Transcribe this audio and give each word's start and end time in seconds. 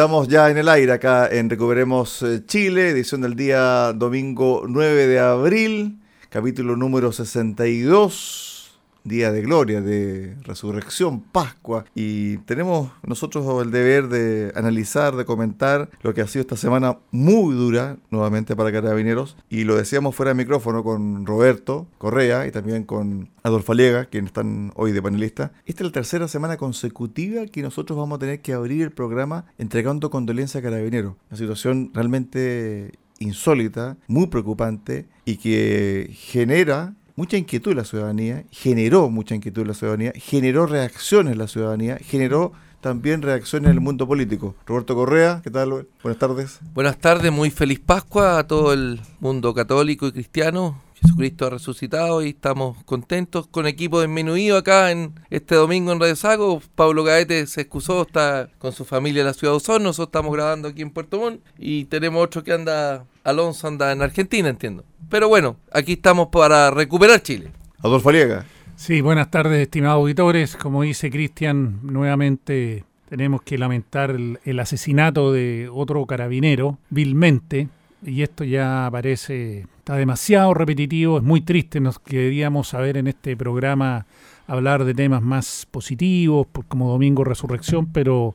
Estamos 0.00 0.28
ya 0.28 0.48
en 0.48 0.56
el 0.56 0.66
aire 0.70 0.92
acá 0.92 1.28
en 1.30 1.50
Recuperemos 1.50 2.22
eh, 2.22 2.42
Chile, 2.46 2.88
edición 2.88 3.20
del 3.20 3.36
día 3.36 3.92
domingo 3.92 4.64
9 4.66 5.06
de 5.06 5.18
abril, 5.20 6.00
capítulo 6.30 6.74
número 6.74 7.12
62 7.12 8.49
día 9.04 9.32
de 9.32 9.42
gloria, 9.42 9.80
de 9.80 10.36
resurrección, 10.42 11.20
Pascua. 11.20 11.84
Y 11.94 12.38
tenemos 12.38 12.90
nosotros 13.06 13.62
el 13.62 13.70
deber 13.70 14.08
de 14.08 14.52
analizar, 14.54 15.16
de 15.16 15.24
comentar 15.24 15.90
lo 16.02 16.14
que 16.14 16.20
ha 16.20 16.26
sido 16.26 16.42
esta 16.42 16.56
semana 16.56 16.98
muy 17.10 17.54
dura 17.54 17.96
nuevamente 18.10 18.56
para 18.56 18.72
Carabineros. 18.72 19.36
Y 19.48 19.64
lo 19.64 19.76
decíamos 19.76 20.14
fuera 20.14 20.30
de 20.30 20.34
micrófono 20.34 20.82
con 20.84 21.26
Roberto 21.26 21.86
Correa 21.98 22.46
y 22.46 22.50
también 22.50 22.84
con 22.84 23.30
Adolfo 23.42 23.72
Aliega, 23.72 24.06
quienes 24.06 24.28
están 24.28 24.72
hoy 24.76 24.92
de 24.92 25.02
panelista. 25.02 25.52
Esta 25.66 25.82
es 25.82 25.88
la 25.88 25.92
tercera 25.92 26.28
semana 26.28 26.56
consecutiva 26.56 27.46
que 27.46 27.62
nosotros 27.62 27.98
vamos 27.98 28.16
a 28.16 28.20
tener 28.20 28.40
que 28.40 28.52
abrir 28.52 28.82
el 28.82 28.92
programa 28.92 29.46
entregando 29.58 30.10
condolencia 30.10 30.60
a 30.60 30.62
Carabineros. 30.62 31.14
Una 31.30 31.38
situación 31.38 31.90
realmente 31.94 32.92
insólita, 33.20 33.98
muy 34.08 34.26
preocupante 34.28 35.06
y 35.26 35.36
que 35.36 36.10
genera 36.12 36.94
mucha 37.16 37.36
inquietud 37.36 37.72
en 37.72 37.78
la 37.78 37.84
ciudadanía, 37.84 38.44
generó 38.50 39.10
mucha 39.10 39.34
inquietud 39.34 39.62
en 39.62 39.68
la 39.68 39.74
ciudadanía, 39.74 40.12
generó 40.16 40.66
reacciones 40.66 41.32
en 41.32 41.38
la 41.38 41.48
ciudadanía, 41.48 41.98
generó 42.00 42.52
también 42.80 43.22
reacciones 43.22 43.70
en 43.70 43.76
el 43.76 43.80
mundo 43.80 44.06
político. 44.06 44.54
Roberto 44.66 44.94
Correa, 44.94 45.40
¿qué 45.44 45.50
tal? 45.50 45.86
Buenas 46.02 46.18
tardes. 46.18 46.60
Buenas 46.74 46.98
tardes, 46.98 47.30
muy 47.30 47.50
feliz 47.50 47.78
Pascua 47.80 48.38
a 48.38 48.46
todo 48.46 48.72
el 48.72 49.00
mundo 49.20 49.54
católico 49.54 50.06
y 50.06 50.12
cristiano. 50.12 50.80
Jesucristo 51.00 51.46
ha 51.46 51.50
resucitado 51.50 52.22
y 52.22 52.30
estamos 52.30 52.76
contentos 52.84 53.46
con 53.46 53.66
equipo 53.66 54.02
disminuido 54.02 54.58
acá 54.58 54.90
en 54.90 55.14
este 55.30 55.54
domingo 55.54 55.92
en 55.92 56.00
Radio 56.00 56.14
Sago. 56.14 56.60
Pablo 56.74 57.04
Gaete 57.04 57.46
se 57.46 57.62
excusó, 57.62 58.02
está 58.02 58.50
con 58.58 58.72
su 58.72 58.84
familia 58.84 59.20
en 59.20 59.26
la 59.26 59.34
ciudad 59.34 59.54
de 59.54 59.56
Osorno. 59.56 59.88
Nosotros 59.88 60.08
estamos 60.08 60.32
grabando 60.32 60.68
aquí 60.68 60.82
en 60.82 60.90
Puerto 60.90 61.18
Montt 61.18 61.40
y 61.58 61.86
tenemos 61.86 62.22
otro 62.22 62.44
que 62.44 62.52
anda, 62.52 63.06
Alonso 63.24 63.66
anda 63.66 63.92
en 63.92 64.02
Argentina, 64.02 64.50
entiendo. 64.50 64.84
Pero 65.08 65.28
bueno, 65.28 65.56
aquí 65.72 65.94
estamos 65.94 66.28
para 66.28 66.70
recuperar 66.70 67.22
Chile. 67.22 67.50
Adolfo 67.78 68.10
Aliega. 68.10 68.44
Sí, 68.76 69.00
buenas 69.00 69.30
tardes, 69.30 69.60
estimados 69.60 69.96
auditores. 69.96 70.56
Como 70.56 70.82
dice 70.82 71.10
Cristian, 71.10 71.80
nuevamente 71.82 72.84
tenemos 73.10 73.42
que 73.42 73.58
lamentar 73.58 74.16
el, 74.44 74.58
asesinato 74.60 75.32
de 75.32 75.68
otro 75.70 76.06
carabinero, 76.06 76.78
vilmente, 76.90 77.68
y 78.02 78.22
esto 78.22 78.44
ya 78.44 78.88
parece, 78.90 79.66
está 79.78 79.96
demasiado 79.96 80.54
repetitivo, 80.54 81.18
es 81.18 81.24
muy 81.24 81.40
triste, 81.40 81.80
nos 81.80 81.98
queríamos 81.98 82.68
saber 82.68 82.96
en 82.96 83.08
este 83.08 83.36
programa 83.36 84.06
hablar 84.46 84.84
de 84.84 84.94
temas 84.94 85.22
más 85.22 85.66
positivos, 85.70 86.46
como 86.68 86.88
Domingo 86.88 87.24
Resurrección, 87.24 87.92
pero 87.92 88.32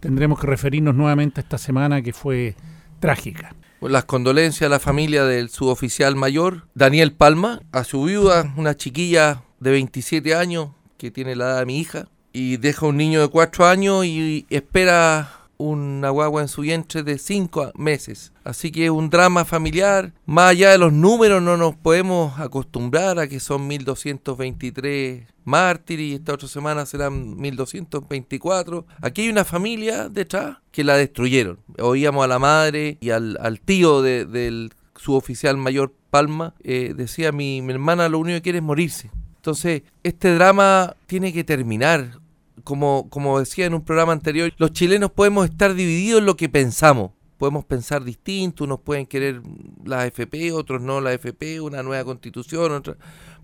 tendremos 0.00 0.38
que 0.38 0.46
referirnos 0.46 0.94
nuevamente 0.94 1.40
a 1.40 1.42
esta 1.42 1.58
semana 1.58 2.02
que 2.02 2.12
fue 2.12 2.54
trágica 3.00 3.54
las 3.80 4.04
condolencias 4.04 4.66
a 4.66 4.70
la 4.70 4.78
familia 4.78 5.24
del 5.24 5.48
suboficial 5.48 6.16
mayor, 6.16 6.66
Daniel 6.74 7.12
Palma, 7.12 7.60
a 7.72 7.84
su 7.84 8.04
viuda, 8.04 8.52
una 8.56 8.76
chiquilla 8.76 9.42
de 9.58 9.70
27 9.70 10.34
años 10.34 10.70
que 10.98 11.10
tiene 11.10 11.36
la 11.36 11.46
edad 11.46 11.58
de 11.60 11.66
mi 11.66 11.78
hija, 11.78 12.08
y 12.32 12.58
deja 12.58 12.86
un 12.86 12.96
niño 12.96 13.20
de 13.20 13.28
4 13.28 13.66
años 13.66 14.04
y 14.04 14.46
espera 14.50 15.39
una 15.60 16.08
guagua 16.08 16.40
en 16.40 16.48
su 16.48 16.62
vientre 16.62 17.02
de 17.02 17.18
5 17.18 17.72
meses. 17.74 18.32
Así 18.44 18.72
que 18.72 18.86
es 18.86 18.90
un 18.90 19.10
drama 19.10 19.44
familiar. 19.44 20.12
Más 20.24 20.50
allá 20.50 20.70
de 20.70 20.78
los 20.78 20.92
números, 20.92 21.42
no 21.42 21.56
nos 21.56 21.76
podemos 21.76 22.38
acostumbrar 22.40 23.18
a 23.18 23.28
que 23.28 23.40
son 23.40 23.66
1223 23.66 25.24
mártires 25.44 26.06
y 26.06 26.14
esta 26.14 26.32
otra 26.32 26.48
semana 26.48 26.86
serán 26.86 27.36
1224. 27.36 28.86
Aquí 29.02 29.22
hay 29.22 29.28
una 29.28 29.44
familia 29.44 30.08
detrás 30.08 30.58
que 30.72 30.82
la 30.82 30.96
destruyeron. 30.96 31.58
Oíamos 31.78 32.24
a 32.24 32.28
la 32.28 32.38
madre 32.38 32.96
y 33.00 33.10
al, 33.10 33.60
tío 33.64 34.00
del 34.00 34.72
suboficial 34.96 35.56
mayor 35.58 35.92
Palma. 36.10 36.54
Eh, 36.64 36.94
decía 36.96 37.32
mi, 37.32 37.60
mi 37.62 37.74
hermana 37.74 38.08
lo 38.08 38.18
único 38.18 38.36
que 38.38 38.42
quiere 38.42 38.58
es 38.58 38.64
morirse. 38.64 39.10
Entonces, 39.36 39.82
este 40.02 40.34
drama 40.34 40.96
tiene 41.06 41.32
que 41.32 41.44
terminar 41.44 42.18
como, 42.64 43.08
como 43.10 43.38
decía 43.38 43.66
en 43.66 43.74
un 43.74 43.84
programa 43.84 44.12
anterior, 44.12 44.52
los 44.58 44.72
chilenos 44.72 45.10
podemos 45.10 45.48
estar 45.48 45.74
divididos 45.74 46.20
en 46.20 46.26
lo 46.26 46.36
que 46.36 46.48
pensamos. 46.48 47.12
Podemos 47.38 47.64
pensar 47.64 48.04
distinto, 48.04 48.64
unos 48.64 48.80
pueden 48.80 49.06
querer 49.06 49.40
la 49.84 50.02
AFP, 50.02 50.52
otros 50.52 50.82
no 50.82 51.00
la 51.00 51.10
AFP, 51.10 51.60
una 51.60 51.82
nueva 51.82 52.04
constitución, 52.04 52.72
otra. 52.72 52.96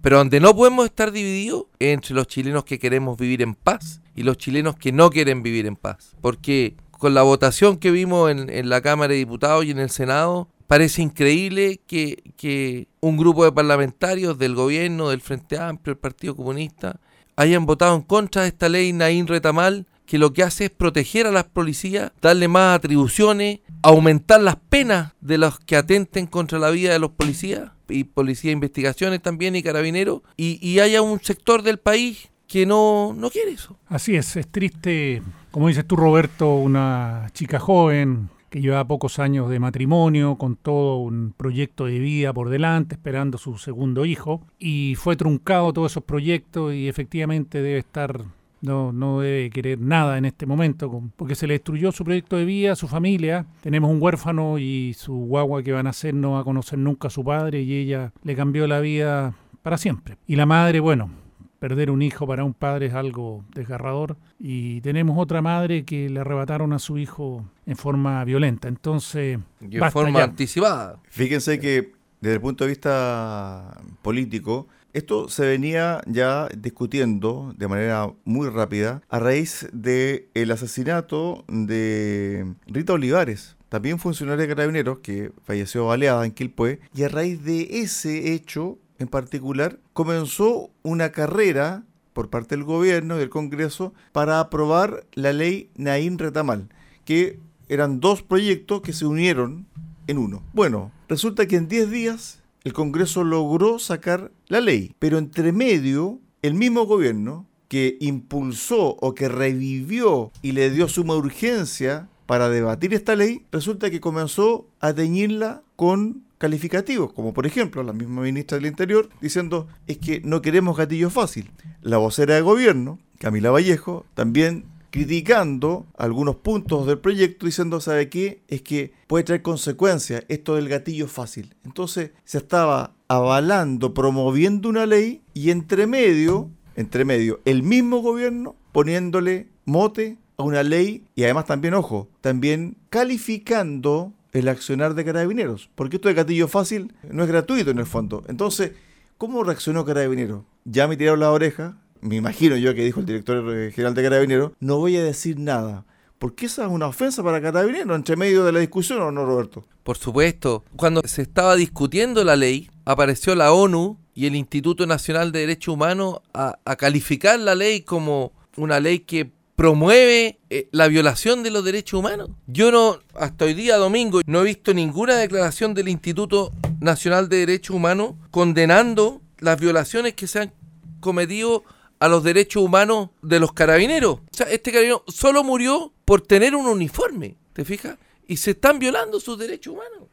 Pero 0.03 0.19
donde 0.19 0.39
no 0.39 0.55
podemos 0.55 0.85
estar 0.85 1.13
divididos 1.13 1.65
entre 1.79 2.15
los 2.15 2.27
chilenos 2.27 2.65
que 2.65 2.79
queremos 2.79 3.17
vivir 3.17 3.41
en 3.41 3.55
paz 3.55 4.03
y 4.15 4.23
los 4.23 4.37
chilenos 4.37 4.77
que 4.77 4.93
no 4.93 5.09
quieren 5.09 5.43
vivir 5.43 5.67
en 5.67 5.77
paz. 5.77 6.15
Porque 6.21 6.77
con 6.91 7.15
la 7.15 7.23
votación 7.23 7.79
que 7.79 7.91
vimos 7.91 8.31
en, 8.31 8.51
en 8.51 8.69
la 8.69 8.83
Cámara 8.83 9.13
de 9.13 9.19
Diputados 9.19 9.65
y 9.65 9.71
en 9.71 9.79
el 9.79 9.89
Senado, 9.89 10.49
parece 10.67 11.03
increíble 11.03 11.81
que, 11.87 12.23
que, 12.37 12.89
un 13.01 13.17
grupo 13.17 13.45
de 13.45 13.53
parlamentarios 13.53 14.39
del 14.39 14.55
gobierno, 14.55 15.11
del 15.11 15.21
Frente 15.21 15.59
Amplio, 15.59 15.95
del 15.95 16.01
Partido 16.01 16.35
Comunista, 16.35 17.01
hayan 17.37 17.67
votado 17.67 17.95
en 17.95 18.03
contra 18.03 18.43
de 18.43 18.49
esta 18.49 18.69
ley 18.69 18.93
Naín 18.93 19.27
Retamal, 19.27 19.87
que 20.07 20.19
lo 20.19 20.33
que 20.33 20.43
hace 20.43 20.67
es 20.67 20.71
proteger 20.71 21.27
a 21.27 21.33
las 21.33 21.45
policías, 21.45 22.13
darle 22.23 22.49
más 22.49 22.77
atribuciones, 22.77 23.61
aumentar 23.83 24.41
las 24.41 24.57
penas 24.57 25.13
de 25.21 25.39
los 25.39 25.59
que 25.61 25.77
atenten 25.77 26.27
contra 26.27 26.59
la 26.59 26.71
vida 26.71 26.93
de 26.93 26.99
los 26.99 27.11
policías, 27.11 27.71
y 27.89 28.05
policía 28.05 28.49
de 28.49 28.55
investigaciones 28.55 29.23
también, 29.23 29.55
y 29.55 29.63
carabineros, 29.63 30.23
y, 30.37 30.59
y 30.67 30.81
haya 30.81 31.03
un 31.03 31.21
sector 31.21 31.63
del 31.63 31.79
país 31.79 32.31
que 32.47 32.67
no, 32.67 33.15
no 33.17 33.31
quiere 33.31 33.51
eso. 33.51 33.77
Así 33.89 34.17
es, 34.17 34.37
es 34.37 34.49
triste, 34.49 35.23
como 35.51 35.69
dices 35.69 35.87
tú 35.87 35.97
Roberto, 35.97 36.55
una 36.55 37.29
chica 37.33 37.59
joven 37.59 38.31
que 38.57 38.63
llevaba 38.63 38.89
pocos 38.89 39.19
años 39.19 39.51
de 39.51 39.61
matrimonio, 39.61 40.37
con 40.37 40.57
todo 40.57 40.97
un 40.97 41.35
proyecto 41.37 41.85
de 41.85 41.99
vida 41.99 42.33
por 42.33 42.49
delante, 42.49 42.95
esperando 42.95 43.37
su 43.37 43.59
segundo 43.59 44.07
hijo, 44.07 44.41
y 44.59 44.95
fue 44.97 45.15
truncado 45.15 45.75
todos 45.75 45.93
esos 45.93 46.05
proyectos 46.05 46.73
y 46.73 46.89
efectivamente 46.89 47.61
debe 47.61 47.81
estar, 47.81 48.25
no, 48.63 48.93
no 48.93 49.21
debe 49.21 49.51
querer 49.51 49.79
nada 49.79 50.17
en 50.17 50.25
este 50.25 50.47
momento, 50.47 51.03
porque 51.17 51.35
se 51.35 51.47
le 51.47 51.53
destruyó 51.53 51.93
su 51.93 52.03
proyecto 52.03 52.39
de 52.39 52.47
vida, 52.47 52.77
su 52.77 52.89
familia, 52.89 53.45
tenemos 53.61 53.91
un 53.91 54.01
huérfano 54.01 54.59
y 54.59 54.95
su 54.95 55.13
guagua 55.13 55.63
que 55.63 55.73
van 55.73 55.87
a 55.87 55.93
ser 55.93 56.15
no 56.15 56.33
va 56.33 56.41
a 56.41 56.45
conocer 56.45 56.79
nunca 56.79 57.09
a 57.09 57.11
su 57.11 57.23
padre 57.23 57.61
y 57.61 57.75
ella 57.75 58.15
le 58.23 58.35
cambió 58.35 58.67
la 58.67 58.81
vida 58.81 59.35
para 59.61 59.77
siempre. 59.77 60.17
Y 60.27 60.37
la 60.37 60.47
madre, 60.47 60.81
bueno, 60.81 61.11
perder 61.59 61.91
un 61.91 62.03
hijo 62.03 62.27
para 62.27 62.45
un 62.45 62.55
padre 62.55 62.87
es 62.87 62.95
algo 62.95 63.45
desgarrador 63.55 64.17
y 64.39 64.81
tenemos 64.83 65.19
otra 65.19 65.43
madre 65.43 65.85
que 65.85 66.09
le 66.09 66.21
arrebataron 66.21 66.73
a 66.73 66.79
su 66.79 66.99
hijo 66.99 67.45
en 67.67 67.77
forma 67.77 68.25
violenta. 68.25 68.69
Entonces, 68.69 69.39
en 69.61 69.91
forma 69.91 70.23
anticipada. 70.23 71.01
Fíjense 71.09 71.59
que 71.59 71.93
desde 72.21 72.35
el 72.35 72.41
punto 72.41 72.65
de 72.65 72.71
vista 72.71 73.81
político, 74.03 74.69
esto 74.93 75.29
se 75.29 75.47
venía 75.47 76.01
ya 76.07 76.49
discutiendo 76.57 77.53
de 77.57 77.69
manera 77.69 78.11
muy 78.25 78.49
rápida 78.49 79.03
a 79.09 79.19
raíz 79.19 79.69
del 79.73 80.29
el 80.33 80.51
asesinato 80.51 81.45
de 81.49 82.55
Rita 82.67 82.95
Olivares, 82.95 83.57
también 83.69 83.99
funcionaria 83.99 84.47
de 84.47 84.55
carabineros 84.55 85.01
que 85.01 85.33
falleció 85.45 85.87
baleada 85.87 86.25
en 86.25 86.33
Quilpué, 86.33 86.81
y 86.95 87.03
a 87.03 87.09
raíz 87.09 87.45
de 87.45 87.83
ese 87.83 88.33
hecho 88.33 88.79
en 88.99 89.09
particular, 89.09 89.79
comenzó 89.93 90.71
una 90.83 91.13
carrera 91.13 91.85
por 92.13 92.31
parte 92.31 92.57
del 92.57 92.65
gobierno 92.65 93.17
y 93.17 93.19
del 93.19 93.29
Congreso 93.29 93.93
para 94.13 94.41
aprobar 94.41 95.07
la 95.13 95.33
ley 95.33 95.71
Naín 95.77 96.19
Retamal, 96.19 96.69
que 97.05 97.39
eran 97.69 98.01
dos 98.01 98.23
proyectos 98.23 98.81
que 98.81 98.93
se 98.93 99.07
unieron 99.07 99.67
en 100.07 100.19
uno. 100.19 100.43
Bueno, 100.53 100.93
resulta 101.09 101.47
que 101.47 101.57
en 101.57 101.69
10 101.69 101.91
días 101.91 102.43
el 102.65 102.73
Congreso 102.73 103.23
logró 103.23 103.79
sacar 103.79 104.33
la 104.49 104.61
ley, 104.61 104.95
pero 104.99 105.19
entre 105.19 105.53
medio 105.53 106.21
el 106.43 106.55
mismo 106.55 106.87
gobierno 106.87 107.47
que 107.69 107.97
impulsó 108.01 108.97
o 109.01 109.15
que 109.15 109.29
revivió 109.29 110.33
y 110.43 110.53
le 110.53 110.71
dio 110.71 110.89
suma 110.89 111.17
urgencia 111.17 112.09
para 112.27 112.49
debatir 112.49 112.95
esta 112.95 113.15
ley, 113.15 113.45
resulta 113.53 113.91
que 113.91 114.01
comenzó 114.01 114.69
a 114.81 114.93
teñirla 114.93 115.63
con 115.77 116.25
calificativos, 116.39 117.13
como 117.13 117.33
por 117.33 117.47
ejemplo 117.47 117.83
la 117.83 117.93
misma 117.93 118.23
ministra 118.23 118.59
del 118.59 118.67
Interior 118.67 119.09
diciendo 119.21 119.69
es 119.87 119.99
que 119.99 120.21
no 120.21 120.43
queremos 120.43 120.77
gatillo 120.77 121.11
fácil. 121.11 121.51
La 121.83 121.99
vocera 121.99 122.35
de 122.35 122.41
gobierno, 122.41 122.99
Camila 123.19 123.51
Vallejo, 123.51 124.05
también 124.15 124.65
criticando 124.91 125.87
algunos 125.99 126.37
puntos 126.37 126.87
del 126.87 126.99
proyecto, 126.99 127.45
diciendo, 127.45 127.81
¿sabe 127.81 128.09
qué? 128.09 128.41
Es 128.49 128.63
que 128.63 128.95
puede 129.07 129.25
traer 129.25 129.43
consecuencias 129.43 130.25
esto 130.29 130.55
del 130.55 130.69
gatillo 130.69 131.07
fácil. 131.07 131.55
Entonces 131.65 132.13
se 132.25 132.39
estaba 132.39 132.95
avalando, 133.09 133.93
promoviendo 133.93 134.69
una 134.69 134.87
ley 134.87 135.23
y 135.35 135.51
entre 135.51 135.87
medio, 135.87 136.51
entre 136.77 137.05
medio, 137.05 137.41
el 137.45 137.63
mismo 137.63 138.01
gobierno 138.01 138.57
poniéndole 138.73 139.49
mote 139.65 140.17
a 140.39 140.43
una 140.43 140.63
ley 140.63 141.05
y 141.15 141.25
además 141.25 141.47
también, 141.47 141.75
ojo, 141.75 142.09
también 142.21 142.77
calificando 142.91 144.13
el 144.33 144.49
accionar 144.49 144.95
de 144.95 145.05
carabineros, 145.05 145.71
porque 145.75 145.97
esto 145.97 146.09
de 146.09 146.15
gatillo 146.15 146.49
fácil 146.49 146.93
no 147.11 147.23
es 147.23 147.29
gratuito 147.29 147.71
en 147.71 147.79
el 147.79 147.87
fondo. 147.87 148.23
Entonces, 148.29 148.73
¿cómo 149.19 149.43
reaccionó 149.45 149.85
carabineros? 149.85 150.43
Ya 150.65 150.89
me 150.89 150.97
tiraron 150.97 151.21
la 151.21 151.31
oreja, 151.31 151.77
me 152.01 152.17
imagino 152.17 152.57
yo 152.57 152.75
que 152.75 152.85
dijo 152.85 153.01
el 153.01 153.07
director 153.07 153.55
eh, 153.55 153.73
general 153.73 153.95
de 153.95 154.03
carabineros, 154.03 154.53
no 154.61 154.79
voy 154.79 154.97
a 154.97 155.05
decir 155.05 155.39
nada. 155.39 155.85
Porque 156.19 156.47
esa 156.47 156.65
es 156.65 156.71
una 156.71 156.87
ofensa 156.87 157.23
para 157.23 157.43
carabineros 157.43 157.95
entre 157.95 158.17
medio 158.17 158.45
de 158.45 158.53
la 158.53 158.61
discusión, 158.61 159.03
¿o 159.03 159.11
no, 159.11 159.27
Roberto? 159.27 159.67
Por 159.83 159.99
supuesto. 159.99 160.65
Cuando 160.75 161.03
se 161.05 161.23
estaba 161.23 161.57
discutiendo 161.57 162.25
la 162.25 162.37
ley, 162.37 162.71
apareció 162.87 163.35
la 163.35 163.53
ONU 163.53 163.99
y 164.15 164.27
el 164.27 164.35
Instituto 164.35 164.87
Nacional 164.87 165.31
de 165.31 165.41
Derechos 165.41 165.75
Humanos 165.75 166.21
a, 166.33 166.59
a 166.65 166.77
calificar 166.77 167.39
la 167.39 167.55
ley 167.55 167.83
como 167.83 168.33
una 168.57 168.81
ley 168.81 169.01
que 169.01 169.31
promueve 169.57 170.39
eh, 170.51 170.69
la 170.71 170.87
violación 170.87 171.43
de 171.43 171.51
los 171.51 171.65
derechos 171.65 171.99
humanos. 171.99 172.31
Yo 172.47 172.71
no, 172.71 172.99
hasta 173.15 173.47
hoy 173.47 173.55
día 173.55 173.77
domingo, 173.77 174.21
no 174.27 174.43
he 174.43 174.45
visto 174.45 174.75
ninguna 174.75 175.17
declaración 175.17 175.75
del 175.75 175.89
Instituto 175.89 176.53
Nacional 176.79 177.29
de 177.29 177.39
Derechos 177.39 177.75
Humanos 177.75 178.15
condenando 178.31 179.23
las 179.39 179.59
violaciones 179.59 180.15
que 180.15 180.27
se 180.27 180.41
han 180.41 180.53
cometido 181.01 181.65
a 181.99 182.09
los 182.09 182.23
derechos 182.23 182.63
humanos 182.63 183.09
de 183.23 183.41
los 183.41 183.53
carabineros. 183.53 184.17
O 184.17 184.23
sea, 184.31 184.47
este 184.51 184.71
carabinero 184.71 185.03
solo 185.09 185.43
murió 185.43 185.93
por 186.05 186.21
tener 186.21 186.55
un 186.55 186.67
uniforme, 186.67 187.37
¿te 187.55 187.65
fijas? 187.65 187.97
Y 188.29 188.37
se 188.37 188.53
están 188.53 188.79
violando 188.79 189.19
sus 189.21 189.39
derechos 189.39 189.73
humanos. 189.73 190.09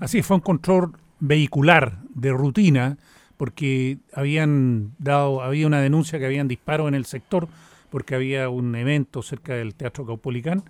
Así 0.00 0.20
fue 0.22 0.36
un 0.36 0.42
control 0.42 0.92
vehicular 1.20 1.98
de 2.14 2.30
rutina 2.30 2.98
porque 3.38 3.98
habían 4.12 4.92
dado 4.98 5.42
había 5.42 5.66
una 5.66 5.80
denuncia 5.80 6.18
que 6.18 6.26
habían 6.26 6.48
disparos 6.48 6.88
en 6.88 6.94
el 6.94 7.06
sector 7.06 7.48
porque 7.92 8.14
había 8.14 8.48
un 8.48 8.74
evento 8.74 9.20
cerca 9.20 9.54
del 9.54 9.74
Teatro 9.74 10.06
Caupolicán. 10.06 10.64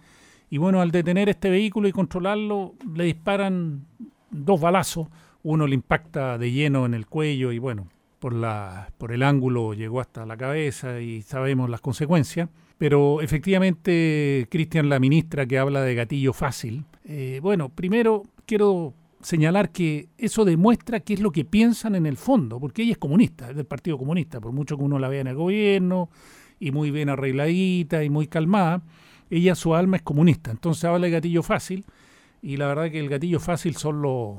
Y 0.51 0.59
bueno, 0.59 0.81
al 0.81 0.91
detener 0.91 1.29
este 1.29 1.51
vehículo 1.51 1.87
y 1.87 1.93
controlarlo, 1.93 2.75
le 2.97 3.05
disparan 3.05 3.87
dos 4.29 4.61
balazos. 4.61 5.07
Uno 5.45 5.69
le 5.69 5.75
impacta 5.77 6.37
de 6.37 6.51
lleno 6.51 6.85
en 6.85 6.95
el 6.95 7.07
cuello 7.07 7.53
y 7.53 7.61
bueno, 7.61 7.87
por, 8.19 8.35
la, 8.35 8.91
por 8.99 9.13
el 9.13 9.23
ángulo 9.23 9.73
llegó 9.73 10.01
hasta 10.01 10.27
la 10.27 10.37
cabeza 10.37 11.01
y 11.01 11.23
sabemos 11.23 11.71
las 11.71 11.81
consecuencias. 11.81 12.49
Pero 12.77 13.21
efectivamente, 13.21 14.49
Cristian, 14.51 14.89
la 14.89 14.99
ministra 14.99 15.47
que 15.47 15.61
habla 15.61 15.83
de 15.83 15.95
gatillo 15.95 16.33
fácil, 16.33 16.85
eh, 17.05 17.39
bueno, 17.41 17.69
primero 17.69 18.25
quiero 18.47 18.95
señalar 19.21 19.71
que 19.71 20.09
eso 20.19 20.45
demuestra 20.45 20.99
qué 20.99 21.15
es 21.15 21.21
lo 21.21 21.31
que 21.31 21.45
piensan 21.45 21.95
en 21.95 22.07
el 22.07 22.17
fondo, 22.17 22.59
porque 22.59 22.83
ella 22.83 22.93
es 22.93 22.99
comunista, 22.99 23.51
es 23.51 23.57
del 23.57 23.67
Partido 23.67 23.97
Comunista, 23.97 24.41
por 24.41 24.51
mucho 24.51 24.77
que 24.77 24.83
uno 24.83 24.99
la 24.99 25.09
vea 25.09 25.21
en 25.21 25.29
el 25.29 25.37
gobierno, 25.37 26.11
y 26.63 26.71
muy 26.71 26.93
bien 26.93 27.09
arregladita 27.09 28.05
y 28.05 28.09
muy 28.09 28.29
calmada, 28.29 28.83
ella 29.31 29.57
su 29.57 29.75
alma 29.75 29.97
es 29.97 30.03
comunista. 30.03 30.53
Entonces 30.53 30.85
habla 30.85 31.07
de 31.07 31.11
gatillo 31.11 31.43
fácil 31.43 31.85
y 32.41 32.57
la 32.57 32.69
verdad 32.69 32.89
que 32.89 33.01
el 33.01 33.09
gatillo 33.09 33.41
fácil 33.41 33.75
son 33.75 34.01
los, 34.01 34.37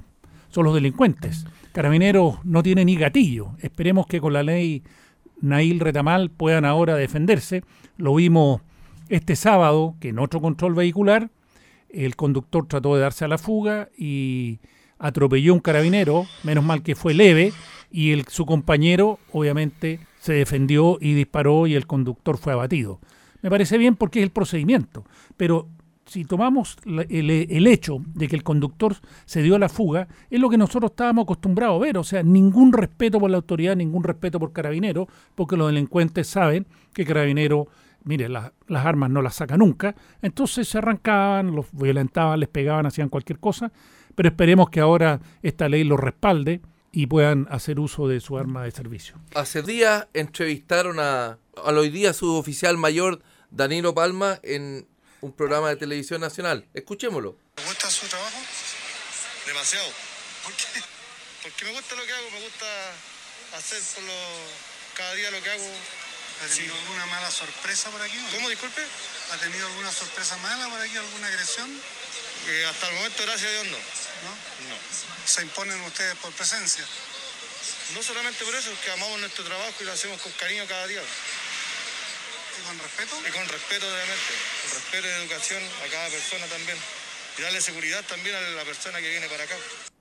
son 0.47 0.63
los 0.63 0.73
delincuentes. 0.73 1.45
Carabineros 1.73 2.37
no 2.45 2.63
tiene 2.63 2.85
ni 2.85 2.95
gatillo. 2.95 3.57
Esperemos 3.59 4.07
que 4.07 4.21
con 4.21 4.31
la 4.31 4.41
ley 4.41 4.83
Nail 5.41 5.81
Retamal 5.81 6.29
puedan 6.29 6.63
ahora 6.63 6.95
defenderse. 6.95 7.65
Lo 7.97 8.15
vimos 8.15 8.61
este 9.09 9.35
sábado 9.35 9.95
que 9.99 10.09
en 10.09 10.19
otro 10.19 10.39
control 10.39 10.75
vehicular 10.75 11.29
el 11.89 12.15
conductor 12.15 12.65
trató 12.69 12.95
de 12.95 13.01
darse 13.01 13.25
a 13.25 13.27
la 13.27 13.37
fuga 13.37 13.89
y 13.97 14.59
atropelló 14.97 15.53
un 15.53 15.59
carabinero, 15.59 16.25
menos 16.43 16.63
mal 16.63 16.83
que 16.83 16.95
fue 16.95 17.13
leve, 17.13 17.51
y 17.91 18.11
el, 18.13 18.25
su 18.29 18.45
compañero 18.45 19.19
obviamente 19.33 19.99
se 20.23 20.31
defendió 20.31 20.99
y 21.01 21.15
disparó 21.15 21.67
y 21.67 21.75
el 21.75 21.85
conductor 21.85 22.37
fue 22.37 22.53
abatido. 22.53 23.01
Me 23.41 23.49
parece 23.49 23.77
bien 23.77 23.97
porque 23.97 24.19
es 24.19 24.23
el 24.23 24.31
procedimiento, 24.31 25.03
pero 25.35 25.67
si 26.05 26.23
tomamos 26.23 26.77
el, 26.85 27.67
hecho 27.67 27.97
de 28.15 28.29
que 28.29 28.37
el 28.37 28.43
conductor 28.43 28.95
se 29.25 29.41
dio 29.41 29.55
a 29.55 29.59
la 29.59 29.67
fuga, 29.67 30.07
es 30.29 30.39
lo 30.39 30.49
que 30.49 30.57
nosotros 30.57 30.91
estábamos 30.91 31.23
acostumbrados 31.23 31.75
a 31.75 31.85
ver, 31.85 31.97
o 31.97 32.05
sea, 32.05 32.23
ningún 32.23 32.71
respeto 32.71 33.19
por 33.19 33.31
la 33.31 33.35
autoridad, 33.35 33.75
ningún 33.75 34.01
respeto 34.01 34.39
por 34.39 34.53
carabinero, 34.53 35.09
porque 35.35 35.57
los 35.57 35.67
delincuentes 35.67 36.25
saben 36.25 36.67
que 36.93 37.03
carabinero, 37.03 37.67
mire, 38.05 38.29
las 38.29 38.53
armas 38.69 39.09
no 39.09 39.21
las 39.21 39.35
saca 39.35 39.57
nunca, 39.57 39.93
entonces 40.21 40.69
se 40.69 40.77
arrancaban, 40.77 41.53
los 41.53 41.65
violentaban, 41.73 42.39
les 42.39 42.47
pegaban, 42.47 42.85
hacían 42.85 43.09
cualquier 43.09 43.39
cosa, 43.39 43.73
pero 44.15 44.29
esperemos 44.29 44.69
que 44.69 44.79
ahora 44.79 45.19
esta 45.41 45.67
ley 45.67 45.83
lo 45.83 45.97
respalde 45.97 46.61
y 46.93 47.07
puedan 47.07 47.47
hacer 47.49 47.79
uso 47.79 48.07
de 48.07 48.21
su 48.21 48.37
arma 48.37 48.63
de 48.63 48.71
servicio. 48.71 49.19
Hace 49.33 49.63
días 49.63 50.07
entrevistaron 50.13 50.99
a, 50.99 51.39
al 51.65 51.77
hoy 51.77 51.89
día 51.89 52.13
suboficial 52.13 52.77
mayor 52.77 53.21
Danilo 53.49 53.95
Palma 53.95 54.39
en 54.43 54.87
un 55.21 55.33
programa 55.33 55.69
de 55.69 55.75
televisión 55.75 56.21
nacional. 56.21 56.69
Escuchémoslo. 56.73 57.35
¿Me 57.57 57.63
gusta 57.65 57.89
su 57.89 58.05
trabajo? 58.05 58.37
Demasiado. 59.47 59.87
¿Por 60.43 60.53
qué? 60.53 60.65
Porque 61.41 61.65
me 61.65 61.71
gusta 61.71 61.95
lo 61.95 62.05
que 62.05 62.13
hago, 62.13 62.29
me 62.29 62.41
gusta 62.41 62.65
hacer 63.57 63.81
por 63.95 64.03
lo, 64.03 64.13
cada 64.95 65.15
día 65.15 65.31
lo 65.31 65.41
que 65.41 65.49
hago. 65.49 65.69
¿Ha 66.43 66.55
tenido 66.55 66.75
alguna 66.75 67.05
mala 67.07 67.31
sorpresa 67.31 67.89
por 67.89 68.01
aquí? 68.01 68.17
¿Cómo, 68.35 68.49
disculpe? 68.49 68.81
¿Ha 69.33 69.37
tenido 69.37 69.65
alguna 69.65 69.91
sorpresa 69.91 70.37
mala 70.37 70.69
por 70.69 70.79
aquí, 70.79 70.95
alguna 70.95 71.27
agresión? 71.27 71.69
Eh, 72.49 72.65
hasta 72.69 72.89
el 72.89 72.95
momento, 72.95 73.23
gracias 73.23 73.49
a 73.49 73.53
Dios, 73.53 73.65
no. 73.67 73.77
¿No? 73.77 74.77
¿Se 75.25 75.41
imponen 75.41 75.79
ustedes 75.81 76.15
por 76.17 76.31
presencia? 76.33 76.83
No 77.95 78.03
solamente 78.03 78.43
por 78.43 78.53
eso, 78.55 78.71
es 78.71 78.79
que 78.79 78.91
amamos 78.91 79.19
nuestro 79.19 79.43
trabajo 79.45 79.73
y 79.79 79.83
lo 79.85 79.93
hacemos 79.93 80.21
con 80.21 80.31
cariño 80.33 80.63
cada 80.67 80.87
día. 80.87 81.01
¿Y 82.59 82.67
con 82.67 82.79
respeto? 82.79 83.15
Y 83.27 83.31
con 83.31 83.47
respeto, 83.47 83.85
obviamente. 83.87 84.33
Con 84.63 84.71
respeto 84.75 85.07
y 85.07 85.11
educación 85.23 85.63
a 85.63 85.91
cada 85.91 86.09
persona 86.09 86.45
también. 86.47 86.77
Y 87.37 87.41
darle 87.41 87.61
seguridad 87.61 88.03
también 88.05 88.35
a 88.35 88.41
la 88.41 88.63
persona 88.63 88.99
que 88.99 89.09
viene 89.09 89.27
para 89.27 89.43
acá. 89.43 89.55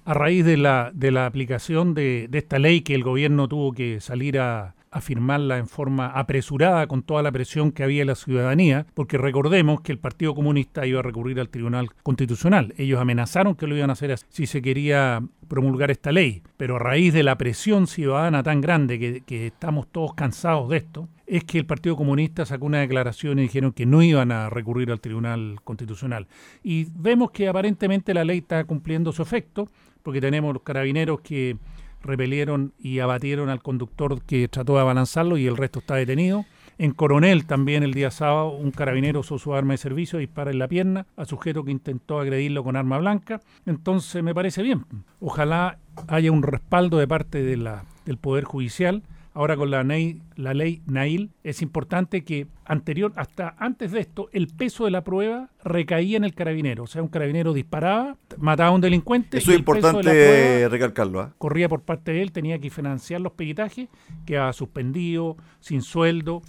A 0.05 0.15
raíz 0.15 0.45
de 0.45 0.57
la, 0.57 0.91
de 0.93 1.11
la 1.13 1.27
aplicación 1.27 1.95
de, 1.95 2.27
de 2.29 2.39
esta 2.39 2.59
ley 2.59 2.83
que 2.83 2.95
el 2.95 3.05
gobierno 3.05 3.49
tuvo 3.49 3.73
que 3.73 4.01
salir 4.01 4.39
a, 4.39 4.75
afirmarla 4.93 5.59
en 5.59 5.67
forma 5.67 6.07
apresurada 6.07 6.87
con 6.87 7.03
toda 7.03 7.23
la 7.23 7.33
presión 7.33 7.73
que 7.73 7.83
había 7.83 8.03
en 8.03 8.09
la 8.09 8.15
ciudadanía, 8.15 8.87
porque 8.95 9.19
recordemos 9.19 9.81
que 9.81 9.93
el 9.93 9.99
Partido 9.99 10.35
Comunista 10.35 10.87
iba 10.87 11.01
a 11.01 11.03
recurrir 11.03 11.41
al 11.41 11.49
Tribunal 11.49 11.89
Constitucional. 12.03 12.75
Ellos 12.77 13.01
amenazaron 13.01 13.55
que 13.55 13.67
lo 13.67 13.77
iban 13.77 13.91
a 13.91 13.95
hacer 13.95 14.15
si 14.29 14.47
se 14.47 14.63
quería 14.63 15.23
promulgar 15.49 15.91
esta 15.91 16.13
ley, 16.13 16.43
pero 16.57 16.77
a 16.77 16.79
raíz 16.79 17.13
de 17.13 17.23
la 17.23 17.37
presión 17.37 17.87
ciudadana 17.87 18.43
tan 18.43 18.61
grande 18.61 18.99
que, 18.99 19.23
que 19.23 19.49
estamos 19.49 19.87
todos 19.91 20.15
cansados 20.15 20.69
de 20.69 20.77
esto, 20.77 21.09
es 21.27 21.45
que 21.45 21.59
el 21.59 21.67
Partido 21.67 21.97
Comunista 21.97 22.45
sacó 22.45 22.67
una 22.67 22.81
declaración 22.81 23.39
y 23.39 23.43
dijeron 23.43 23.73
que 23.73 23.87
no 23.87 24.03
iban 24.03 24.33
a 24.33 24.51
recurrir 24.51 24.91
al 24.91 25.01
Tribunal 25.01 25.57
Constitucional. 25.65 26.27
Y 26.63 26.89
vemos 26.95 27.31
que 27.31 27.49
aparentemente 27.49 28.13
la 28.13 28.25
ley 28.25 28.39
está 28.39 28.65
cumpliendo 28.65 29.13
su 29.13 29.23
efecto, 29.23 29.69
porque 30.03 30.21
tenemos 30.21 30.53
los 30.53 30.63
carabineros 30.63 31.21
que 31.21 31.57
repelieron 32.03 32.73
y 32.79 32.99
abatieron 32.99 33.49
al 33.49 33.63
conductor 33.63 34.23
que 34.23 34.49
trató 34.49 34.75
de 34.75 34.81
abalanzarlo 34.81 35.37
y 35.37 35.47
el 35.47 35.57
resto 35.57 35.81
está 35.81 35.95
detenido. 35.97 36.45
En 36.79 36.93
Coronel 36.93 37.47
también 37.47 37.83
el 37.83 37.95
día 37.95 38.11
sábado 38.11 38.51
un 38.51 38.71
carabinero 38.71 39.21
usó 39.21 39.39
su 39.39 39.55
arma 39.55 39.75
de 39.75 39.79
servicio, 39.79 40.19
dispara 40.19 40.51
en 40.51 40.59
la 40.59 40.69
pierna 40.69 41.07
a 41.17 41.25
sujeto 41.25 41.65
que 41.65 41.71
intentó 41.71 42.19
agredirlo 42.19 42.65
con 42.65 42.77
arma 42.77 42.99
blanca. 42.99 43.41
Entonces 43.67 44.23
me 44.23 44.35
parece 44.35 44.63
bien. 44.63 44.85
Ojalá 45.21 45.79
haya 46.09 46.33
un 46.33 46.43
respaldo 46.43 46.99
de 46.99 47.07
parte 47.07 47.43
de 47.43 47.57
la, 47.57 47.85
del 48.05 48.17
Poder 48.17 48.45
Judicial 48.45 49.03
Ahora 49.35 49.57
con 49.57 49.71
la, 49.71 49.83
la 49.83 50.55
ley 50.55 50.83
NAIL 50.87 51.31
es 51.43 51.63
importante 51.63 52.23
que 52.23 52.47
anterior, 52.67 53.13
hasta 53.17 53.55
antes 53.59 53.91
de 53.91 54.01
esto, 54.01 54.29
el 54.33 54.49
peso 54.49 54.85
de 54.85 54.91
la 54.91 55.05
prueba 55.05 55.49
recaía 55.65 56.19
en 56.19 56.25
el 56.25 56.35
carabinero. 56.35 56.83
O 56.83 56.87
sea, 56.87 57.03
un 57.03 57.09
carabinero 57.09 57.55
disparaba, 57.55 58.17
mataba 58.37 58.69
a 58.69 58.73
un 58.73 58.83
delincuente. 58.83 59.39
Eso 59.39 59.53
es 59.53 59.59
importante 59.59 60.69
recalcarlo. 60.69 61.21
¿ah? 61.21 61.33
Corría 61.39 61.71
por 61.71 61.81
parte 61.81 62.13
de 62.13 62.21
él, 62.21 62.33
tenía 62.33 62.59
que 62.59 62.69
financiar 62.69 63.23
los 63.23 63.33
peritajes, 63.33 63.89
quedaba 64.27 64.53
suspendido, 64.53 65.39
sin 65.61 65.81
sueldo. 65.81 66.43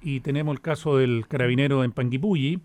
Y 0.00 0.20
tenemos 0.20 0.54
el 0.54 0.60
caso 0.60 0.96
del 0.96 1.26
carabinero 1.26 1.82
en 1.82 1.90
Panguipulli, 1.90 2.60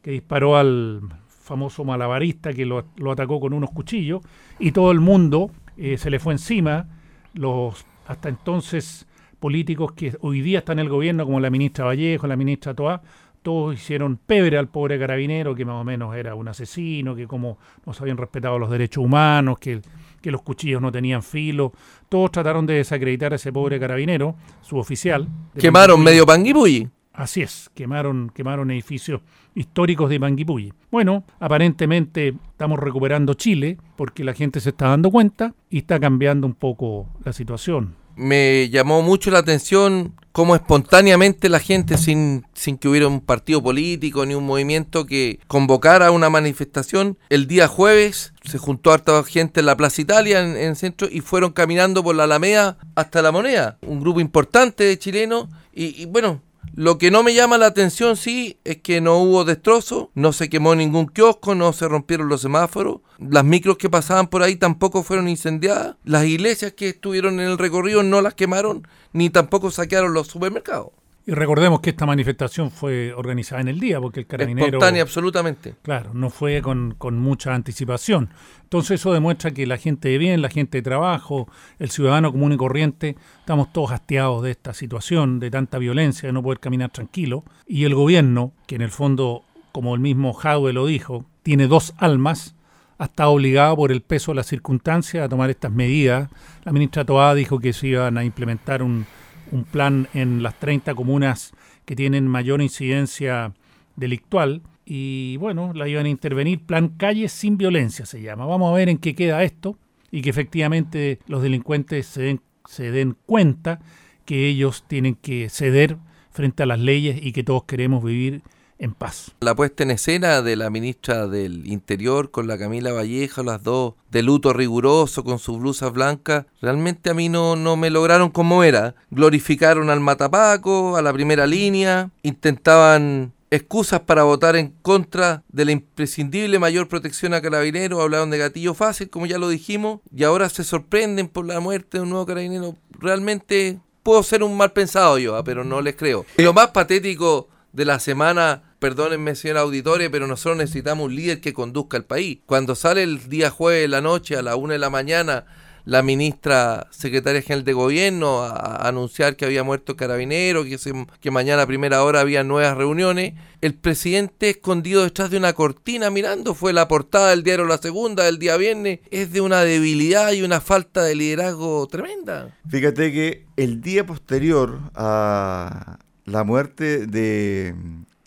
que 0.00 0.10
disparó 0.10 0.56
al 0.56 1.02
famoso 1.28 1.84
malabarista 1.84 2.54
que 2.54 2.64
lo, 2.64 2.84
atacó 3.10 3.40
con 3.40 3.52
unos 3.52 3.70
cuchillos 3.70 4.22
y 4.58 4.72
todo 4.72 4.90
el 4.90 5.00
mundo 5.00 5.50
eh, 5.76 5.98
se 5.98 6.08
le 6.08 6.18
fue 6.18 6.32
encima. 6.32 6.86
Los 7.34 7.84
hasta 8.06 8.30
entonces 8.30 9.06
políticos 9.38 9.92
que 9.92 10.16
hoy 10.20 10.40
día 10.40 10.60
están 10.60 10.78
en 10.78 10.86
el 10.86 10.90
gobierno, 10.90 11.24
como 11.24 11.40
la 11.40 11.50
ministra 11.50 11.84
Vallejo, 11.84 12.26
la 12.26 12.36
ministra 12.36 12.74
Toá, 12.74 13.02
todos 13.42 13.74
hicieron 13.74 14.18
pebre 14.18 14.58
al 14.58 14.68
pobre 14.68 14.98
carabinero, 14.98 15.54
que 15.54 15.64
más 15.64 15.76
o 15.76 15.84
menos 15.84 16.14
era 16.14 16.34
un 16.34 16.48
asesino, 16.48 17.14
que 17.14 17.26
como 17.26 17.58
no 17.86 17.94
se 17.94 18.02
habían 18.02 18.16
respetado 18.16 18.58
los 18.58 18.70
derechos 18.70 19.04
humanos, 19.04 19.58
que, 19.58 19.80
que 20.20 20.30
los 20.30 20.42
cuchillos 20.42 20.82
no 20.82 20.92
tenían 20.92 21.22
filo. 21.22 21.72
Todos 22.08 22.32
trataron 22.32 22.66
de 22.66 22.74
desacreditar 22.74 23.32
a 23.32 23.36
ese 23.36 23.52
pobre 23.52 23.78
carabinero, 23.78 24.34
su 24.60 24.76
oficial. 24.76 25.28
Quemaron 25.58 26.02
medio 26.02 26.26
Panguipulli. 26.26 26.88
Así 27.12 27.42
es, 27.42 27.70
quemaron, 27.74 28.30
quemaron 28.32 28.70
edificios 28.70 29.22
históricos 29.54 30.08
de 30.10 30.20
Panguipulli. 30.20 30.72
Bueno, 30.90 31.24
aparentemente 31.40 32.34
estamos 32.50 32.78
recuperando 32.78 33.34
Chile 33.34 33.76
porque 33.96 34.22
la 34.22 34.34
gente 34.34 34.60
se 34.60 34.70
está 34.70 34.88
dando 34.88 35.10
cuenta 35.10 35.54
y 35.68 35.78
está 35.78 35.98
cambiando 35.98 36.46
un 36.46 36.54
poco 36.54 37.08
la 37.24 37.32
situación 37.32 37.96
me 38.18 38.68
llamó 38.68 39.00
mucho 39.02 39.30
la 39.30 39.38
atención 39.38 40.14
cómo 40.32 40.54
espontáneamente 40.54 41.48
la 41.48 41.58
gente, 41.58 41.96
sin, 41.96 42.44
sin 42.54 42.78
que 42.78 42.88
hubiera 42.88 43.08
un 43.08 43.20
partido 43.20 43.62
político 43.62 44.26
ni 44.26 44.34
un 44.34 44.44
movimiento 44.44 45.06
que 45.06 45.40
convocara 45.46 46.10
una 46.10 46.30
manifestación, 46.30 47.18
el 47.28 47.46
día 47.46 47.66
jueves 47.68 48.34
se 48.44 48.58
juntó 48.58 48.92
harta 48.92 49.22
gente 49.24 49.60
en 49.60 49.66
la 49.66 49.76
Plaza 49.76 50.00
Italia, 50.00 50.40
en, 50.40 50.56
en 50.56 50.70
el 50.70 50.76
centro, 50.76 51.08
y 51.10 51.20
fueron 51.20 51.52
caminando 51.52 52.02
por 52.02 52.14
la 52.14 52.24
Alameda 52.24 52.78
hasta 52.94 53.22
la 53.22 53.32
Moneda. 53.32 53.78
Un 53.82 54.00
grupo 54.00 54.20
importante 54.20 54.84
de 54.84 54.98
chilenos. 54.98 55.48
Y, 55.72 56.02
y 56.02 56.06
bueno, 56.06 56.40
lo 56.74 56.96
que 56.98 57.10
no 57.10 57.22
me 57.22 57.34
llama 57.34 57.58
la 57.58 57.66
atención, 57.66 58.16
sí, 58.16 58.60
es 58.64 58.76
que 58.78 59.00
no 59.00 59.16
hubo 59.18 59.44
destrozo, 59.44 60.12
no 60.14 60.32
se 60.32 60.48
quemó 60.48 60.74
ningún 60.74 61.06
kiosco, 61.06 61.54
no 61.54 61.72
se 61.72 61.88
rompieron 61.88 62.28
los 62.28 62.40
semáforos, 62.40 63.00
las 63.18 63.44
micros 63.44 63.78
que 63.78 63.90
pasaban 63.90 64.28
por 64.28 64.42
ahí 64.42 64.56
tampoco 64.56 65.02
fueron 65.02 65.28
incendiadas, 65.28 65.96
las 66.04 66.24
iglesias 66.24 66.74
que 66.74 66.90
estuvieron 66.90 67.40
en 67.40 67.48
el 67.48 67.58
recorrido 67.58 68.02
no 68.02 68.20
las 68.20 68.34
quemaron, 68.34 68.86
ni 69.12 69.28
tampoco 69.28 69.70
saquearon 69.70 70.12
los 70.12 70.28
supermercados. 70.28 70.90
Y 71.28 71.32
recordemos 71.32 71.80
que 71.80 71.90
esta 71.90 72.06
manifestación 72.06 72.70
fue 72.70 73.12
organizada 73.12 73.60
en 73.60 73.68
el 73.68 73.78
día, 73.78 74.00
porque 74.00 74.20
el 74.20 74.26
carabinero... 74.26 74.68
Espontánea, 74.68 75.02
absolutamente. 75.02 75.74
Claro, 75.82 76.14
no 76.14 76.30
fue 76.30 76.62
con, 76.62 76.94
con, 76.96 77.18
mucha 77.18 77.54
anticipación. 77.54 78.30
Entonces 78.62 78.98
eso 78.98 79.12
demuestra 79.12 79.50
que 79.50 79.66
la 79.66 79.76
gente 79.76 80.08
de 80.08 80.16
bien, 80.16 80.40
la 80.40 80.48
gente 80.48 80.78
de 80.78 80.82
trabajo, 80.82 81.46
el 81.78 81.90
ciudadano 81.90 82.32
común 82.32 82.52
y 82.54 82.56
corriente, 82.56 83.16
estamos 83.40 83.70
todos 83.74 83.90
hastiados 83.92 84.42
de 84.42 84.52
esta 84.52 84.72
situación, 84.72 85.38
de 85.38 85.50
tanta 85.50 85.76
violencia, 85.76 86.28
de 86.28 86.32
no 86.32 86.42
poder 86.42 86.60
caminar 86.60 86.88
tranquilo. 86.92 87.44
Y 87.66 87.84
el 87.84 87.94
gobierno, 87.94 88.54
que 88.66 88.76
en 88.76 88.80
el 88.80 88.90
fondo, 88.90 89.44
como 89.70 89.94
el 89.94 90.00
mismo 90.00 90.32
Jadwe 90.32 90.72
lo 90.72 90.86
dijo, 90.86 91.26
tiene 91.42 91.66
dos 91.66 91.92
almas, 91.98 92.54
ha 92.96 93.04
estado 93.04 93.32
obligado 93.32 93.76
por 93.76 93.92
el 93.92 94.00
peso 94.00 94.30
de 94.32 94.36
las 94.36 94.46
circunstancias 94.46 95.26
a 95.26 95.28
tomar 95.28 95.50
estas 95.50 95.72
medidas. 95.72 96.30
La 96.64 96.72
ministra 96.72 97.04
Toá 97.04 97.34
dijo 97.34 97.58
que 97.58 97.74
se 97.74 97.88
iban 97.88 98.16
a 98.16 98.24
implementar 98.24 98.82
un 98.82 99.04
un 99.52 99.64
plan 99.64 100.08
en 100.14 100.42
las 100.42 100.58
30 100.58 100.94
comunas 100.94 101.52
que 101.84 101.96
tienen 101.96 102.26
mayor 102.26 102.60
incidencia 102.60 103.52
delictual 103.96 104.62
y 104.84 105.36
bueno, 105.36 105.72
la 105.74 105.86
iban 105.88 106.06
a 106.06 106.08
intervenir, 106.08 106.60
plan 106.60 106.88
calles 106.88 107.32
sin 107.32 107.58
violencia 107.58 108.06
se 108.06 108.22
llama. 108.22 108.46
Vamos 108.46 108.70
a 108.70 108.76
ver 108.76 108.88
en 108.88 108.98
qué 108.98 109.14
queda 109.14 109.42
esto 109.42 109.76
y 110.10 110.22
que 110.22 110.30
efectivamente 110.30 111.18
los 111.26 111.42
delincuentes 111.42 112.06
se 112.06 112.22
den, 112.22 112.40
se 112.66 112.90
den 112.90 113.16
cuenta 113.26 113.80
que 114.24 114.48
ellos 114.48 114.84
tienen 114.86 115.14
que 115.14 115.48
ceder 115.50 115.98
frente 116.30 116.62
a 116.62 116.66
las 116.66 116.78
leyes 116.78 117.18
y 117.22 117.32
que 117.32 117.44
todos 117.44 117.64
queremos 117.64 118.02
vivir 118.02 118.42
en 118.78 118.94
paz. 118.94 119.32
La 119.40 119.54
puesta 119.54 119.82
en 119.82 119.90
escena 119.90 120.42
de 120.42 120.56
la 120.56 120.70
ministra 120.70 121.26
del 121.26 121.66
Interior 121.66 122.30
con 122.30 122.46
la 122.46 122.58
Camila 122.58 122.92
Vallejo, 122.92 123.42
las 123.42 123.62
dos 123.62 123.94
de 124.10 124.22
luto 124.22 124.52
riguroso 124.52 125.24
con 125.24 125.38
sus 125.38 125.58
blusas 125.58 125.92
blancas, 125.92 126.46
realmente 126.60 127.10
a 127.10 127.14
mí 127.14 127.28
no, 127.28 127.56
no 127.56 127.76
me 127.76 127.90
lograron 127.90 128.30
como 128.30 128.64
era. 128.64 128.94
Glorificaron 129.10 129.90
al 129.90 130.00
Matapaco, 130.00 130.96
a 130.96 131.02
la 131.02 131.12
primera 131.12 131.46
línea, 131.46 132.10
intentaban 132.22 133.32
excusas 133.50 134.00
para 134.00 134.24
votar 134.24 134.56
en 134.56 134.74
contra 134.82 135.42
de 135.48 135.64
la 135.64 135.72
imprescindible 135.72 136.58
mayor 136.58 136.88
protección 136.88 137.34
a 137.34 137.40
carabineros, 137.40 138.00
hablaron 138.00 138.30
de 138.30 138.38
gatillo 138.38 138.74
fácil, 138.74 139.08
como 139.10 139.26
ya 139.26 139.38
lo 139.38 139.48
dijimos, 139.48 140.00
y 140.14 140.24
ahora 140.24 140.48
se 140.48 140.64
sorprenden 140.64 141.28
por 141.28 141.46
la 141.46 141.60
muerte 141.60 141.98
de 141.98 142.02
un 142.02 142.10
nuevo 142.10 142.26
carabinero. 142.26 142.76
Realmente 142.90 143.80
puedo 144.02 144.22
ser 144.22 144.42
un 144.42 144.56
mal 144.56 144.72
pensado 144.72 145.18
yo, 145.18 145.36
ah, 145.36 145.44
pero 145.44 145.64
no 145.64 145.80
les 145.80 145.96
creo. 145.96 146.26
lo 146.36 146.52
más 146.52 146.68
patético 146.68 147.48
de 147.78 147.84
la 147.84 148.00
semana 148.00 148.74
perdónenme 148.80 149.36
señor 149.36 149.58
auditores, 149.58 150.10
pero 150.10 150.26
nosotros 150.26 150.56
necesitamos 150.58 151.06
un 151.06 151.14
líder 151.14 151.40
que 151.40 151.52
conduzca 151.52 151.96
el 151.96 152.04
país. 152.04 152.40
Cuando 152.44 152.74
sale 152.74 153.04
el 153.04 153.28
día 153.28 153.50
jueves 153.50 153.82
de 153.82 153.88
la 153.88 154.00
noche 154.00 154.36
a 154.36 154.42
la 154.42 154.56
una 154.56 154.72
de 154.72 154.80
la 154.80 154.90
mañana 154.90 155.46
la 155.84 156.02
ministra 156.02 156.88
secretaria 156.90 157.40
general 157.40 157.64
de 157.64 157.72
gobierno 157.72 158.42
a, 158.42 158.86
anunciar 158.88 159.36
que 159.36 159.44
había 159.44 159.62
muerto 159.62 159.96
carabinero, 159.96 160.64
que, 160.64 160.76
que 161.20 161.30
mañana 161.30 161.62
a 161.62 161.66
primera 161.66 162.02
hora 162.02 162.20
había 162.20 162.42
nuevas 162.42 162.76
reuniones. 162.76 163.34
El 163.60 163.74
presidente 163.74 164.50
escondido 164.50 165.04
detrás 165.04 165.30
de 165.30 165.38
una 165.38 165.52
cortina 165.52 166.10
mirando 166.10 166.54
fue 166.54 166.72
la 166.72 166.88
portada 166.88 167.30
del 167.30 167.44
diario 167.44 167.64
La 167.64 167.78
Segunda 167.78 168.24
del 168.24 168.40
día 168.40 168.56
viernes. 168.56 169.00
Es 169.10 169.32
de 169.32 169.40
una 169.40 169.62
debilidad 169.62 170.32
y 170.32 170.42
una 170.42 170.60
falta 170.60 171.04
de 171.04 171.14
liderazgo 171.14 171.86
tremenda. 171.86 172.54
Fíjate 172.68 173.12
que 173.12 173.46
el 173.56 173.80
día 173.80 174.04
posterior 174.04 174.80
a 174.94 176.00
la 176.28 176.44
muerte 176.44 177.06
de 177.06 177.74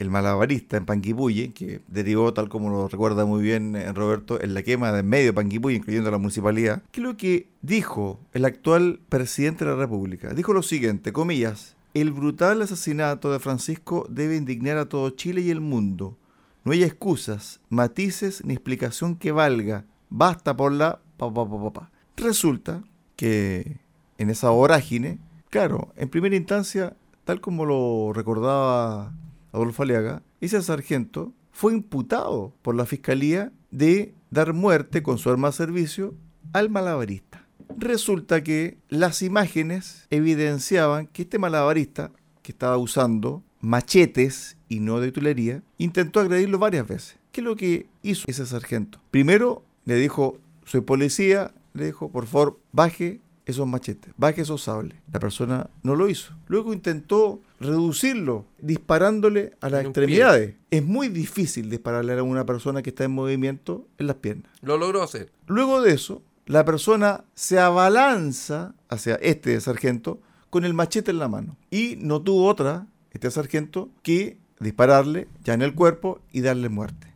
el 0.01 0.09
malabarista 0.09 0.77
en 0.77 0.85
Panguipulli, 0.85 1.49
que 1.49 1.81
derivó, 1.87 2.33
tal 2.33 2.49
como 2.49 2.71
lo 2.71 2.87
recuerda 2.87 3.25
muy 3.25 3.43
bien 3.43 3.75
eh, 3.75 3.93
Roberto, 3.93 4.41
en 4.41 4.55
la 4.55 4.63
quema 4.63 4.91
de 4.91 5.03
medio 5.03 5.27
de 5.27 5.33
Panguipulli, 5.33 5.75
incluyendo 5.75 6.09
la 6.09 6.17
municipalidad, 6.17 6.81
que 6.91 7.01
lo 7.01 7.15
que 7.17 7.49
dijo 7.61 8.19
el 8.33 8.45
actual 8.45 8.99
presidente 9.09 9.63
de 9.63 9.71
la 9.71 9.77
República, 9.77 10.33
dijo 10.33 10.53
lo 10.53 10.63
siguiente, 10.63 11.13
comillas, 11.13 11.75
el 11.93 12.11
brutal 12.11 12.63
asesinato 12.63 13.31
de 13.31 13.39
Francisco 13.39 14.07
debe 14.09 14.37
indignar 14.37 14.77
a 14.77 14.89
todo 14.89 15.09
Chile 15.11 15.41
y 15.41 15.51
el 15.51 15.61
mundo. 15.61 16.17
No 16.63 16.71
hay 16.71 16.83
excusas, 16.83 17.59
matices 17.69 18.43
ni 18.43 18.53
explicación 18.53 19.15
que 19.15 19.31
valga. 19.31 19.85
Basta 20.09 20.55
por 20.55 20.71
la... 20.71 20.99
Pa, 21.17 21.31
pa, 21.31 21.45
pa, 21.73 21.91
Resulta 22.17 22.83
que 23.15 23.77
en 24.17 24.29
esa 24.29 24.49
vorágine, 24.49 25.19
claro, 25.49 25.93
en 25.95 26.09
primera 26.09 26.35
instancia, 26.35 26.95
tal 27.23 27.41
como 27.41 27.65
lo 27.65 28.13
recordaba 28.13 29.13
Adolfo 29.51 29.83
Aliaga, 29.83 30.23
ese 30.39 30.61
sargento 30.61 31.33
fue 31.51 31.73
imputado 31.73 32.53
por 32.61 32.75
la 32.75 32.85
fiscalía 32.85 33.51
de 33.69 34.13
dar 34.29 34.53
muerte 34.53 35.03
con 35.03 35.17
su 35.17 35.29
arma 35.29 35.49
de 35.49 35.53
servicio 35.53 36.15
al 36.53 36.69
malabarista. 36.69 37.45
Resulta 37.77 38.43
que 38.43 38.77
las 38.89 39.21
imágenes 39.21 40.07
evidenciaban 40.09 41.07
que 41.07 41.23
este 41.23 41.39
malabarista, 41.39 42.11
que 42.41 42.51
estaba 42.51 42.77
usando 42.77 43.43
machetes 43.59 44.57
y 44.67 44.79
no 44.79 44.99
de 44.99 45.11
tulería, 45.11 45.63
intentó 45.77 46.19
agredirlo 46.19 46.59
varias 46.59 46.87
veces. 46.87 47.17
¿Qué 47.31 47.41
es 47.41 47.45
lo 47.45 47.55
que 47.55 47.87
hizo 48.01 48.25
ese 48.27 48.45
sargento? 48.45 48.99
Primero 49.11 49.63
le 49.85 49.95
dijo, 49.95 50.37
soy 50.65 50.81
policía, 50.81 51.53
le 51.73 51.85
dijo, 51.85 52.09
por 52.09 52.27
favor, 52.27 52.59
baje 52.71 53.21
esos 53.51 53.67
machetes, 53.67 54.13
baje 54.17 54.41
esos 54.41 54.63
sables. 54.63 54.97
La 55.11 55.19
persona 55.19 55.69
no 55.83 55.95
lo 55.95 56.09
hizo. 56.09 56.33
Luego 56.47 56.73
intentó 56.73 57.41
reducirlo 57.59 58.45
disparándole 58.59 59.53
a 59.61 59.69
las 59.69 59.85
extremidades. 59.85 60.55
Es 60.71 60.83
muy 60.83 61.07
difícil 61.07 61.69
dispararle 61.69 62.13
a 62.13 62.23
una 62.23 62.45
persona 62.45 62.81
que 62.81 62.89
está 62.89 63.03
en 63.03 63.11
movimiento 63.11 63.87
en 63.97 64.07
las 64.07 64.17
piernas. 64.17 64.51
Lo 64.61 64.77
logró 64.77 65.03
hacer. 65.03 65.31
Luego 65.47 65.81
de 65.81 65.93
eso, 65.93 66.21
la 66.45 66.65
persona 66.65 67.23
se 67.33 67.59
abalanza 67.59 68.73
hacia 68.89 69.15
este 69.15 69.59
sargento 69.61 70.19
con 70.49 70.65
el 70.65 70.73
machete 70.73 71.11
en 71.11 71.19
la 71.19 71.27
mano. 71.27 71.55
Y 71.69 71.97
no 71.99 72.21
tuvo 72.21 72.47
otra, 72.47 72.87
este 73.11 73.31
sargento, 73.31 73.89
que 74.03 74.37
dispararle 74.59 75.27
ya 75.43 75.53
en 75.53 75.61
el 75.61 75.73
cuerpo 75.73 76.19
y 76.31 76.41
darle 76.41 76.69
muerte. 76.69 77.07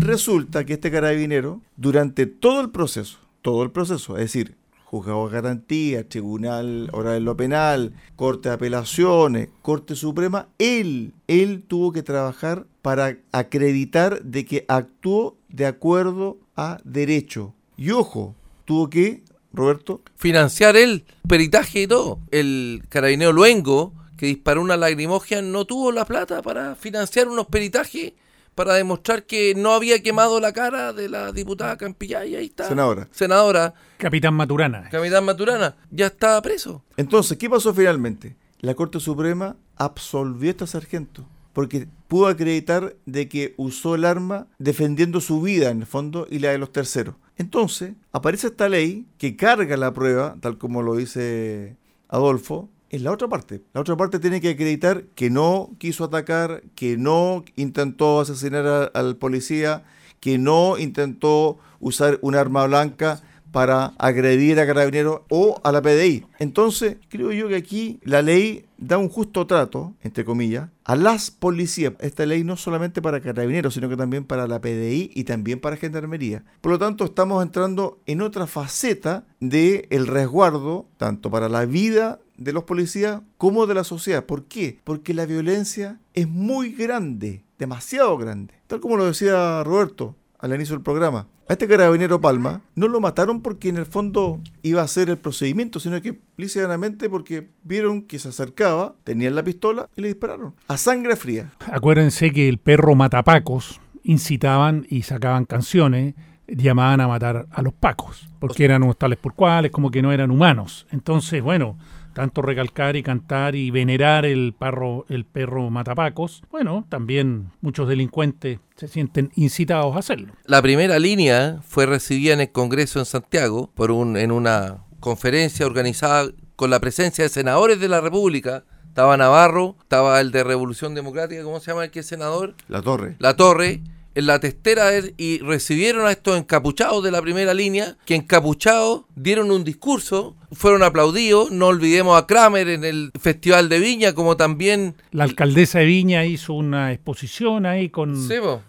Resulta 0.00 0.64
que 0.64 0.74
este 0.74 0.90
carabinero, 0.90 1.60
durante 1.76 2.26
todo 2.26 2.60
el 2.60 2.70
proceso, 2.70 3.18
todo 3.42 3.62
el 3.62 3.70
proceso, 3.70 4.16
es 4.16 4.24
decir, 4.24 4.56
juzgado 4.90 5.28
de 5.28 5.34
garantía, 5.34 6.08
tribunal 6.08 6.88
oral 6.92 7.14
de 7.14 7.20
lo 7.20 7.36
penal, 7.36 7.94
corte 8.16 8.48
de 8.48 8.56
apelaciones, 8.56 9.48
corte 9.62 9.94
suprema, 9.94 10.48
él, 10.58 11.14
él 11.28 11.62
tuvo 11.62 11.92
que 11.92 12.02
trabajar 12.02 12.66
para 12.82 13.18
acreditar 13.30 14.20
de 14.24 14.44
que 14.44 14.64
actuó 14.66 15.36
de 15.48 15.66
acuerdo 15.66 16.38
a 16.56 16.80
derecho. 16.82 17.54
Y 17.76 17.92
ojo, 17.92 18.34
tuvo 18.64 18.90
que, 18.90 19.22
Roberto, 19.52 20.02
financiar 20.16 20.76
el 20.76 21.04
peritaje 21.28 21.82
y 21.82 21.86
todo. 21.86 22.18
El 22.32 22.82
carabinero 22.88 23.32
Luengo, 23.32 23.92
que 24.16 24.26
disparó 24.26 24.60
una 24.60 24.76
lagrimógena, 24.76 25.42
no 25.42 25.66
tuvo 25.66 25.92
la 25.92 26.04
plata 26.04 26.42
para 26.42 26.74
financiar 26.74 27.28
unos 27.28 27.46
peritajes 27.46 28.14
para 28.54 28.74
demostrar 28.74 29.24
que 29.24 29.54
no 29.54 29.72
había 29.72 30.02
quemado 30.02 30.40
la 30.40 30.52
cara 30.52 30.92
de 30.92 31.08
la 31.08 31.32
diputada 31.32 31.76
Campillá 31.76 32.24
y 32.26 32.36
ahí 32.36 32.46
está. 32.46 32.68
Senadora. 32.68 33.08
Senadora. 33.10 33.74
Capitán 33.96 34.34
Maturana. 34.34 34.88
Capitán 34.90 35.24
Maturana. 35.24 35.76
Ya 35.90 36.06
está 36.06 36.40
preso. 36.42 36.84
Entonces, 36.96 37.38
¿qué 37.38 37.48
pasó 37.48 37.72
finalmente? 37.72 38.36
La 38.60 38.74
Corte 38.74 39.00
Suprema 39.00 39.56
absolvió 39.76 40.50
a 40.50 40.52
este 40.52 40.66
sargento 40.66 41.26
porque 41.52 41.88
pudo 42.08 42.26
acreditar 42.26 42.96
de 43.06 43.28
que 43.28 43.54
usó 43.56 43.94
el 43.94 44.04
arma 44.04 44.46
defendiendo 44.58 45.20
su 45.20 45.40
vida 45.40 45.70
en 45.70 45.80
el 45.80 45.86
fondo 45.86 46.26
y 46.30 46.38
la 46.38 46.50
de 46.50 46.58
los 46.58 46.72
terceros. 46.72 47.16
Entonces, 47.36 47.94
aparece 48.12 48.48
esta 48.48 48.68
ley 48.68 49.06
que 49.18 49.36
carga 49.36 49.76
la 49.76 49.92
prueba, 49.92 50.36
tal 50.40 50.58
como 50.58 50.82
lo 50.82 50.94
dice 50.94 51.76
Adolfo, 52.08 52.68
en 52.90 53.04
la 53.04 53.12
otra 53.12 53.28
parte. 53.28 53.62
La 53.72 53.80
otra 53.80 53.96
parte 53.96 54.18
tiene 54.18 54.40
que 54.40 54.50
acreditar 54.50 55.04
que 55.14 55.30
no 55.30 55.70
quiso 55.78 56.04
atacar, 56.04 56.62
que 56.74 56.96
no 56.96 57.44
intentó 57.56 58.20
asesinar 58.20 58.90
al 58.92 59.16
policía, 59.16 59.84
que 60.18 60.38
no 60.38 60.76
intentó 60.76 61.58
usar 61.78 62.18
un 62.20 62.34
arma 62.34 62.66
blanca 62.66 63.22
para 63.52 63.86
agredir 63.98 64.60
a 64.60 64.66
carabineros 64.66 65.22
o 65.28 65.60
a 65.64 65.72
la 65.72 65.82
PDI. 65.82 66.24
Entonces, 66.38 66.98
creo 67.08 67.32
yo 67.32 67.48
que 67.48 67.56
aquí 67.56 67.98
la 68.04 68.22
ley 68.22 68.66
da 68.78 68.96
un 68.98 69.08
justo 69.08 69.46
trato, 69.46 69.94
entre 70.02 70.24
comillas, 70.24 70.68
a 70.84 70.96
las 70.96 71.30
policías. 71.30 71.94
Esta 71.98 72.26
ley 72.26 72.44
no 72.44 72.56
solamente 72.56 73.02
para 73.02 73.20
carabineros, 73.20 73.74
sino 73.74 73.88
que 73.88 73.96
también 73.96 74.24
para 74.24 74.46
la 74.46 74.60
PDI 74.60 75.10
y 75.14 75.24
también 75.24 75.60
para 75.60 75.76
gendarmería. 75.76 76.44
Por 76.60 76.72
lo 76.72 76.78
tanto, 76.78 77.04
estamos 77.04 77.42
entrando 77.42 78.00
en 78.06 78.22
otra 78.22 78.46
faceta 78.46 79.24
del 79.40 79.86
el 79.90 80.06
resguardo, 80.06 80.86
tanto 80.96 81.30
para 81.30 81.48
la 81.48 81.64
vida 81.64 82.20
de 82.40 82.52
los 82.52 82.64
policías 82.64 83.20
como 83.36 83.66
de 83.66 83.74
la 83.74 83.84
sociedad. 83.84 84.24
¿Por 84.24 84.46
qué? 84.46 84.80
Porque 84.82 85.14
la 85.14 85.26
violencia 85.26 86.00
es 86.14 86.26
muy 86.26 86.72
grande, 86.72 87.44
demasiado 87.58 88.16
grande. 88.16 88.54
Tal 88.66 88.80
como 88.80 88.96
lo 88.96 89.04
decía 89.04 89.62
Roberto 89.62 90.16
al 90.38 90.54
inicio 90.54 90.74
del 90.74 90.82
programa. 90.82 91.28
A 91.48 91.52
este 91.52 91.68
carabinero 91.68 92.20
Palma 92.20 92.62
no 92.76 92.88
lo 92.88 93.00
mataron 93.00 93.42
porque 93.42 93.68
en 93.68 93.76
el 93.76 93.84
fondo 93.84 94.40
iba 94.62 94.80
a 94.80 94.84
hacer 94.84 95.10
el 95.10 95.18
procedimiento, 95.18 95.80
sino 95.80 96.00
que 96.00 96.18
lícitamente 96.36 97.10
porque 97.10 97.50
vieron 97.62 98.02
que 98.02 98.18
se 98.18 98.28
acercaba, 98.28 98.94
tenían 99.04 99.34
la 99.34 99.42
pistola 99.42 99.88
y 99.96 100.00
le 100.00 100.08
dispararon. 100.08 100.54
A 100.68 100.78
sangre 100.78 101.16
fría. 101.16 101.50
Acuérdense 101.66 102.30
que 102.30 102.48
el 102.48 102.58
perro 102.58 102.94
matapacos 102.94 103.80
incitaban 104.02 104.86
y 104.88 105.02
sacaban 105.02 105.44
canciones 105.44 106.14
llamaban 106.56 107.00
a 107.00 107.08
matar 107.08 107.46
a 107.50 107.62
los 107.62 107.72
pacos, 107.72 108.28
porque 108.38 108.64
eran 108.64 108.82
unos 108.82 108.98
tales 108.98 109.18
por 109.18 109.34
cuales, 109.34 109.70
como 109.70 109.90
que 109.90 110.02
no 110.02 110.12
eran 110.12 110.30
humanos. 110.30 110.86
Entonces, 110.90 111.42
bueno, 111.42 111.78
tanto 112.20 112.42
recalcar 112.42 112.96
y 112.96 113.02
cantar 113.02 113.54
y 113.54 113.70
venerar 113.70 114.26
el, 114.26 114.52
parro, 114.52 115.06
el 115.08 115.24
perro 115.24 115.70
matapacos, 115.70 116.42
bueno, 116.50 116.84
también 116.90 117.50
muchos 117.62 117.88
delincuentes 117.88 118.58
se 118.76 118.88
sienten 118.88 119.32
incitados 119.36 119.96
a 119.96 120.00
hacerlo. 120.00 120.34
La 120.44 120.60
primera 120.60 120.98
línea 120.98 121.60
fue 121.66 121.86
recibida 121.86 122.34
en 122.34 122.42
el 122.42 122.52
Congreso 122.52 122.98
en 122.98 123.06
Santiago 123.06 123.70
por 123.74 123.90
un, 123.90 124.18
en 124.18 124.32
una 124.32 124.84
conferencia 125.00 125.64
organizada 125.64 126.30
con 126.56 126.68
la 126.68 126.78
presencia 126.78 127.24
de 127.24 127.30
senadores 127.30 127.80
de 127.80 127.88
la 127.88 128.02
República. 128.02 128.64
Estaba 128.86 129.16
Navarro, 129.16 129.76
estaba 129.80 130.20
el 130.20 130.30
de 130.30 130.44
Revolución 130.44 130.94
Democrática, 130.94 131.42
¿cómo 131.42 131.58
se 131.58 131.70
llama 131.70 131.84
el 131.84 131.90
que 131.90 132.00
es 132.00 132.06
senador? 132.06 132.54
La 132.68 132.82
Torre. 132.82 133.16
La 133.18 133.34
Torre 133.34 133.80
en 134.14 134.26
la 134.26 134.40
testera 134.40 134.90
y 135.16 135.38
recibieron 135.38 136.06
a 136.06 136.10
estos 136.10 136.38
encapuchados 136.38 137.02
de 137.04 137.10
la 137.10 137.22
primera 137.22 137.54
línea, 137.54 137.96
que 138.04 138.14
encapuchados 138.14 139.02
dieron 139.14 139.50
un 139.50 139.64
discurso, 139.64 140.36
fueron 140.52 140.82
aplaudidos, 140.82 141.50
no 141.50 141.68
olvidemos 141.68 142.20
a 142.20 142.26
Kramer 142.26 142.68
en 142.68 142.84
el 142.84 143.12
Festival 143.20 143.68
de 143.68 143.78
Viña, 143.78 144.14
como 144.14 144.36
también... 144.36 144.96
La 145.12 145.24
alcaldesa 145.24 145.78
de 145.78 145.84
Viña 145.86 146.24
hizo 146.24 146.54
una 146.54 146.92
exposición 146.92 147.66
ahí 147.66 147.88
con... 147.88 148.16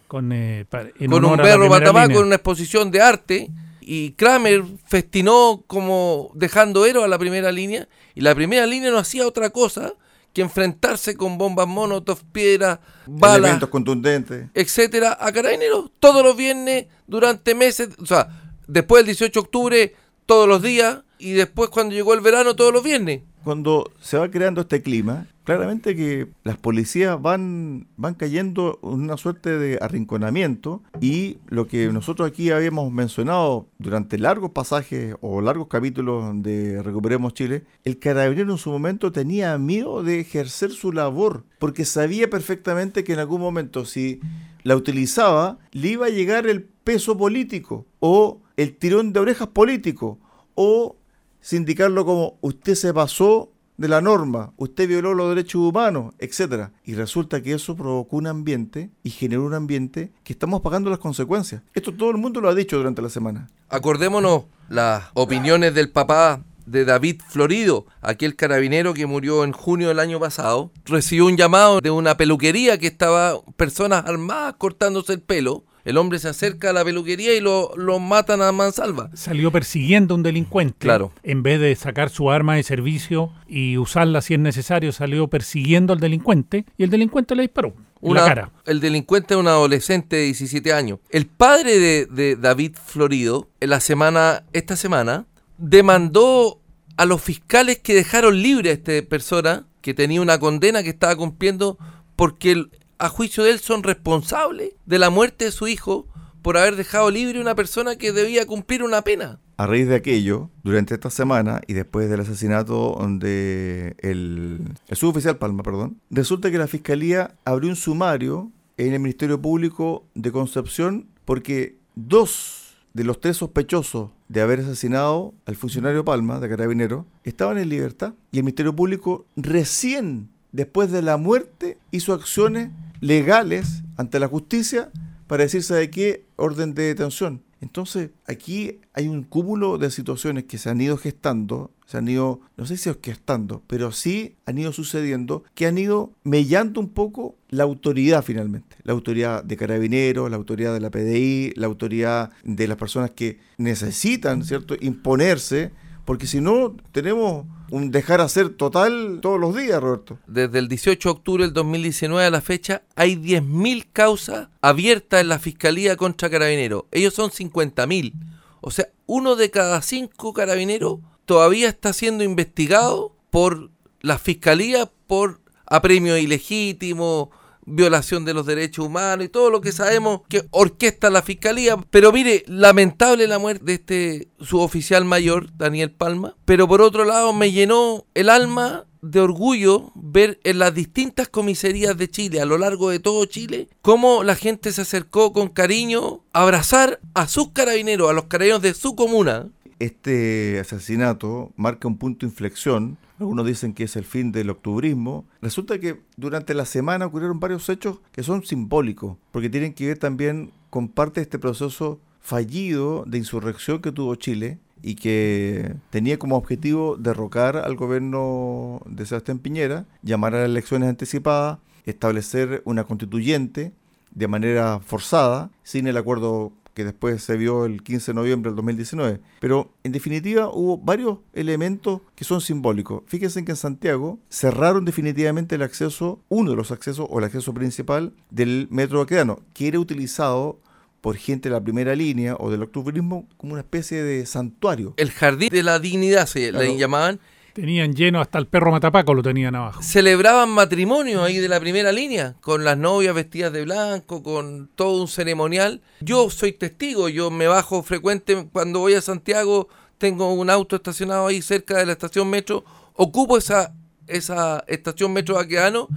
con, 0.08 0.32
eh, 0.32 0.66
con 1.10 1.26
un 1.26 1.38
perro 1.38 1.70
matabaco 1.70 2.16
con 2.16 2.26
una 2.28 2.36
exposición 2.36 2.92
de 2.92 3.02
arte, 3.02 3.50
y 3.82 4.12
Kramer 4.12 4.64
festinó 4.86 5.64
como 5.66 6.32
dejando 6.36 6.86
héroe 6.86 7.04
a 7.04 7.08
la 7.08 7.18
primera 7.18 7.52
línea, 7.52 7.88
y 8.14 8.22
la 8.22 8.36
primera 8.36 8.68
línea 8.68 8.92
no 8.92 9.00
hacía 9.00 9.26
otra 9.26 9.50
cosa 9.50 9.96
que 10.34 10.42
enfrentarse 10.42 11.16
con 11.16 11.38
bombas 11.38 11.68
monotov, 11.68 12.24
piedras, 12.32 12.80
balas, 13.06 13.40
elementos 13.40 13.70
contundentes, 13.70 14.48
etcétera, 14.54 15.18
a 15.20 15.32
carabineros 15.32 15.92
todos 16.00 16.24
los 16.24 16.36
viernes 16.36 16.88
durante 17.08 17.54
meses, 17.56 17.90
o 18.02 18.06
sea, 18.06 18.30
después 18.68 19.00
del 19.02 19.08
18 19.08 19.34
de 19.34 19.40
octubre 19.40 19.96
todos 20.26 20.48
los 20.48 20.62
días 20.62 21.00
y 21.20 21.32
después 21.34 21.70
cuando 21.70 21.94
llegó 21.94 22.14
el 22.14 22.22
verano 22.22 22.56
todos 22.56 22.74
los 22.74 22.84
viernes. 22.84 23.22
Cuando 23.44 23.92
se 24.00 24.18
va 24.18 24.30
creando 24.30 24.62
este 24.62 24.82
clima, 24.82 25.28
claramente 25.44 25.96
que 25.96 26.28
las 26.44 26.58
policías 26.58 27.22
van, 27.22 27.88
van 27.98 28.14
cayendo 28.14 28.80
en 28.84 28.90
una 28.90 29.18
suerte 29.18 29.58
de 29.58 29.80
arrinconamiento 29.82 30.84
y 31.00 31.38
lo 31.48 31.68
que 31.68 31.92
nosotros 31.92 32.28
aquí 32.28 32.52
habíamos 32.52 32.92
mencionado 32.92 33.68
durante 33.80 34.18
largos 34.18 34.52
pasajes 34.52 35.16
o 35.22 35.42
largos 35.42 35.68
capítulos 35.68 36.42
de 36.42 36.82
Recuperemos 36.84 37.34
Chile, 37.34 37.64
el 37.84 38.00
carabinero 38.00 38.52
en 38.52 38.58
su 38.58 38.70
momento 38.70 39.12
tenía 39.12 39.58
miedo 39.58 40.04
de 40.04 40.20
ejercer 40.20 40.72
su 40.72 40.92
labor 40.92 41.46
porque 41.60 41.86
sabía 41.86 42.30
perfectamente 42.30 43.04
que 43.04 43.14
en 43.14 43.20
algún 43.20 43.42
momento 43.42 43.86
si 43.86 44.20
la 44.64 44.76
utilizaba 44.76 45.58
le 45.72 45.90
iba 45.90 46.06
a 46.06 46.10
llegar 46.10 46.48
el 46.48 46.64
peso 46.64 47.18
político 47.18 47.86
o 48.00 48.42
el 48.58 48.76
tirón 48.76 49.14
de 49.14 49.20
orejas 49.20 49.48
político 49.48 50.20
o 50.56 50.98
sindicarlo 51.40 52.06
como 52.06 52.38
usted 52.42 52.76
se 52.76 52.94
pasó 52.94 53.52
de 53.82 53.88
la 53.88 54.00
norma, 54.00 54.54
usted 54.58 54.88
violó 54.88 55.14
los 55.14 55.30
derechos 55.30 55.62
humanos, 55.62 56.14
etc. 56.20 56.70
Y 56.86 56.94
resulta 56.94 57.42
que 57.42 57.54
eso 57.54 57.76
provocó 57.76 58.18
un 58.18 58.28
ambiente 58.28 58.92
y 59.04 59.10
generó 59.10 59.44
un 59.44 59.54
ambiente 59.54 60.12
que 60.24 60.34
estamos 60.34 60.62
pagando 60.62 60.90
las 60.90 61.00
consecuencias. 61.00 61.64
Esto 61.74 61.94
todo 61.94 62.12
el 62.12 62.18
mundo 62.18 62.40
lo 62.40 62.50
ha 62.50 62.56
dicho 62.56 62.78
durante 62.78 63.02
la 63.02 63.10
semana. 63.10 63.50
Acordémonos 63.70 64.44
las 64.70 65.06
opiniones 65.14 65.74
del 65.74 65.90
papá 65.90 66.44
de 66.66 66.86
David 66.86 67.22
Florido, 67.28 67.86
aquel 68.02 68.36
carabinero 68.36 68.94
que 68.94 69.06
murió 69.06 69.44
en 69.44 69.52
junio 69.52 69.90
del 69.90 70.00
año 70.00 70.20
pasado, 70.20 70.72
recibió 70.86 71.26
un 71.26 71.36
llamado 71.36 71.82
de 71.82 71.92
una 71.92 72.16
peluquería 72.16 72.78
que 72.78 72.88
estaba 72.88 73.42
personas 73.58 74.06
armadas 74.06 74.56
cortándose 74.58 75.14
el 75.14 75.22
pelo 75.22 75.66
el 75.84 75.98
hombre 75.98 76.20
se 76.20 76.30
acerca 76.30 76.70
a 76.70 76.74
la 76.74 76.84
peluquería 76.84 77.36
y 77.36 77.42
lo, 77.42 77.72
matan 78.00 78.42
a 78.42 78.52
mansalva. 78.52 79.10
Salió 79.14 79.52
persiguiendo 79.52 80.14
a 80.14 80.18
un 80.18 80.24
delincuente. 80.24 80.80
Claro. 80.80 81.12
En 81.24 81.44
vez 81.44 81.60
de 81.60 81.76
sacar 81.76 82.10
su 82.10 82.32
arma 82.32 82.56
de 82.56 82.64
servicio 82.64 83.32
y 83.48 83.78
usarla 83.78 84.22
si 84.22 84.36
es 84.36 84.40
necesario, 84.40 84.92
salió 84.92 85.28
persiguiendo 85.28 85.94
al 85.94 86.00
delincuente 86.00 86.66
y 86.78 86.84
el 86.84 86.90
delincuente 86.90 87.36
le 87.36 87.44
disparó. 87.44 87.74
Una, 88.00 88.26
cara. 88.26 88.52
El 88.66 88.80
delincuente 88.80 89.36
es 89.36 89.40
un 89.40 89.48
adolescente 89.48 90.16
de 90.16 90.24
17 90.24 90.74
años. 90.74 91.00
El 91.10 91.28
padre 91.28 91.78
de, 91.78 92.06
de 92.08 92.36
David 92.36 92.76
Florido, 92.84 93.50
en 93.60 93.70
la 93.70 93.80
semana, 93.80 94.44
esta 94.54 94.76
semana, 94.76 95.28
demandó 95.58 96.60
a 96.98 97.06
los 97.06 97.22
fiscales 97.22 97.80
que 97.80 97.94
dejaron 97.94 98.42
libre 98.42 98.72
a 98.72 98.74
esta 98.74 98.94
persona 99.08 99.68
que 99.82 99.94
tenía 99.94 100.22
una 100.22 100.40
condena 100.40 100.84
que 100.84 100.90
estaba 100.90 101.16
cumpliendo 101.16 101.78
porque 102.16 102.52
el, 102.52 102.70
a 103.02 103.10
juicio 103.10 103.44
de 103.44 103.52
él, 103.52 103.60
son 103.60 103.82
responsables 103.82 104.74
de 104.86 105.00
la 105.00 105.10
muerte 105.10 105.46
de 105.46 105.52
su 105.52 105.68
hijo 105.68 106.08
por 106.44 106.56
haber 106.56 106.76
dejado 106.76 107.10
libre 107.10 107.42
una 107.42 107.56
persona 107.56 107.96
que 107.96 108.12
debía 108.12 108.46
cumplir 108.46 108.84
una 108.84 109.02
pena. 109.02 109.40
A 109.58 109.66
raíz 109.66 109.88
de 109.88 109.96
aquello, 109.96 110.52
durante 110.64 110.94
esta 110.94 111.10
semana 111.10 111.62
y 111.66 111.74
después 111.74 112.10
del 112.12 112.20
asesinato 112.20 112.96
de 113.20 113.96
el, 114.00 114.76
el 114.88 114.98
suboficial 114.98 115.38
Palma, 115.38 115.64
perdón, 115.64 116.00
resulta 116.12 116.52
que 116.52 116.60
la 116.60 116.68
Fiscalía 116.68 117.36
abrió 117.44 117.72
un 117.72 117.76
sumario 117.76 118.52
en 118.78 118.94
el 118.94 119.00
Ministerio 119.00 119.42
Público 119.42 120.06
de 120.14 120.32
Concepción 120.32 121.08
porque 121.26 121.78
dos 121.96 122.76
de 122.94 123.04
los 123.04 123.20
tres 123.20 123.38
sospechosos 123.38 124.12
de 124.28 124.42
haber 124.42 124.60
asesinado 124.60 125.34
al 125.48 125.56
funcionario 125.56 126.06
Palma, 126.06 126.40
de 126.40 126.50
Carabinero, 126.50 127.08
estaban 127.24 127.58
en 127.58 127.70
libertad 127.70 128.14
y 128.32 128.38
el 128.38 128.44
Ministerio 128.44 128.76
Público 128.76 129.26
recién 129.36 130.30
después 130.52 130.92
de 130.92 131.02
la 131.02 131.18
muerte 131.18 131.78
hizo 131.92 132.14
acciones 132.14 132.70
legales 133.02 133.84
ante 133.98 134.20
la 134.20 134.28
justicia 134.28 134.90
para 135.28 135.44
decirse 135.44 135.74
de 135.76 135.90
qué 135.90 136.26
orden 136.38 136.74
de 136.74 136.84
detención. 136.84 137.42
Entonces, 137.62 138.10
aquí 138.26 138.80
hay 138.94 139.08
un 139.08 139.24
cúmulo 139.24 139.78
de 139.78 139.92
situaciones 139.92 140.46
que 140.46 140.58
se 140.58 140.70
han 140.70 140.82
ido 140.82 140.98
gestando, 140.98 141.70
se 141.86 141.98
han 141.98 142.08
ido, 142.08 142.42
no 142.58 142.66
sé 142.66 142.76
si 142.76 142.90
orquestando, 142.90 143.62
pero 143.68 143.92
sí 143.92 144.36
han 144.48 144.58
ido 144.58 144.74
sucediendo, 144.74 145.44
que 145.54 145.68
han 145.68 145.78
ido 145.78 146.12
mellando 146.24 146.80
un 146.80 146.90
poco 146.90 147.36
la 147.50 147.64
autoridad 147.64 148.24
finalmente. 148.24 148.78
La 148.84 148.94
autoridad 148.94 149.44
de 149.44 149.58
carabineros, 149.58 150.32
la 150.32 150.38
autoridad 150.38 150.74
de 150.74 150.80
la 150.80 150.90
PDI, 150.90 151.54
la 151.56 151.68
autoridad 151.68 152.32
de 152.44 152.68
las 152.68 152.78
personas 152.78 153.12
que 153.12 153.40
necesitan, 153.58 154.44
¿cierto?, 154.44 154.76
imponerse, 154.82 155.72
porque 156.04 156.26
si 156.26 156.42
no, 156.42 156.76
tenemos 156.92 157.46
un 157.72 157.90
dejar 157.90 158.22
hacer 158.22 158.50
total 158.50 159.20
todos 159.22 159.40
los 159.40 159.56
días, 159.56 159.82
Roberto. 159.82 160.20
Desde 160.28 160.60
el 160.60 160.68
18 160.68 161.08
de 161.08 161.12
octubre 161.12 161.44
del 161.46 161.54
2019 161.54 162.26
a 162.26 162.30
la 162.30 162.42
fecha 162.42 162.84
hay 162.96 163.16
10.000 163.16 163.88
causas 163.92 164.50
abiertas 164.62 165.22
en 165.22 165.30
la 165.30 165.40
Fiscalía 165.40 165.96
contra 165.96 166.30
Carabineros. 166.30 166.84
Ellos 166.92 167.14
son 167.14 167.32
50.000. 167.32 168.14
O 168.60 168.72
sea, 168.72 168.90
uno 169.08 169.36
de 169.36 169.50
cada 169.50 169.82
cinco 169.82 170.34
carabineros 170.34 171.00
todavía 171.26 171.70
está 171.70 171.94
siendo 171.94 172.24
investigado 172.24 173.16
por 173.30 173.72
la 174.02 174.20
Fiscalía 174.20 174.92
por 175.08 175.40
apremio 175.66 176.18
ilegítimo, 176.18 177.32
violación 177.66 178.26
de 178.26 178.34
los 178.34 178.46
derechos 178.46 178.86
humanos 178.86 179.26
y 179.26 179.30
todo 179.30 179.50
lo 179.50 179.62
que 179.62 179.72
sabemos 179.72 180.22
que 180.30 180.46
orquesta 180.52 181.10
la 181.10 181.22
fiscalía. 181.22 181.78
Pero 181.90 182.12
mire, 182.12 182.44
lamentable 182.48 183.28
la 183.28 183.40
muerte 183.40 183.66
de 183.66 183.74
este 183.74 184.28
suboficial 184.40 185.06
mayor, 185.06 185.56
Daniel 185.58 185.92
Palma. 185.92 186.36
Pero 186.46 186.68
por 186.68 186.82
otro 186.82 187.06
lado, 187.06 187.34
me 187.34 187.52
llenó 187.52 188.06
el 188.14 188.30
alma 188.30 188.86
de 189.02 189.20
orgullo 189.20 189.92
ver 189.96 190.40
en 190.44 190.60
las 190.60 190.74
distintas 190.74 191.28
comisarías 191.28 191.98
de 191.98 192.10
Chile, 192.10 192.40
a 192.40 192.46
lo 192.46 192.58
largo 192.58 192.90
de 192.90 193.00
todo 193.00 193.26
Chile, 193.26 193.68
cómo 193.82 194.24
la 194.24 194.36
gente 194.36 194.72
se 194.72 194.82
acercó 194.82 195.34
con 195.34 195.50
cariño 195.50 196.24
a 196.34 196.44
abrazar 196.44 197.00
a 197.14 197.28
sus 197.28 197.50
carabineros, 197.50 198.10
a 198.10 198.14
los 198.14 198.26
carabineros 198.26 198.62
de 198.62 198.74
su 198.74 198.96
comuna. 198.96 199.48
Este 199.82 200.60
asesinato 200.60 201.52
marca 201.56 201.88
un 201.88 201.98
punto 201.98 202.26
de 202.26 202.30
inflexión 202.30 202.98
algunos 203.22 203.46
dicen 203.46 203.74
que 203.74 203.84
es 203.84 203.96
el 203.96 204.04
fin 204.04 204.32
del 204.32 204.50
octubrismo. 204.50 205.26
Resulta 205.44 205.80
que 205.80 206.02
durante 206.18 206.56
la 206.56 206.66
semana 206.66 207.06
ocurrieron 207.06 207.40
varios 207.40 207.70
hechos 207.70 208.00
que 208.12 208.24
son 208.24 208.44
simbólicos, 208.44 209.16
porque 209.32 209.50
tienen 209.50 209.74
que 209.74 209.88
ver 209.88 210.00
también 210.00 210.52
con 210.72 210.88
parte 210.88 211.20
de 211.20 211.26
este 211.26 211.38
proceso 211.38 212.00
fallido 212.20 213.04
de 213.06 213.20
insurrección 213.20 213.80
que 213.80 213.92
tuvo 213.92 214.16
Chile 214.16 214.58
y 214.82 214.96
que 214.96 215.76
tenía 215.92 216.18
como 216.18 216.36
objetivo 216.36 216.98
derrocar 216.98 217.58
al 217.58 217.76
gobierno 217.76 218.82
de 218.88 219.06
Sebastián 219.06 219.38
Piñera, 219.38 219.86
llamar 220.02 220.34
a 220.34 220.40
las 220.40 220.50
elecciones 220.50 220.90
anticipadas, 220.90 221.60
establecer 221.86 222.64
una 222.66 222.86
constituyente 222.86 223.72
de 224.10 224.28
manera 224.28 224.80
forzada, 224.80 225.52
sin 225.62 225.86
el 225.86 225.98
acuerdo 225.98 226.54
que 226.82 226.86
después 226.86 227.24
se 227.24 227.38
vio 227.38 227.66
el 227.66 227.84
15 227.84 228.12
de 228.12 228.16
noviembre 228.16 228.50
del 228.50 228.56
2019. 228.56 229.22
Pero 229.40 229.72
en 229.84 229.92
definitiva 229.92 230.50
hubo 230.52 230.78
varios 230.78 231.20
elementos 231.34 232.02
que 232.16 232.24
son 232.24 232.42
simbólicos. 232.42 233.04
Fíjense 233.06 233.46
que 233.46 233.52
en 233.52 233.58
Santiago 233.58 234.20
cerraron 234.30 234.84
definitivamente 234.84 235.56
el 235.56 235.62
acceso, 235.62 236.20
uno 236.28 236.52
de 236.52 236.58
los 236.58 236.72
accesos 236.72 237.08
o 237.10 237.20
el 237.20 237.26
acceso 237.26 237.54
principal 237.54 238.14
del 238.32 238.68
metro 238.72 239.00
baquedano, 239.00 239.40
que 239.54 239.68
era 239.68 239.80
utilizado 239.80 240.60
por 241.02 241.18
gente 241.18 241.50
de 241.50 241.54
la 241.54 241.62
primera 241.62 241.96
línea 241.96 242.36
o 242.40 242.50
del 242.50 242.64
octubrismo 242.64 243.28
como 243.38 243.54
una 243.54 243.62
especie 243.62 244.04
de 244.04 244.26
santuario. 244.26 244.94
El 244.98 245.12
jardín 245.12 245.50
de 245.50 245.64
la 245.64 245.80
dignidad 245.80 246.26
se 246.26 246.52
le 246.52 246.78
llamaban 246.78 247.20
Tenían 247.54 247.94
lleno 247.94 248.22
hasta 248.22 248.38
el 248.38 248.48
perro 248.48 248.72
matapaco 248.72 249.14
lo 249.14 249.22
tenían 249.22 249.56
abajo. 249.56 249.82
Celebraban 249.82 250.50
matrimonio 250.50 251.24
ahí 251.24 251.38
de 251.38 251.50
la 251.50 251.60
primera 251.60 251.92
línea, 251.92 252.36
con 252.40 252.64
las 252.64 252.78
novias 252.78 253.14
vestidas 253.14 253.52
de 253.52 253.64
blanco, 253.64 254.24
con 254.24 254.70
todo 254.76 255.02
un 255.02 255.08
ceremonial. 255.08 255.82
Yo 256.00 256.30
soy 256.30 256.54
testigo, 256.54 257.10
yo 257.10 257.30
me 257.30 257.48
bajo 257.48 257.84
frecuente 257.84 258.48
cuando 258.54 258.80
voy 258.80 258.94
a 258.94 259.02
Santiago, 259.02 259.68
tengo 259.98 260.34
un 260.34 260.50
auto 260.50 260.78
estacionado 260.78 261.28
ahí 261.28 261.42
cerca 261.42 261.78
de 261.78 261.86
la 261.86 261.92
estación 261.92 262.30
metro, 262.30 262.64
ocupo 262.94 263.38
esa, 263.38 263.74
esa 264.08 264.64
estación 264.68 265.12
metro 265.12 265.36
vaqueano 265.36 265.90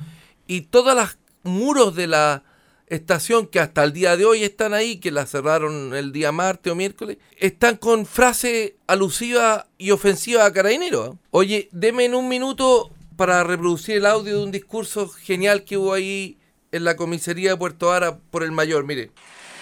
y 0.47 0.63
todas 0.63 0.97
las 0.97 1.19
muros 1.45 1.95
de 1.95 2.09
la 2.09 2.43
estación 2.87 3.47
que 3.47 3.61
hasta 3.61 3.85
el 3.85 3.93
día 3.93 4.17
de 4.17 4.25
hoy 4.25 4.45
están 4.45 4.75
ahí, 4.75 4.97
que 4.99 5.11
la 5.11 5.27
cerraron 5.27 5.95
el 5.95 6.13
día 6.13 6.33
martes 6.33 6.73
o 6.73 6.77
miércoles, 6.77 7.19
están 7.39 7.77
con 7.77 8.07
frase 8.07 8.77
alusiva 8.87 9.67
y 9.79 9.91
ofensiva 9.91 10.45
a 10.45 10.53
Carabinero. 10.53 11.19
Oye, 11.31 11.69
deme 11.73 12.05
en 12.05 12.15
un 12.15 12.29
minuto 12.29 12.91
para 13.17 13.45
reproducir 13.45 13.97
el 13.97 14.07
audio 14.07 14.39
de 14.39 14.45
un 14.45 14.51
discurso 14.51 15.09
genial 15.09 15.65
que 15.65 15.77
hubo 15.77 15.95
ahí 15.95 16.39
en 16.73 16.85
la 16.85 16.97
comisaría 16.97 17.51
de 17.51 17.57
Puerto 17.57 17.93
Ara 17.93 18.19
por 18.19 18.43
el 18.43 18.53
mayor, 18.53 18.85
mire. 18.85 19.11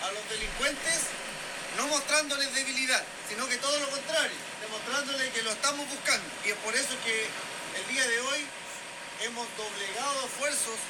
A 0.03 0.11
los 0.11 0.25
delincuentes 0.31 1.13
no 1.77 1.87
mostrándoles 1.89 2.55
debilidad, 2.55 3.03
sino 3.29 3.47
que 3.49 3.57
todo 3.59 3.79
lo 3.79 3.89
contrario, 3.91 4.37
demostrándoles 4.63 5.29
que 5.31 5.43
lo 5.43 5.51
estamos 5.51 5.87
buscando. 5.89 6.25
Y 6.47 6.51
es 6.51 6.57
por 6.65 6.75
eso 6.75 6.97
que 7.05 7.29
el 7.81 7.95
día 7.95 8.07
de 8.09 8.19
hoy 8.21 8.41
hemos 9.29 9.47
doblegado 9.57 10.27
esfuerzos 10.27 10.81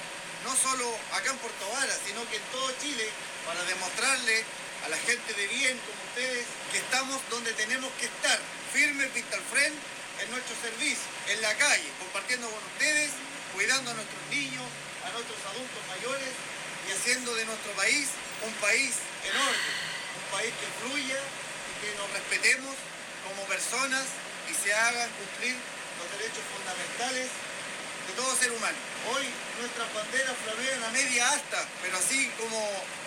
no 0.45 0.55
solo 0.57 0.87
acá 1.15 1.31
en 1.31 1.39
Puerto 1.39 1.65
Vara, 1.75 1.95
sino 2.07 2.23
que 2.31 2.37
en 2.37 2.47
todo 2.51 2.67
Chile, 2.83 3.07
para 3.47 3.63
a 4.03 4.89
la 4.89 4.99
gente 4.99 5.33
de 5.33 5.47
bien 5.47 5.79
como 5.79 6.03
ustedes 6.11 6.43
que 6.73 6.79
estamos 6.79 7.23
donde 7.31 7.53
tenemos 7.55 7.87
que 8.01 8.07
estar, 8.07 8.39
firmes, 8.73 9.15
vista 9.15 9.37
al 9.37 9.47
frente, 9.47 9.79
en 10.19 10.31
nuestro 10.35 10.59
servicio, 10.59 11.07
en 11.31 11.41
la 11.41 11.55
calle, 11.55 11.87
compartiendo 12.03 12.51
con 12.51 12.59
ustedes, 12.59 13.11
cuidando 13.55 13.93
a 13.93 13.95
nuestros 13.95 14.23
niños, 14.27 14.67
a 15.07 15.09
nuestros 15.15 15.39
adultos 15.55 15.79
mayores 15.87 16.35
y 16.83 16.99
haciendo 16.99 17.31
de 17.35 17.47
nuestro 17.47 17.71
país 17.79 18.11
un 18.43 18.51
país 18.59 18.91
enorme, 19.23 19.71
un 20.19 20.27
país 20.35 20.51
que 20.51 20.69
fluya 20.83 21.21
y 21.23 21.73
que 21.79 21.95
nos 21.95 22.11
respetemos 22.11 22.75
como 23.23 23.47
personas 23.47 24.03
y 24.51 24.53
se 24.59 24.75
hagan 24.75 25.11
cumplir 25.15 25.55
los 25.55 26.07
derechos 26.19 26.43
fundamentales 26.51 27.31
de 27.31 28.13
todo 28.19 28.35
ser 28.35 28.51
humano. 28.51 28.79
Hoy 29.15 29.31
nuestras 29.63 29.87
banderas 29.95 30.35
flamean 30.43 30.83
a 30.83 30.91
media 30.91 31.31
asta, 31.39 31.63
pero 31.87 31.99
así 32.03 32.27
como 32.35 32.59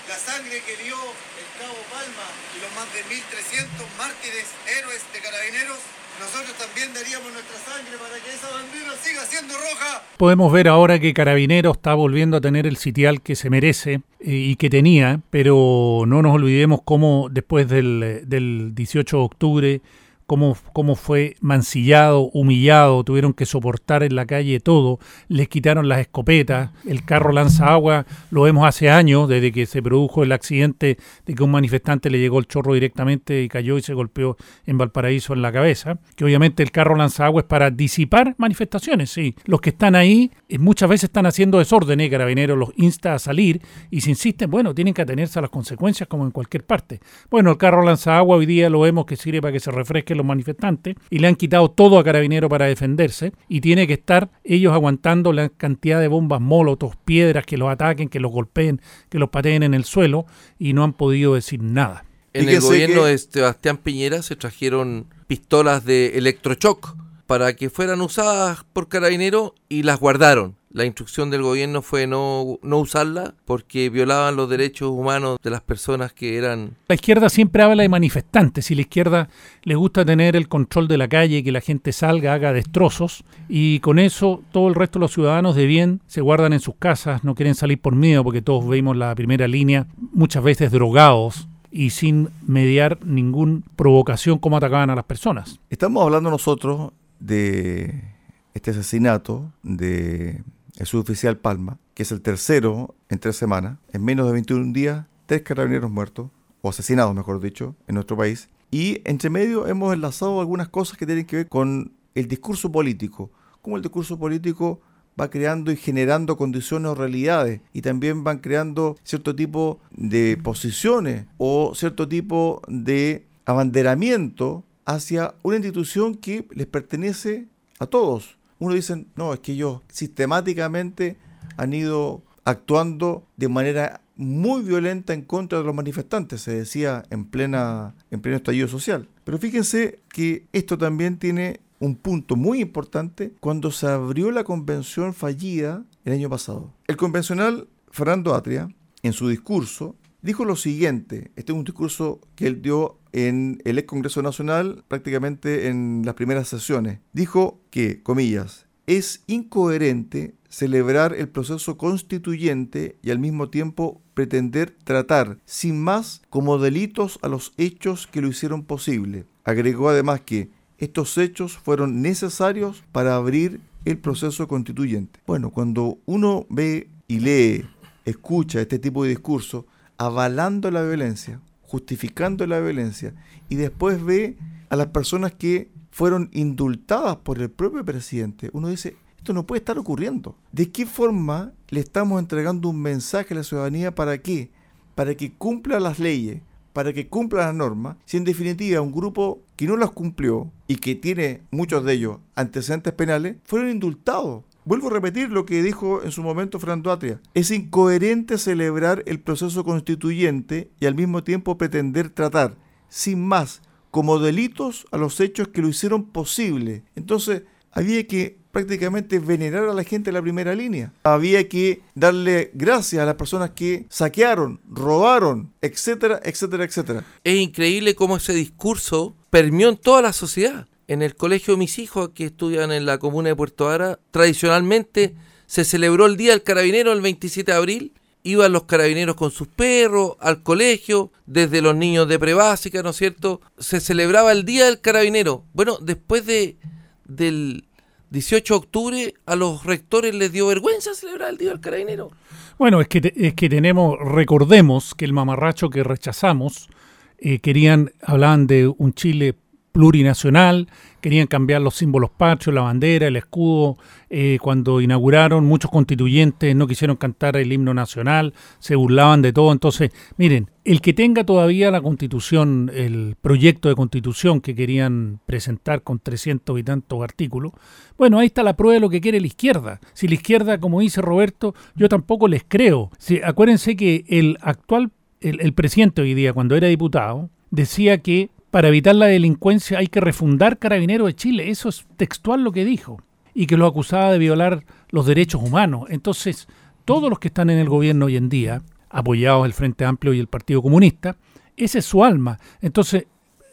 la 0.08 0.18
sangre 0.18 0.62
que 0.62 0.76
dio 0.84 0.96
el 0.96 1.48
Cabo 1.58 1.78
Palma 1.90 2.28
y 2.54 2.62
los 2.62 2.72
más 2.76 2.88
de 2.94 3.02
1.300 3.10 3.66
mártires, 3.98 4.46
héroes 4.78 5.02
de 5.14 5.20
carabineros, 5.20 5.80
nosotros 6.20 6.56
también 6.58 6.94
daríamos 6.94 7.32
nuestra 7.34 7.58
sangre 7.60 7.98
para 7.98 8.16
que 8.24 8.30
esa 8.32 8.50
bandera 8.50 8.94
siga 9.02 9.26
siendo 9.26 9.54
roja. 9.56 10.04
Podemos 10.18 10.52
ver 10.54 10.68
ahora 10.68 11.00
que 11.00 11.14
Carabinero 11.14 11.72
está 11.72 11.94
volviendo 11.94 12.38
a 12.38 12.42
tener 12.42 12.68
el 12.68 12.78
sitial 12.78 13.22
que 13.22 13.36
se 13.36 13.50
merece 13.50 14.02
eh, 14.20 14.32
y 14.32 14.56
que 14.56 14.70
tenía, 14.70 15.20
pero 15.30 16.04
no 16.08 16.22
nos 16.22 16.36
olvidemos 16.36 16.80
cómo 16.86 17.28
después 17.30 17.68
del, 17.68 18.22
del 18.26 18.74
18 18.76 19.18
de 19.18 19.24
octubre 19.24 19.82
cómo, 20.26 20.58
cómo 20.74 20.96
fue 20.96 21.36
mancillado, 21.40 22.30
humillado, 22.34 23.04
tuvieron 23.04 23.34
que 23.34 23.46
soportar 23.46 24.04
en 24.04 24.16
la 24.16 24.26
calle 24.26 24.60
todo, 24.60 25.00
les 25.28 25.48
quitaron 25.48 25.88
las 25.88 26.00
escopetas, 26.00 26.72
el 26.86 27.04
carro 27.06 27.32
lanza 27.32 27.68
agua, 27.68 28.06
lo 28.32 28.44
vemos 28.44 28.68
hace 28.68 28.90
años, 28.90 29.30
desde 29.30 29.52
que 29.52 29.66
se 29.66 29.82
produjo 29.82 30.24
el 30.24 30.32
accidente 30.32 30.98
de 31.26 31.34
que 31.34 31.44
un 31.44 31.52
manifestante 31.52 32.10
le 32.10 32.20
llegó 32.20 32.40
el 32.40 32.48
chorro 32.48 32.74
directamente 32.74 33.44
y 33.44 33.50
cayó 33.50 33.78
y 33.78 33.82
se 33.82 33.94
golpeó 33.94 34.38
en 34.66 34.78
Valparaíso 34.78 35.34
en 35.34 35.42
la 35.42 35.52
cabeza, 35.52 36.00
que 36.16 36.26
obviamente 36.26 36.64
el 36.64 36.72
carro 36.72 36.96
lanza 36.96 37.26
agua 37.26 37.42
es 37.42 37.48
para 37.48 37.70
disipar 37.70 38.36
manifestaciones, 38.38 39.12
sí, 39.12 39.36
los 39.46 39.62
que 39.62 39.70
están 39.70 39.96
ahí 39.96 40.32
eh, 40.50 40.58
muchas 40.58 40.90
veces 40.90 41.06
están 41.06 41.26
haciendo 41.26 41.60
desorden, 41.60 42.00
¿eh? 42.00 42.10
Carabineros 42.10 42.58
los 42.58 42.70
insta 42.78 43.14
a 43.14 43.20
salir 43.20 43.62
y 43.92 44.02
si 44.02 44.12
insisten, 44.12 44.50
bueno, 44.50 44.74
tienen 44.74 44.94
que 44.94 45.02
atenerse 45.02 45.40
a 45.40 45.42
las 45.42 45.52
consecuencias 45.52 46.08
como 46.08 46.26
en 46.26 46.32
cualquier 46.32 46.66
parte. 46.66 47.00
Bueno, 47.30 47.52
el 47.52 47.58
carro 47.58 47.84
lanza 47.84 48.18
agua 48.18 48.38
hoy 48.38 48.46
día 48.46 48.70
lo 48.70 48.82
vemos 48.82 49.06
que 49.06 49.16
sirve 49.16 49.42
para 49.42 49.52
que 49.52 49.60
se 49.60 49.72
refresque 49.72 50.15
los 50.16 50.26
manifestantes 50.26 50.96
y 51.10 51.20
le 51.20 51.28
han 51.28 51.36
quitado 51.36 51.70
todo 51.72 52.00
a 52.00 52.04
Carabinero 52.04 52.50
para 52.50 52.66
defenderse 52.66 53.34
y 53.48 53.62
tiene 53.62 53.88
que 53.88 53.94
estar 53.94 54.30
ellos 54.44 54.74
aguantando 54.74 55.34
la 55.34 55.50
cantidad 55.50 56.00
de 56.00 56.08
bombas 56.08 56.42
molotos, 56.42 56.96
piedras 57.06 57.46
que 57.46 57.58
los 57.58 57.70
ataquen, 57.70 58.10
que 58.10 58.20
los 58.20 58.32
golpeen, 58.32 58.82
que 59.10 59.20
los 59.20 59.30
pateen 59.30 59.64
en 59.64 59.74
el 59.74 59.84
suelo 59.84 60.26
y 60.60 60.74
no 60.74 60.84
han 60.84 60.94
podido 60.94 61.36
decir 61.36 61.62
nada. 61.62 62.06
En 62.34 62.50
el 62.50 62.60
gobierno 62.60 63.06
de 63.06 63.18
Sebastián 63.18 63.78
Piñera 63.78 64.22
se 64.22 64.36
trajeron 64.36 65.08
pistolas 65.28 65.86
de 65.86 66.18
electrochoc 66.18 66.98
para 67.28 67.56
que 67.56 67.70
fueran 67.70 68.02
usadas 68.02 68.66
por 68.74 68.88
Carabinero 68.88 69.56
y 69.70 69.84
las 69.84 70.00
guardaron 70.00 70.56
la 70.76 70.84
instrucción 70.84 71.30
del 71.30 71.42
gobierno 71.42 71.82
fue 71.82 72.06
no, 72.06 72.60
no 72.62 72.80
usarla 72.80 73.34
porque 73.46 73.90
violaban 73.90 74.36
los 74.36 74.50
derechos 74.50 74.90
humanos 74.90 75.38
de 75.42 75.50
las 75.50 75.62
personas 75.62 76.12
que 76.12 76.38
eran... 76.38 76.76
La 76.90 76.96
izquierda 76.96 77.30
siempre 77.30 77.64
habla 77.64 77.84
de 77.84 77.88
manifestantes 77.88 78.70
y 78.72 78.76
la 78.76 78.82
izquierda 78.82 79.30
le 79.64 79.76
gusta 79.76 80.04
tener 80.04 80.36
el 80.36 80.50
control 80.50 80.90
de 80.90 80.98
la 80.98 81.08
calle, 81.08 81.46
que 81.46 81.54
la 81.54 81.62
gente 81.62 81.94
salga, 81.94 82.34
haga 82.34 82.52
destrozos 82.52 83.24
y 83.48 83.80
con 83.80 84.00
eso 84.00 84.44
todo 84.52 84.68
el 84.68 84.76
resto 84.76 85.00
de 85.00 85.06
los 85.06 85.14
ciudadanos 85.14 85.56
de 85.56 85.66
bien 85.66 86.02
se 86.08 86.20
guardan 86.20 86.52
en 86.52 86.60
sus 86.60 86.76
casas, 86.76 87.24
no 87.24 87.36
quieren 87.36 87.56
salir 87.56 87.80
por 87.80 87.96
miedo 87.96 88.22
porque 88.26 88.42
todos 88.42 88.68
vemos 88.68 88.98
la 88.98 89.16
primera 89.16 89.48
línea, 89.48 89.88
muchas 90.12 90.44
veces 90.44 90.74
drogados, 90.74 91.48
y 91.72 91.92
sin 91.92 92.30
mediar 92.46 93.00
ninguna 93.06 93.62
provocación 93.78 94.40
como 94.40 94.58
atacaban 94.58 94.90
a 94.90 94.96
las 94.96 95.06
personas. 95.06 95.60
Estamos 95.70 96.04
hablando 96.04 96.30
nosotros 96.30 96.92
de 97.20 98.16
este 98.54 98.72
asesinato 98.72 99.52
de 99.62 100.42
el 100.78 100.86
suboficial 100.86 101.38
Palma, 101.38 101.80
que 101.94 102.04
es 102.04 102.12
el 102.12 102.22
tercero 102.22 102.96
en 103.10 103.20
tres 103.20 103.36
semanas, 103.36 103.78
en 103.94 104.04
menos 104.04 104.28
de 104.28 104.34
21 104.34 104.74
días, 104.74 105.06
tres 105.26 105.42
carabineros 105.42 105.92
muertos, 105.92 106.30
o 106.62 106.70
asesinados, 106.70 107.14
mejor 107.16 107.40
dicho, 107.40 107.76
en 107.88 107.96
nuestro 107.96 108.18
país. 108.18 108.50
Y 108.72 109.02
entre 109.06 109.30
medio 109.30 109.68
hemos 109.68 109.94
enlazado 109.94 110.40
algunas 110.40 110.68
cosas 110.70 110.98
que 110.98 111.06
tienen 111.06 111.26
que 111.26 111.38
ver 111.38 111.48
con 111.48 111.94
el 112.16 112.28
discurso 112.28 112.72
político, 112.72 113.32
cómo 113.62 113.78
el 113.78 113.84
discurso 113.84 114.18
político 114.18 114.82
va 115.20 115.30
creando 115.30 115.72
y 115.72 115.78
generando 115.78 116.36
condiciones 116.36 116.92
o 116.92 116.96
realidades 116.96 117.62
y 117.72 117.82
también 117.82 118.24
van 118.24 118.40
creando 118.40 118.98
cierto 119.04 119.36
tipo 119.36 119.80
de 119.92 120.38
posiciones 120.44 121.26
o 121.38 121.74
cierto 121.74 122.08
tipo 122.08 122.62
de 122.68 123.26
abanderamiento 123.46 124.66
hacia 124.86 125.36
una 125.42 125.56
institución 125.56 126.16
que 126.16 126.48
les 126.52 126.68
pertenece 126.68 127.48
a 127.80 127.86
todos 127.86 128.35
uno 128.60 128.74
dice, 128.74 129.06
no, 129.16 129.34
es 129.34 129.40
que 129.40 129.54
ellos 129.54 129.82
sistemáticamente 129.90 131.18
han 131.58 131.74
ido 131.74 132.24
actuando 132.44 133.26
de 133.38 133.50
manera 133.50 134.02
muy 134.16 134.62
violenta 134.64 135.14
en 135.14 135.24
contra 135.24 135.60
de 135.60 135.66
los 135.66 135.76
manifestantes, 135.76 136.42
se 136.42 136.52
decía 136.52 137.04
en, 137.10 137.26
plena, 137.26 137.96
en 138.12 138.22
pleno 138.22 138.38
estallido 138.38 138.68
social. 138.68 139.10
Pero 139.24 139.38
fíjense 139.38 140.00
que 140.10 140.46
esto 140.54 140.78
también 140.78 141.18
tiene 141.18 141.60
un 141.80 141.96
punto 141.96 142.36
muy 142.36 142.62
importante 142.62 143.34
cuando 143.40 143.72
se 143.72 143.88
abrió 143.88 144.32
la 144.32 144.44
convención 144.44 145.14
fallida 145.14 145.84
el 146.06 146.14
año 146.14 146.30
pasado. 146.30 146.72
El 146.88 146.96
convencional 146.98 147.68
Fernando 147.92 148.34
Atria, 148.34 148.70
en 149.04 149.14
su 149.14 149.28
discurso, 149.28 149.96
dijo 150.26 150.44
lo 150.44 150.56
siguiente, 150.56 151.32
este 151.36 151.52
es 151.52 151.58
un 151.58 151.64
discurso 151.64 152.20
que 152.36 152.48
él 152.48 152.62
dio 152.62 152.98
en 153.14 153.62
el 153.64 153.78
ex 153.78 153.88
Congreso 153.88 154.22
Nacional, 154.22 154.84
prácticamente 154.88 155.68
en 155.68 156.02
las 156.04 156.16
primeras 156.16 156.48
sesiones. 156.48 157.00
Dijo 157.14 157.62
que, 157.70 158.02
comillas, 158.02 158.66
es 158.88 159.24
incoherente 159.28 160.34
celebrar 160.50 161.14
el 161.14 161.30
proceso 161.30 161.78
constituyente 161.78 162.98
y 163.04 163.12
al 163.12 163.20
mismo 163.20 163.50
tiempo 163.50 164.02
pretender 164.14 164.76
tratar 164.84 165.38
sin 165.46 165.82
más 165.82 166.24
como 166.30 166.58
delitos 166.58 167.20
a 167.22 167.28
los 167.28 167.54
hechos 167.58 168.08
que 168.08 168.22
lo 168.22 168.28
hicieron 168.28 168.64
posible. 168.64 169.26
Agregó 169.44 169.90
además 169.90 170.22
que 170.22 170.50
estos 170.78 171.18
hechos 171.18 171.58
fueron 171.58 172.02
necesarios 172.02 172.84
para 172.92 173.16
abrir 173.16 173.62
el 173.86 174.00
proceso 174.00 174.48
constituyente. 174.48 175.20
Bueno, 175.28 175.52
cuando 175.52 176.00
uno 176.06 176.48
ve 176.50 176.90
y 177.08 177.20
lee, 177.20 177.66
escucha 178.06 178.62
este 178.62 178.80
tipo 178.80 179.04
de 179.04 179.10
discurso, 179.10 179.68
avalando 179.98 180.72
la 180.72 180.84
violencia, 180.84 181.42
justificando 181.62 182.46
la 182.48 182.60
violencia 182.60 183.14
y 183.50 183.56
después 183.56 184.04
ve 184.04 184.38
a 184.70 184.76
las 184.76 184.88
personas 184.88 185.34
que 185.34 185.72
fueron 185.92 186.30
indultadas 186.34 187.18
por 187.18 187.42
el 187.42 187.50
propio 187.50 187.86
presidente, 187.86 188.50
uno 188.54 188.68
dice, 188.68 188.98
esto 189.18 189.34
no 189.34 189.48
puede 189.48 189.60
estar 189.60 189.80
ocurriendo. 189.80 190.36
¿De 190.52 190.72
qué 190.72 190.86
forma 190.86 191.54
le 191.70 191.80
estamos 191.80 192.20
entregando 192.20 192.70
un 192.70 192.82
mensaje 192.82 193.34
a 193.34 193.38
la 193.38 193.44
ciudadanía 193.44 193.96
para 193.96 194.18
qué? 194.18 194.52
Para 194.94 195.16
que 195.16 195.34
cumpla 195.34 195.80
las 195.80 196.00
leyes, 196.00 196.42
para 196.74 196.92
que 196.92 197.08
cumpla 197.08 197.46
las 197.46 197.56
normas, 197.56 197.96
si 198.06 198.18
en 198.18 198.26
definitiva 198.26 198.82
un 198.82 198.92
grupo 198.92 199.42
que 199.56 199.66
no 199.66 199.78
las 199.78 199.92
cumplió 199.92 200.52
y 200.68 200.76
que 200.76 200.96
tiene 200.96 201.42
muchos 201.50 201.86
de 201.86 201.94
ellos 201.94 202.18
antecedentes 202.36 202.94
penales, 202.94 203.38
fueron 203.46 203.70
indultados. 203.70 204.44
Vuelvo 204.66 204.88
a 204.88 204.94
repetir 204.94 205.30
lo 205.30 205.46
que 205.46 205.62
dijo 205.62 206.02
en 206.02 206.12
su 206.12 206.24
momento 206.24 206.60
Fernando 206.60 206.92
Atria. 206.92 207.22
Es 207.36 207.52
incoherente 207.52 208.40
celebrar 208.40 209.04
el 209.06 209.20
proceso 209.20 209.64
constituyente 209.64 210.72
y 210.80 210.88
al 210.88 210.96
mismo 210.96 211.24
tiempo 211.24 211.56
pretender 211.56 212.10
tratar, 212.10 212.58
sin 212.90 213.24
más, 213.24 213.62
como 213.92 214.18
delitos 214.18 214.88
a 214.92 214.98
los 214.98 215.20
hechos 215.20 215.50
que 215.50 215.62
lo 215.62 215.70
hicieron 215.70 216.06
posible. 216.06 216.84
Entonces, 216.96 217.44
había 217.72 218.08
que 218.08 218.40
prácticamente 218.52 219.20
venerar 219.20 219.70
a 219.70 219.74
la 219.76 219.84
gente 219.84 220.10
de 220.10 220.14
la 220.14 220.22
primera 220.24 220.56
línea. 220.56 220.94
Había 221.04 221.48
que 221.48 221.84
darle 221.94 222.50
gracias 222.56 223.04
a 223.04 223.06
las 223.06 223.16
personas 223.16 223.52
que 223.52 223.86
saquearon, 223.90 224.62
robaron, 224.68 225.54
etcétera, 225.62 226.20
etcétera, 226.24 226.64
etcétera. 226.64 227.06
Es 227.24 227.36
increíble 227.36 227.94
cómo 227.94 228.18
ese 228.18 228.34
discurso 228.34 229.16
permeó 229.30 229.70
en 229.70 229.78
toda 229.78 230.02
la 230.02 230.14
sociedad. 230.14 230.68
En 230.88 231.02
el 231.02 231.16
colegio 231.16 231.54
de 231.56 231.60
mis 231.60 231.80
hijos 231.80 232.10
que 232.14 232.26
estudian 232.26 232.72
en 232.72 232.86
la 232.86 233.00
comuna 233.00 233.30
de 233.30 233.36
Puerto 233.36 233.70
Ara, 233.70 234.00
tradicionalmente 234.12 235.16
se 235.48 235.66
celebró 235.66 236.06
el 236.06 236.18
Día 236.18 236.32
del 236.32 236.44
Carabinero 236.44 236.92
el 236.92 237.02
27 237.02 237.52
de 237.52 237.58
abril. 237.58 237.94
Iban 238.24 238.54
los 238.54 238.64
carabineros 238.64 239.16
con 239.16 239.32
sus 239.32 239.48
perros 239.48 240.14
al 240.20 240.42
colegio, 240.42 241.12
desde 241.26 241.62
los 241.62 241.76
niños 241.76 242.08
de 242.08 242.18
prebásica, 242.18 242.82
¿no 242.82 242.90
es 242.90 242.96
cierto? 242.96 243.42
Se 243.60 243.80
celebraba 243.80 244.32
el 244.32 244.46
Día 244.46 244.66
del 244.66 244.82
Carabinero. 244.82 245.44
Bueno, 245.54 245.78
después 245.80 246.26
de, 246.26 246.58
del 247.06 247.66
18 248.10 248.54
de 248.54 248.58
octubre 248.58 249.14
a 249.26 249.36
los 249.36 249.64
rectores 249.64 250.14
les 250.16 250.32
dio 250.32 250.48
vergüenza 250.48 250.94
celebrar 250.96 251.30
el 251.30 251.38
Día 251.38 251.50
del 251.50 251.60
Carabinero. 251.62 252.12
Bueno, 252.58 252.80
es 252.80 252.88
que, 252.88 253.14
es 253.16 253.34
que 253.34 253.50
tenemos, 253.50 253.98
recordemos 254.00 254.96
que 254.96 255.06
el 255.06 255.14
mamarracho 255.14 255.70
que 255.70 255.84
rechazamos, 255.84 256.70
eh, 257.18 257.40
querían, 257.40 257.92
hablaban 258.02 258.48
de 258.48 258.68
un 258.68 258.94
Chile 258.94 259.36
plurinacional, 259.76 260.70
querían 261.02 261.28
cambiar 261.28 261.62
los 261.62 261.76
símbolos 261.76 262.10
patrios, 262.10 262.56
la 262.56 262.62
bandera, 262.62 263.08
el 263.08 263.18
escudo. 263.18 263.78
Eh, 264.10 264.38
cuando 264.42 264.80
inauguraron, 264.80 265.44
muchos 265.44 265.70
constituyentes 265.70 266.56
no 266.56 266.66
quisieron 266.66 266.96
cantar 266.96 267.36
el 267.36 267.52
himno 267.52 267.74
nacional, 267.74 268.34
se 268.60 268.78
burlaban 268.78 269.22
de 269.22 269.34
todo. 269.34 269.52
Entonces, 269.52 269.92
miren, 270.16 270.50
el 270.64 270.80
que 270.80 270.94
tenga 270.94 271.26
todavía 271.26 271.72
la 271.72 271.82
constitución, 271.82 272.72
el 272.74 273.18
proyecto 273.22 273.68
de 273.68 273.76
constitución 273.76 274.40
que 274.40 274.56
querían 274.56 275.20
presentar 275.26 275.82
con 275.84 276.00
300 276.00 276.58
y 276.58 276.64
tantos 276.64 277.04
artículos, 277.04 277.52
bueno, 277.98 278.18
ahí 278.20 278.28
está 278.28 278.42
la 278.42 278.56
prueba 278.56 278.76
de 278.76 278.80
lo 278.80 278.90
que 278.90 279.02
quiere 279.02 279.20
la 279.20 279.28
izquierda. 279.28 279.82
Si 279.92 280.08
la 280.08 280.14
izquierda, 280.14 280.58
como 280.62 280.80
dice 280.80 281.02
Roberto, 281.02 281.54
yo 281.76 281.90
tampoco 281.90 282.30
les 282.30 282.46
creo. 282.48 282.92
Si, 282.98 283.20
acuérdense 283.22 283.76
que 283.76 284.06
el 284.08 284.38
actual, 284.40 284.92
el, 285.20 285.42
el 285.42 285.52
presidente 285.54 286.02
hoy 286.02 286.14
día, 286.14 286.32
cuando 286.32 286.56
era 286.56 286.70
diputado, 286.70 287.30
decía 287.52 287.98
que 287.98 288.30
para 288.56 288.70
evitar 288.70 288.96
la 288.96 289.08
delincuencia 289.08 289.80
hay 289.80 289.88
que 289.88 290.00
refundar 290.00 290.58
Carabineros 290.58 291.08
de 291.08 291.14
Chile. 291.14 291.50
Eso 291.50 291.68
es 291.68 291.86
textual 291.98 292.42
lo 292.42 292.54
que 292.54 292.64
dijo. 292.64 293.02
Y 293.34 293.48
que 293.48 293.58
lo 293.58 293.66
acusaba 293.66 294.14
de 294.14 294.18
violar 294.18 294.64
los 294.92 295.06
derechos 295.06 295.44
humanos. 295.44 295.88
Entonces, 295.90 296.48
todos 296.86 297.10
los 297.10 297.20
que 297.20 297.28
están 297.28 297.50
en 297.50 297.58
el 297.58 297.68
gobierno 297.68 298.06
hoy 298.06 298.16
en 298.16 298.30
día, 298.30 298.62
apoyados 298.90 299.46
el 299.46 299.52
Frente 299.52 299.84
Amplio 299.84 300.14
y 300.14 300.22
el 300.22 300.28
Partido 300.28 300.62
Comunista, 300.62 301.18
ese 301.58 301.80
es 301.80 301.86
su 301.86 302.02
alma. 302.02 302.40
Entonces, 302.62 303.08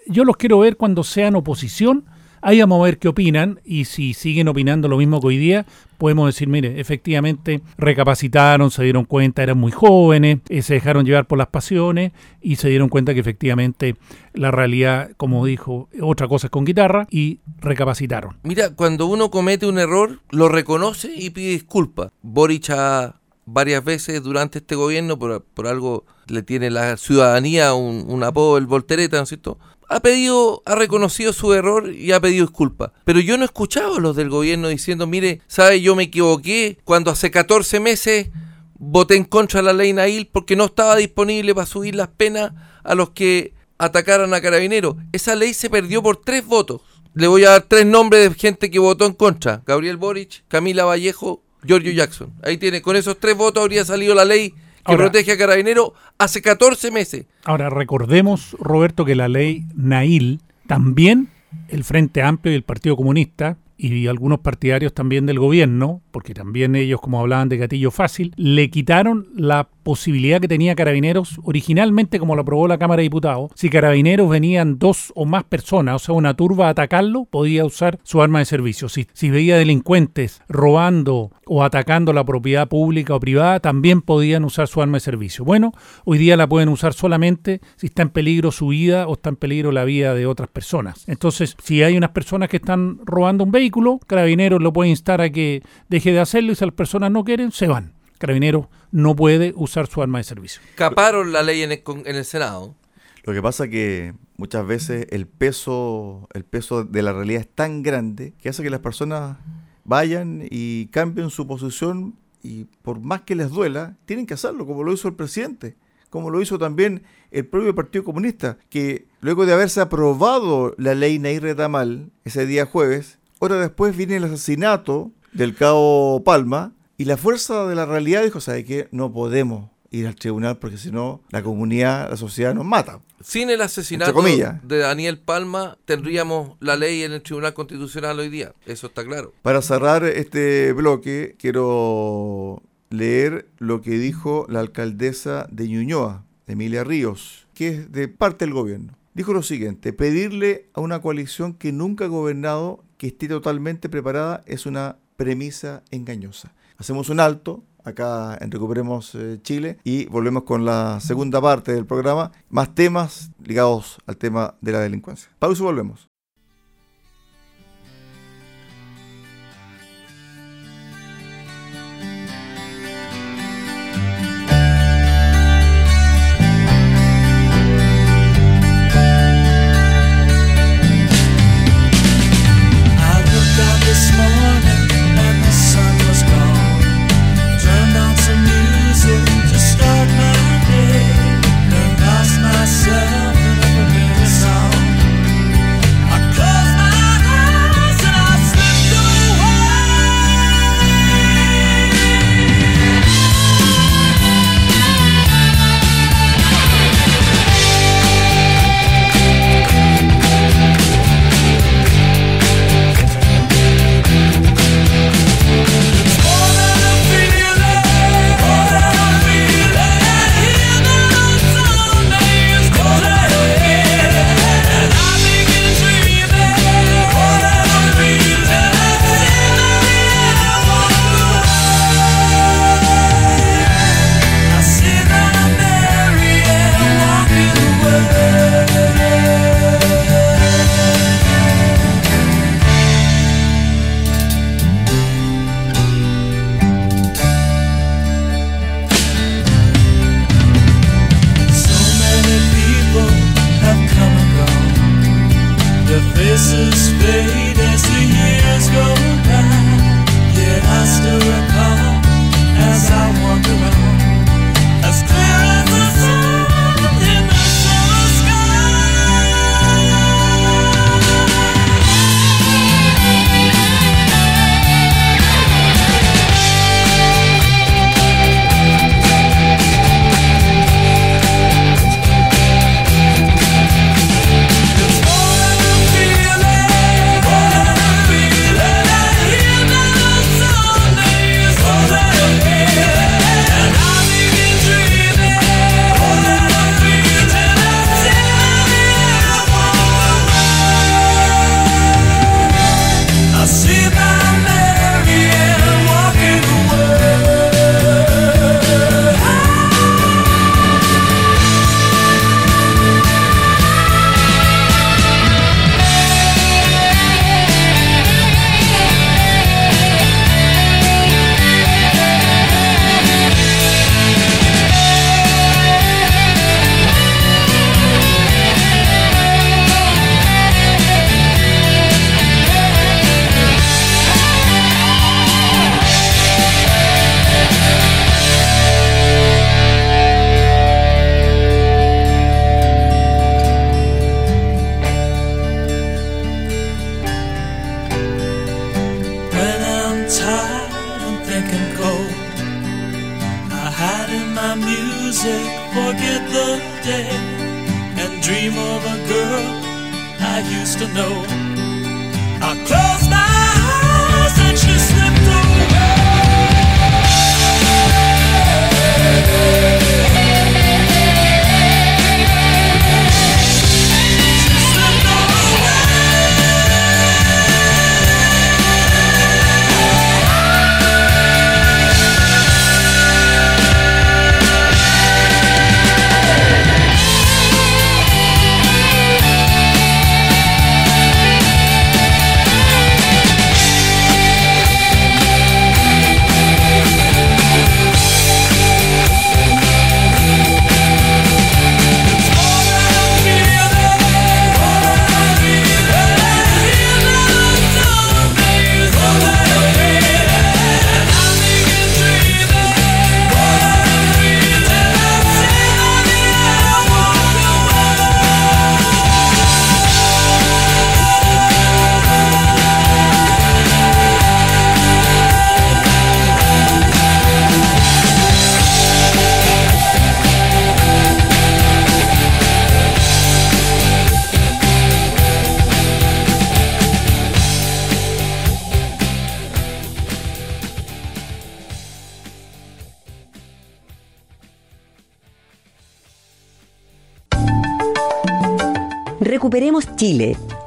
yo 0.07 0.25
los 0.25 0.37
quiero 0.37 0.61
ver 0.61 0.77
cuando 0.77 1.03
sean 1.03 1.35
oposición 1.35 2.05
Ahí 2.45 2.59
vamos 2.59 2.81
a 2.81 2.85
ver 2.85 2.99
qué 2.99 3.07
opinan 3.07 3.61
y 3.65 3.85
si 3.85 4.15
siguen 4.15 4.49
opinando 4.49 4.89
lo 4.89 4.97
mismo 4.97 5.21
que 5.21 5.29
hoy 5.29 5.37
día, 5.39 5.65
podemos 5.97 6.27
decir, 6.27 6.49
mire, 6.49 6.81
efectivamente 6.81 7.63
recapacitaron, 7.79 8.73
se 8.73 8.83
dieron 8.83 9.05
cuenta, 9.05 9.45
eran 9.45 9.59
muy 9.59 9.71
jóvenes, 9.71 10.41
eh, 10.49 10.61
se 10.63 10.75
dejaron 10.75 11.07
llevar 11.07 11.29
por 11.29 11.39
las 11.39 11.47
pasiones 11.47 12.11
y 12.41 12.57
se 12.57 12.69
dieron 12.69 12.89
cuenta 12.89 13.15
que 13.15 13.21
efectivamente 13.21 13.95
la 14.35 14.51
realidad, 14.51 15.13
como 15.17 15.47
dijo, 15.47 15.89
otra 16.01 16.27
cosa 16.27 16.49
es 16.49 16.51
con 16.51 16.65
guitarra 16.65 17.07
y 17.13 17.39
recapacitaron. 17.61 18.37
Mira, 18.43 18.75
cuando 18.75 19.07
uno 19.07 19.31
comete 19.31 19.67
un 19.67 19.79
error, 19.79 20.19
lo 20.31 20.49
reconoce 20.49 21.13
y 21.15 21.31
pide 21.31 21.51
disculpas. 21.51 22.11
Boric 22.23 22.71
ha 22.71 23.21
varias 23.45 23.85
veces 23.85 24.21
durante 24.21 24.59
este 24.59 24.75
gobierno, 24.75 25.17
por, 25.17 25.45
por 25.45 25.69
algo 25.69 26.07
le 26.27 26.43
tiene 26.43 26.71
la 26.71 26.97
ciudadanía 26.97 27.75
un, 27.75 28.05
un 28.09 28.25
apodo, 28.25 28.59
el 28.59 28.67
voltereta, 28.67 29.17
¿no 29.19 29.23
es 29.25 29.29
cierto? 29.29 29.59
Ha 29.89 30.01
pedido, 30.01 30.63
ha 30.65 30.75
reconocido 30.75 31.33
su 31.33 31.53
error 31.53 31.93
y 31.93 32.13
ha 32.13 32.21
pedido 32.21 32.47
disculpas. 32.47 32.91
Pero 33.05 33.21
yo 33.21 33.37
no 33.37 33.45
he 33.45 33.47
escuchado 33.47 33.97
a 33.97 34.01
los 34.01 34.17
del 34.17 34.31
gobierno 34.31 34.69
diciendo, 34.69 35.07
mire, 35.07 35.41
sabe, 35.47 35.81
yo 35.81 35.95
me 35.97 36.05
equivoqué 36.05 36.79
cuando 36.85 37.11
hace 37.11 37.31
14 37.31 37.81
meses 37.81 38.29
voté 38.75 39.17
en 39.17 39.25
contra 39.25 39.61
de 39.61 39.67
la 39.67 39.73
ley 39.73 39.93
Nail 39.93 40.29
porque 40.31 40.57
no 40.57 40.65
estaba 40.65 40.97
disponible 40.97 41.55
para 41.55 41.67
subir 41.67 41.95
las 41.95 42.09
penas 42.09 42.53
a 42.83 42.95
los 42.95 43.11
que 43.11 43.55
atacaran 43.79 44.33
a 44.35 44.41
carabineros. 44.41 44.97
Esa 45.13 45.35
ley 45.35 45.55
se 45.55 45.71
perdió 45.71 46.03
por 46.03 46.17
tres 46.19 46.47
votos. 46.47 46.81
Le 47.15 47.27
voy 47.27 47.45
a 47.45 47.51
dar 47.51 47.63
tres 47.63 47.85
nombres 47.85 48.29
de 48.29 48.35
gente 48.35 48.71
que 48.71 48.79
votó 48.79 49.07
en 49.07 49.13
contra. 49.13 49.63
Gabriel 49.67 49.99
Boric, 49.99 50.45
Camila 50.49 50.85
Vallejo, 50.85 51.43
Giorgio 51.65 51.93
Jackson. 51.93 52.33
Ahí 52.43 52.57
tiene, 52.57 52.83
con 52.83 52.97
esos 52.97 53.19
tres 53.19 53.37
votos 53.37 53.63
habría 53.63 53.85
salido 53.85 54.15
la 54.15 54.25
ley 54.25 54.55
que 54.85 54.97
protege 54.97 55.33
a 55.33 55.39
Carabinero 55.39 55.95
hace 56.19 56.43
14 56.43 56.91
meses. 56.91 57.27
Ahora, 57.45 57.71
recordemos, 57.71 58.57
Roberto, 58.59 59.05
que 59.05 59.15
la 59.15 59.29
ley 59.29 59.65
Nail 59.75 60.41
también 60.67 61.29
el 61.69 61.85
Frente 61.85 62.23
Amplio 62.23 62.53
y 62.53 62.57
el 62.57 62.63
Partido 62.63 62.97
Comunista 62.97 63.57
y 63.83 64.07
algunos 64.07 64.39
partidarios 64.39 64.95
también 64.95 65.27
del 65.27 65.41
gobierno, 65.41 66.03
porque 66.13 66.35
también 66.35 66.77
ellos, 66.77 67.01
como 67.01 67.21
hablaban 67.21 67.49
de 67.49 67.57
gatillo 67.57 67.91
fácil, 67.91 68.33
le 68.37 68.71
quitaron 68.71 69.27
la 69.35 69.69
posibilidad 69.83 70.41
que 70.41 70.47
tenía 70.47 70.77
Carabineros 70.77 71.41
originalmente, 71.43 72.21
como 72.21 72.37
lo 72.37 72.43
aprobó 72.43 72.69
la 72.69 72.79
Cámara 72.79 73.01
de 73.01 73.05
Diputados. 73.05 73.51
Si 73.57 73.71
Carabineros 73.71 74.31
venían 74.31 74.79
dos 74.79 75.13
o 75.17 75.25
más 75.25 75.43
personas, 75.45 75.97
o 75.97 75.99
sea, 75.99 76.15
una 76.15 76.35
turba 76.35 76.69
a 76.69 76.71
atacarlo, 76.71 77.25
podía 77.25 77.65
usar 77.65 77.99
su 78.05 78.23
arma 78.23 78.39
de 78.39 78.45
servicio. 78.45 78.89
Si, 78.89 79.09
si 79.13 79.31
veía 79.31 79.57
delincuentes 79.57 80.43
robando 80.49 81.33
o 81.47 81.65
atacando 81.65 82.13
la 82.13 82.25
propiedad 82.25 82.69
pública 82.69 83.17
o 83.17 83.21
privada, 83.21 83.59
también 83.59 84.01
podían 84.01 84.45
usar 84.45 84.69
su 84.69 84.81
arma 84.81 84.99
de 84.99 85.01
servicio. 85.01 85.45
Bueno, 85.45 85.73
hoy 86.05 86.19
día 86.19 86.37
la 86.37 86.49
pueden 86.49 86.69
usar 86.69 86.95
solamente 86.95 87.61
si 87.77 87.89
está 87.89 88.03
en 88.03 88.11
peligro 88.11 88.53
su 88.53 88.69
vida 88.69 89.09
o 89.09 89.15
está 89.15 89.31
en 89.31 89.37
peligro 89.37 89.73
la 89.73 89.85
vida 89.85 90.15
de 90.15 90.27
otras 90.27 90.49
personas. 90.49 91.05
Entonces, 91.09 91.57
si 91.61 91.83
hay 91.83 91.97
unas 91.97 92.11
personas 92.11 92.49
que 92.49 92.59
están 92.59 93.01
robando 93.05 93.43
un 93.43 93.51
vehículo, 93.51 93.72
Carabineros 94.07 94.63
lo 94.63 94.73
puede 94.73 94.91
instar 94.91 95.21
a 95.21 95.31
que 95.31 95.63
deje 95.89 96.13
de 96.13 96.21
hacerlo 96.21 96.53
y 96.53 96.55
si 96.55 96.65
las 96.65 96.75
personas 96.75 97.11
no 97.11 97.25
quieren, 97.25 97.53
se 97.53 97.67
van. 97.67 97.95
Carabineros 98.19 98.67
no 98.93 99.17
puede 99.17 99.53
usar 99.57 99.89
su 99.89 100.01
arma 100.03 100.19
de 100.19 100.25
servicio. 100.25 100.63
Caparon 100.77 101.33
la 101.33 101.43
ley 101.43 101.63
en 101.63 101.73
el, 101.73 102.25
Senado. 102.25 102.77
Lo 103.25 103.33
que 103.33 103.43
pasa 103.43 103.69
que 103.69 104.15
muchas 104.37 104.67
veces 104.67 105.07
el 105.11 105.27
peso, 105.27 106.29
el 106.33 106.45
peso 106.45 106.85
de 106.85 107.03
la 107.03 107.13
realidad 107.13 107.41
es 107.41 107.49
tan 107.49 107.83
grande 107.83 108.35
que 108.41 108.49
hace 108.49 108.63
que 108.63 108.71
las 108.71 108.81
personas 108.81 109.39
vayan 109.85 110.47
y 110.51 110.87
cambien 110.87 111.31
su 111.31 111.47
posición 111.47 112.15
y 112.43 112.65
por 112.83 113.01
más 113.01 113.23
que 113.23 113.35
les 113.35 113.51
duela, 113.51 113.97
tienen 114.05 114.27
que 114.27 114.35
hacerlo, 114.35 114.67
como 114.67 114.83
lo 114.83 114.93
hizo 114.93 115.09
el 115.09 115.15
presidente, 115.15 115.77
como 116.11 116.31
lo 116.31 116.43
hizo 116.43 116.59
también 116.59 117.05
el 117.31 117.47
propio 117.47 117.75
Partido 117.75 118.05
Comunista, 118.05 118.59
que 118.69 119.07
luego 119.21 119.47
de 119.47 119.55
haberse 119.55 119.81
aprobado 119.81 120.75
la 120.77 120.95
ley 120.95 121.19
Nair 121.19 121.43
Retamal 121.43 122.11
ese 122.25 122.47
día 122.47 122.67
jueves, 122.67 123.19
Hora 123.45 123.57
después 123.57 123.97
viene 123.97 124.19
el 124.19 124.23
asesinato 124.23 125.11
del 125.33 125.57
cabo 125.57 126.23
Palma 126.23 126.75
y 126.97 127.07
la 127.07 127.17
fuerza 127.17 127.67
de 127.67 127.75
la 127.75 127.87
realidad 127.87 128.23
dijo, 128.23 128.41
¿sabe 128.41 128.65
qué? 128.65 128.87
No 128.93 129.13
podemos 129.13 129.69
ir 129.91 130.07
al 130.07 130.15
tribunal 130.15 130.59
porque 130.59 130.79
si 130.79 130.93
no 130.93 131.23
la 131.31 131.43
comunidad, 131.43 132.09
la 132.09 132.17
sociedad 132.17 132.55
nos 132.55 132.65
mata. 132.65 133.01
Sin 133.21 133.51
el 133.51 133.61
asesinato 133.61 134.23
de 134.23 134.79
Daniel 134.79 135.19
Palma 135.19 135.77
tendríamos 135.87 136.57
la 136.61 136.77
ley 136.77 137.03
en 137.03 137.11
el 137.11 137.23
Tribunal 137.23 137.53
Constitucional 137.53 138.21
hoy 138.21 138.29
día, 138.29 138.55
eso 138.65 138.87
está 138.87 139.05
claro. 139.05 139.33
Para 139.43 139.61
cerrar 139.61 140.05
este 140.05 140.73
bloque 140.73 141.35
quiero 141.37 142.63
leer 142.91 143.49
lo 143.59 143.83
que 143.83 143.99
dijo 143.99 144.47
la 144.49 144.61
alcaldesa 144.61 145.49
de 145.51 145.67
Ñuñoa, 145.67 146.25
Emilia 146.47 146.85
Ríos, 146.85 147.49
que 147.55 147.69
es 147.71 147.91
de 147.91 148.07
parte 148.07 148.45
del 148.45 148.55
gobierno. 148.55 148.97
Dijo 149.15 149.33
lo 149.33 149.43
siguiente, 149.43 149.93
pedirle 149.93 150.69
a 150.75 150.81
una 150.81 151.03
coalición 151.03 151.55
que 151.55 151.73
nunca 151.73 152.05
ha 152.05 152.09
gobernado 152.09 152.85
que 153.03 153.09
esté 153.09 153.27
totalmente 153.27 153.89
preparada 153.89 154.45
es 154.47 154.65
una 154.65 154.97
premisa 155.17 155.83
engañosa. 155.91 156.55
Hacemos 156.79 157.09
un 157.09 157.19
alto 157.19 157.65
acá 157.83 158.39
en 158.41 158.53
Recuperemos 158.53 159.17
eh, 159.17 159.41
Chile 159.43 159.79
y 159.83 160.05
volvemos 160.05 160.45
con 160.45 160.65
la 160.65 161.01
segunda 161.01 161.41
parte 161.41 161.73
del 161.73 161.85
programa, 161.85 162.31
más 162.49 162.77
temas 162.77 163.33
ligados 163.43 163.99
al 164.07 164.19
tema 164.19 164.55
de 164.61 164.71
la 164.71 164.79
delincuencia. 164.79 165.33
Pausa 165.41 165.65
y 165.65 165.67
volvemos. 165.67 166.12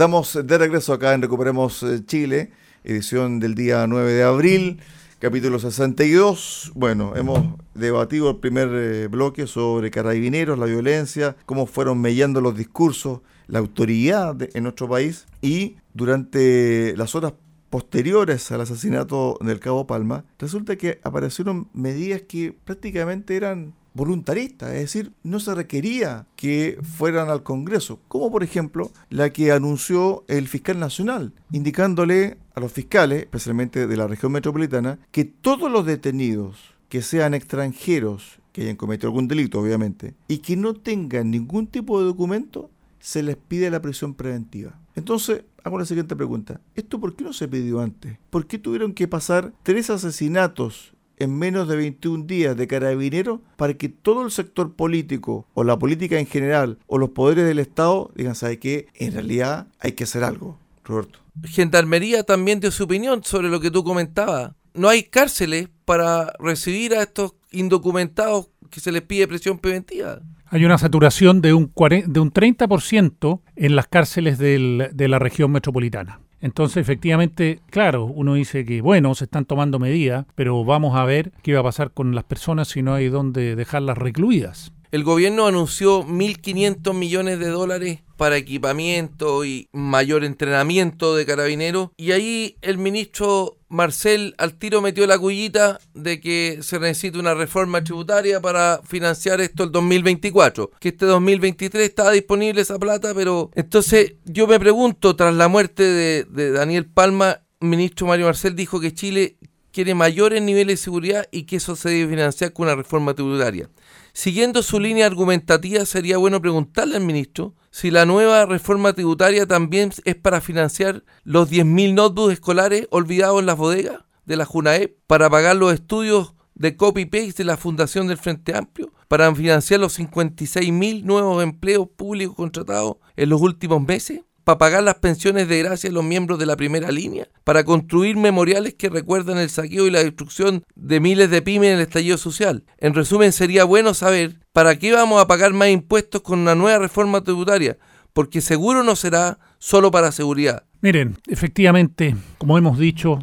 Estamos 0.00 0.32
de 0.32 0.56
regreso 0.56 0.94
acá 0.94 1.12
en 1.12 1.20
Recuperemos 1.20 1.82
eh, 1.82 2.02
Chile, 2.06 2.52
edición 2.84 3.38
del 3.38 3.54
día 3.54 3.86
9 3.86 4.10
de 4.14 4.22
abril, 4.22 4.80
capítulo 5.18 5.58
62. 5.58 6.72
Bueno, 6.74 7.14
hemos 7.16 7.40
debatido 7.74 8.30
el 8.30 8.36
primer 8.38 8.70
eh, 8.72 9.08
bloque 9.08 9.46
sobre 9.46 9.90
carabineros, 9.90 10.58
la 10.58 10.64
violencia, 10.64 11.36
cómo 11.44 11.66
fueron 11.66 12.00
mellando 12.00 12.40
los 12.40 12.56
discursos, 12.56 13.20
la 13.46 13.58
autoridad 13.58 14.38
en 14.54 14.62
nuestro 14.62 14.88
país 14.88 15.26
y 15.42 15.76
durante 15.92 16.96
las 16.96 17.14
horas 17.14 17.34
posteriores 17.68 18.50
al 18.52 18.62
asesinato 18.62 19.36
del 19.42 19.60
Cabo 19.60 19.86
Palma, 19.86 20.24
resulta 20.38 20.76
que 20.76 20.98
aparecieron 21.04 21.68
medidas 21.74 22.22
que 22.22 22.56
prácticamente 22.64 23.36
eran 23.36 23.74
voluntarista, 23.94 24.74
es 24.74 24.80
decir, 24.82 25.12
no 25.22 25.40
se 25.40 25.54
requería 25.54 26.26
que 26.36 26.78
fueran 26.82 27.28
al 27.28 27.42
Congreso, 27.42 28.00
como 28.08 28.30
por 28.30 28.42
ejemplo 28.42 28.90
la 29.08 29.30
que 29.30 29.52
anunció 29.52 30.24
el 30.28 30.48
fiscal 30.48 30.78
nacional, 30.78 31.32
indicándole 31.52 32.38
a 32.54 32.60
los 32.60 32.72
fiscales, 32.72 33.20
especialmente 33.20 33.86
de 33.86 33.96
la 33.96 34.06
región 34.06 34.32
metropolitana, 34.32 34.98
que 35.10 35.24
todos 35.24 35.70
los 35.70 35.86
detenidos 35.86 36.74
que 36.88 37.02
sean 37.02 37.34
extranjeros, 37.34 38.40
que 38.52 38.62
hayan 38.62 38.76
cometido 38.76 39.08
algún 39.08 39.28
delito 39.28 39.60
obviamente, 39.60 40.14
y 40.28 40.38
que 40.38 40.56
no 40.56 40.74
tengan 40.74 41.30
ningún 41.30 41.66
tipo 41.66 42.00
de 42.00 42.06
documento, 42.06 42.70
se 42.98 43.22
les 43.22 43.36
pide 43.36 43.70
la 43.70 43.80
prisión 43.80 44.14
preventiva. 44.14 44.78
Entonces, 44.94 45.44
hago 45.64 45.78
la 45.78 45.86
siguiente 45.86 46.16
pregunta. 46.16 46.60
¿Esto 46.74 47.00
por 47.00 47.14
qué 47.14 47.24
no 47.24 47.32
se 47.32 47.48
pidió 47.48 47.80
antes? 47.80 48.18
¿Por 48.28 48.46
qué 48.46 48.58
tuvieron 48.58 48.92
que 48.92 49.08
pasar 49.08 49.52
tres 49.62 49.88
asesinatos 49.90 50.94
en 51.20 51.38
menos 51.38 51.68
de 51.68 51.76
21 51.76 52.24
días 52.24 52.56
de 52.56 52.66
carabinero 52.66 53.40
para 53.56 53.74
que 53.74 53.88
todo 53.88 54.24
el 54.24 54.32
sector 54.32 54.74
político 54.74 55.46
o 55.54 55.62
la 55.62 55.78
política 55.78 56.18
en 56.18 56.26
general 56.26 56.78
o 56.86 56.98
los 56.98 57.10
poderes 57.10 57.46
del 57.46 57.60
Estado 57.60 58.10
digan, 58.16 58.34
¿sabe 58.34 58.58
qué? 58.58 58.88
En 58.94 59.12
realidad 59.12 59.68
hay 59.78 59.92
que 59.92 60.04
hacer 60.04 60.24
algo. 60.24 60.58
Roberto. 60.82 61.20
Gendarmería 61.44 62.24
también 62.24 62.58
dio 62.58 62.70
su 62.70 62.84
opinión 62.84 63.22
sobre 63.22 63.48
lo 63.48 63.60
que 63.60 63.70
tú 63.70 63.84
comentabas. 63.84 64.52
No 64.74 64.88
hay 64.88 65.04
cárceles 65.04 65.68
para 65.84 66.32
recibir 66.38 66.94
a 66.94 67.02
estos 67.02 67.34
indocumentados 67.52 68.48
que 68.70 68.80
se 68.80 68.90
les 68.90 69.02
pide 69.02 69.28
presión 69.28 69.58
preventiva. 69.58 70.20
Hay 70.46 70.64
una 70.64 70.78
saturación 70.78 71.42
de 71.42 71.52
un, 71.54 71.72
de 72.06 72.20
un 72.20 72.32
30% 72.32 73.40
en 73.56 73.76
las 73.76 73.86
cárceles 73.86 74.38
de 74.38 75.08
la 75.08 75.18
región 75.18 75.52
metropolitana. 75.52 76.20
Entonces, 76.40 76.78
efectivamente, 76.78 77.60
claro, 77.70 78.04
uno 78.04 78.34
dice 78.34 78.64
que, 78.64 78.80
bueno, 78.80 79.14
se 79.14 79.24
están 79.24 79.44
tomando 79.44 79.78
medidas, 79.78 80.26
pero 80.34 80.64
vamos 80.64 80.96
a 80.96 81.04
ver 81.04 81.32
qué 81.42 81.54
va 81.54 81.60
a 81.60 81.64
pasar 81.64 81.92
con 81.92 82.14
las 82.14 82.24
personas 82.24 82.68
si 82.68 82.82
no 82.82 82.94
hay 82.94 83.08
dónde 83.08 83.56
dejarlas 83.56 83.98
recluidas. 83.98 84.72
El 84.90 85.04
gobierno 85.04 85.46
anunció 85.46 86.04
1.500 86.04 86.94
millones 86.94 87.38
de 87.38 87.46
dólares 87.46 88.00
para 88.20 88.36
equipamiento 88.36 89.46
y 89.46 89.70
mayor 89.72 90.24
entrenamiento 90.24 91.16
de 91.16 91.24
carabineros. 91.24 91.88
Y 91.96 92.12
ahí 92.12 92.58
el 92.60 92.76
ministro 92.76 93.56
Marcel 93.70 94.34
al 94.36 94.58
tiro 94.58 94.82
metió 94.82 95.06
la 95.06 95.18
cullita 95.18 95.80
de 95.94 96.20
que 96.20 96.58
se 96.60 96.78
necesita 96.78 97.18
una 97.18 97.32
reforma 97.32 97.82
tributaria 97.82 98.38
para 98.38 98.82
financiar 98.84 99.40
esto 99.40 99.64
el 99.64 99.72
2024. 99.72 100.70
Que 100.78 100.90
este 100.90 101.06
2023 101.06 101.82
estaba 101.82 102.10
disponible 102.10 102.60
esa 102.60 102.78
plata, 102.78 103.14
pero 103.14 103.50
entonces 103.54 104.16
yo 104.26 104.46
me 104.46 104.60
pregunto, 104.60 105.16
tras 105.16 105.34
la 105.34 105.48
muerte 105.48 105.82
de, 105.82 106.24
de 106.24 106.50
Daniel 106.50 106.84
Palma, 106.84 107.40
el 107.58 107.68
ministro 107.68 108.06
Mario 108.06 108.26
Marcel 108.26 108.54
dijo 108.54 108.80
que 108.80 108.92
Chile 108.92 109.38
quiere 109.72 109.94
mayores 109.94 110.42
niveles 110.42 110.78
de 110.78 110.84
seguridad 110.84 111.26
y 111.30 111.44
que 111.44 111.56
eso 111.56 111.74
se 111.74 111.88
debe 111.88 112.10
financiar 112.10 112.52
con 112.52 112.66
una 112.66 112.76
reforma 112.76 113.14
tributaria. 113.14 113.70
Siguiendo 114.12 114.62
su 114.62 114.80
línea 114.80 115.06
argumentativa, 115.06 115.84
sería 115.84 116.18
bueno 116.18 116.40
preguntarle 116.40 116.96
al 116.96 117.04
ministro 117.04 117.54
si 117.70 117.90
la 117.90 118.04
nueva 118.04 118.46
reforma 118.46 118.92
tributaria 118.92 119.46
también 119.46 119.92
es 120.04 120.16
para 120.16 120.40
financiar 120.40 121.04
los 121.22 121.50
10.000 121.50 121.94
notebooks 121.94 122.32
escolares 122.32 122.88
olvidados 122.90 123.40
en 123.40 123.46
las 123.46 123.56
bodegas 123.56 124.00
de 124.24 124.36
la 124.36 124.44
JUNAEP, 124.44 124.96
para 125.06 125.30
pagar 125.30 125.56
los 125.56 125.72
estudios 125.72 126.34
de 126.54 126.76
copy-paste 126.76 127.38
de 127.38 127.44
la 127.44 127.56
Fundación 127.56 128.06
del 128.06 128.18
Frente 128.18 128.56
Amplio, 128.56 128.92
para 129.08 129.34
financiar 129.34 129.80
los 129.80 129.98
56.000 129.98 131.02
nuevos 131.04 131.42
empleos 131.42 131.88
públicos 131.96 132.36
contratados 132.36 132.96
en 133.16 133.28
los 133.28 133.40
últimos 133.40 133.82
meses, 133.82 134.22
para 134.44 134.58
pagar 134.58 134.82
las 134.82 134.96
pensiones 134.96 135.48
de 135.48 135.62
gracia 135.62 135.90
a 135.90 135.92
los 135.92 136.04
miembros 136.04 136.38
de 136.38 136.46
la 136.46 136.56
primera 136.56 136.90
línea, 136.90 137.28
para 137.44 137.64
construir 137.64 138.16
memoriales 138.16 138.74
que 138.74 138.88
recuerdan 138.88 139.38
el 139.38 139.50
saqueo 139.50 139.86
y 139.86 139.90
la 139.90 140.02
destrucción 140.02 140.64
de 140.74 141.00
miles 141.00 141.30
de 141.30 141.42
pymes 141.42 141.70
en 141.70 141.76
el 141.76 141.82
estallido 141.82 142.18
social. 142.18 142.64
En 142.78 142.94
resumen, 142.94 143.32
sería 143.32 143.64
bueno 143.64 143.94
saber 143.94 144.40
para 144.52 144.78
qué 144.78 144.92
vamos 144.92 145.20
a 145.20 145.26
pagar 145.26 145.52
más 145.52 145.68
impuestos 145.68 146.22
con 146.22 146.38
una 146.40 146.54
nueva 146.54 146.78
reforma 146.78 147.22
tributaria, 147.22 147.78
porque 148.12 148.40
seguro 148.40 148.82
no 148.82 148.96
será 148.96 149.38
solo 149.58 149.90
para 149.90 150.12
seguridad. 150.12 150.64
Miren, 150.80 151.18
efectivamente, 151.28 152.16
como 152.38 152.56
hemos 152.56 152.78
dicho, 152.78 153.18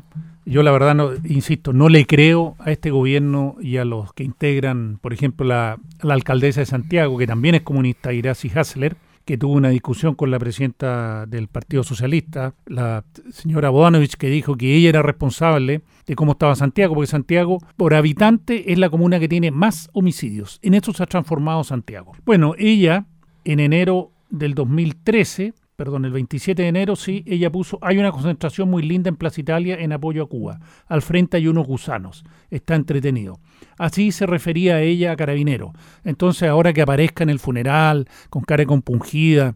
yo 0.45 0.63
la 0.63 0.71
verdad, 0.71 0.95
no, 0.95 1.11
insisto, 1.25 1.73
no 1.73 1.89
le 1.89 2.05
creo 2.05 2.55
a 2.59 2.71
este 2.71 2.89
gobierno 2.89 3.57
y 3.59 3.77
a 3.77 3.85
los 3.85 4.13
que 4.13 4.23
integran, 4.23 4.97
por 5.01 5.11
ejemplo, 5.11 5.45
la, 5.45 5.77
alcaldesa 6.01 6.61
de 6.61 6.65
Santiago, 6.65 7.17
que 7.17 7.27
también 7.27 7.55
es 7.55 7.61
comunista, 7.63 8.13
Iracy 8.13 8.49
Hassler, 8.55 8.95
que 9.27 9.37
tuvo 9.37 9.55
una 9.55 9.67
discusión 9.67 10.15
con 10.15 10.31
la 10.31 10.39
presidenta 10.39 11.25
del 11.25 11.49
Partido 11.49 11.83
Socialista, 11.83 12.53
la 12.65 13.03
señora 13.29 13.69
Bodanovich, 13.69 14.15
que 14.15 14.29
dijo 14.29 14.55
que 14.55 14.73
ella 14.73 14.87
era 14.87 15.01
responsable 15.01 15.81
de 16.05 16.15
cómo 16.15 16.31
estaba 16.31 16.55
Santiago, 16.55 16.95
porque 16.95 17.07
Santiago, 17.07 17.57
por 17.75 17.93
habitante, 17.93 18.71
es 18.71 18.79
la 18.79 18.89
comuna 18.89 19.19
que 19.19 19.27
tiene 19.27 19.51
más 19.51 19.89
homicidios. 19.91 20.59
En 20.61 20.75
eso 20.75 20.93
se 20.93 21.03
ha 21.03 21.07
transformado 21.07 21.65
Santiago. 21.65 22.13
Bueno, 22.25 22.53
ella, 22.57 23.05
en 23.43 23.59
enero 23.59 24.13
del 24.29 24.53
2013, 24.53 25.53
perdón, 25.77 26.05
el 26.05 26.11
27 26.11 26.63
de 26.63 26.67
enero, 26.67 26.95
sí, 26.95 27.23
ella 27.27 27.51
puso, 27.51 27.77
hay 27.81 27.99
una 27.99 28.11
concentración 28.11 28.67
muy 28.67 28.81
linda 28.81 29.09
en 29.09 29.15
Plaza 29.15 29.39
Italia 29.39 29.77
en 29.79 29.93
apoyo 29.93 30.23
a 30.23 30.27
Cuba. 30.27 30.59
Al 30.87 31.03
frente 31.03 31.37
hay 31.37 31.47
unos 31.47 31.67
gusanos. 31.67 32.25
Está 32.49 32.73
entretenido. 32.73 33.39
Así 33.77 34.11
se 34.11 34.25
refería 34.25 34.77
a 34.77 34.81
ella 34.81 35.11
a 35.11 35.15
Carabinero. 35.15 35.73
Entonces, 36.03 36.49
ahora 36.49 36.73
que 36.73 36.81
aparezca 36.81 37.23
en 37.23 37.29
el 37.29 37.37
funeral, 37.37 38.09
con 38.31 38.41
cara 38.41 38.65
compungida, 38.65 39.55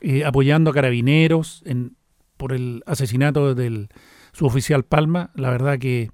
eh, 0.00 0.24
apoyando 0.24 0.70
a 0.70 0.74
Carabineros 0.74 1.62
en, 1.64 1.96
por 2.36 2.52
el 2.52 2.82
asesinato 2.84 3.54
del 3.54 3.90
suboficial 4.32 4.82
Palma, 4.82 5.30
la 5.36 5.50
verdad 5.50 5.78
que, 5.78 6.10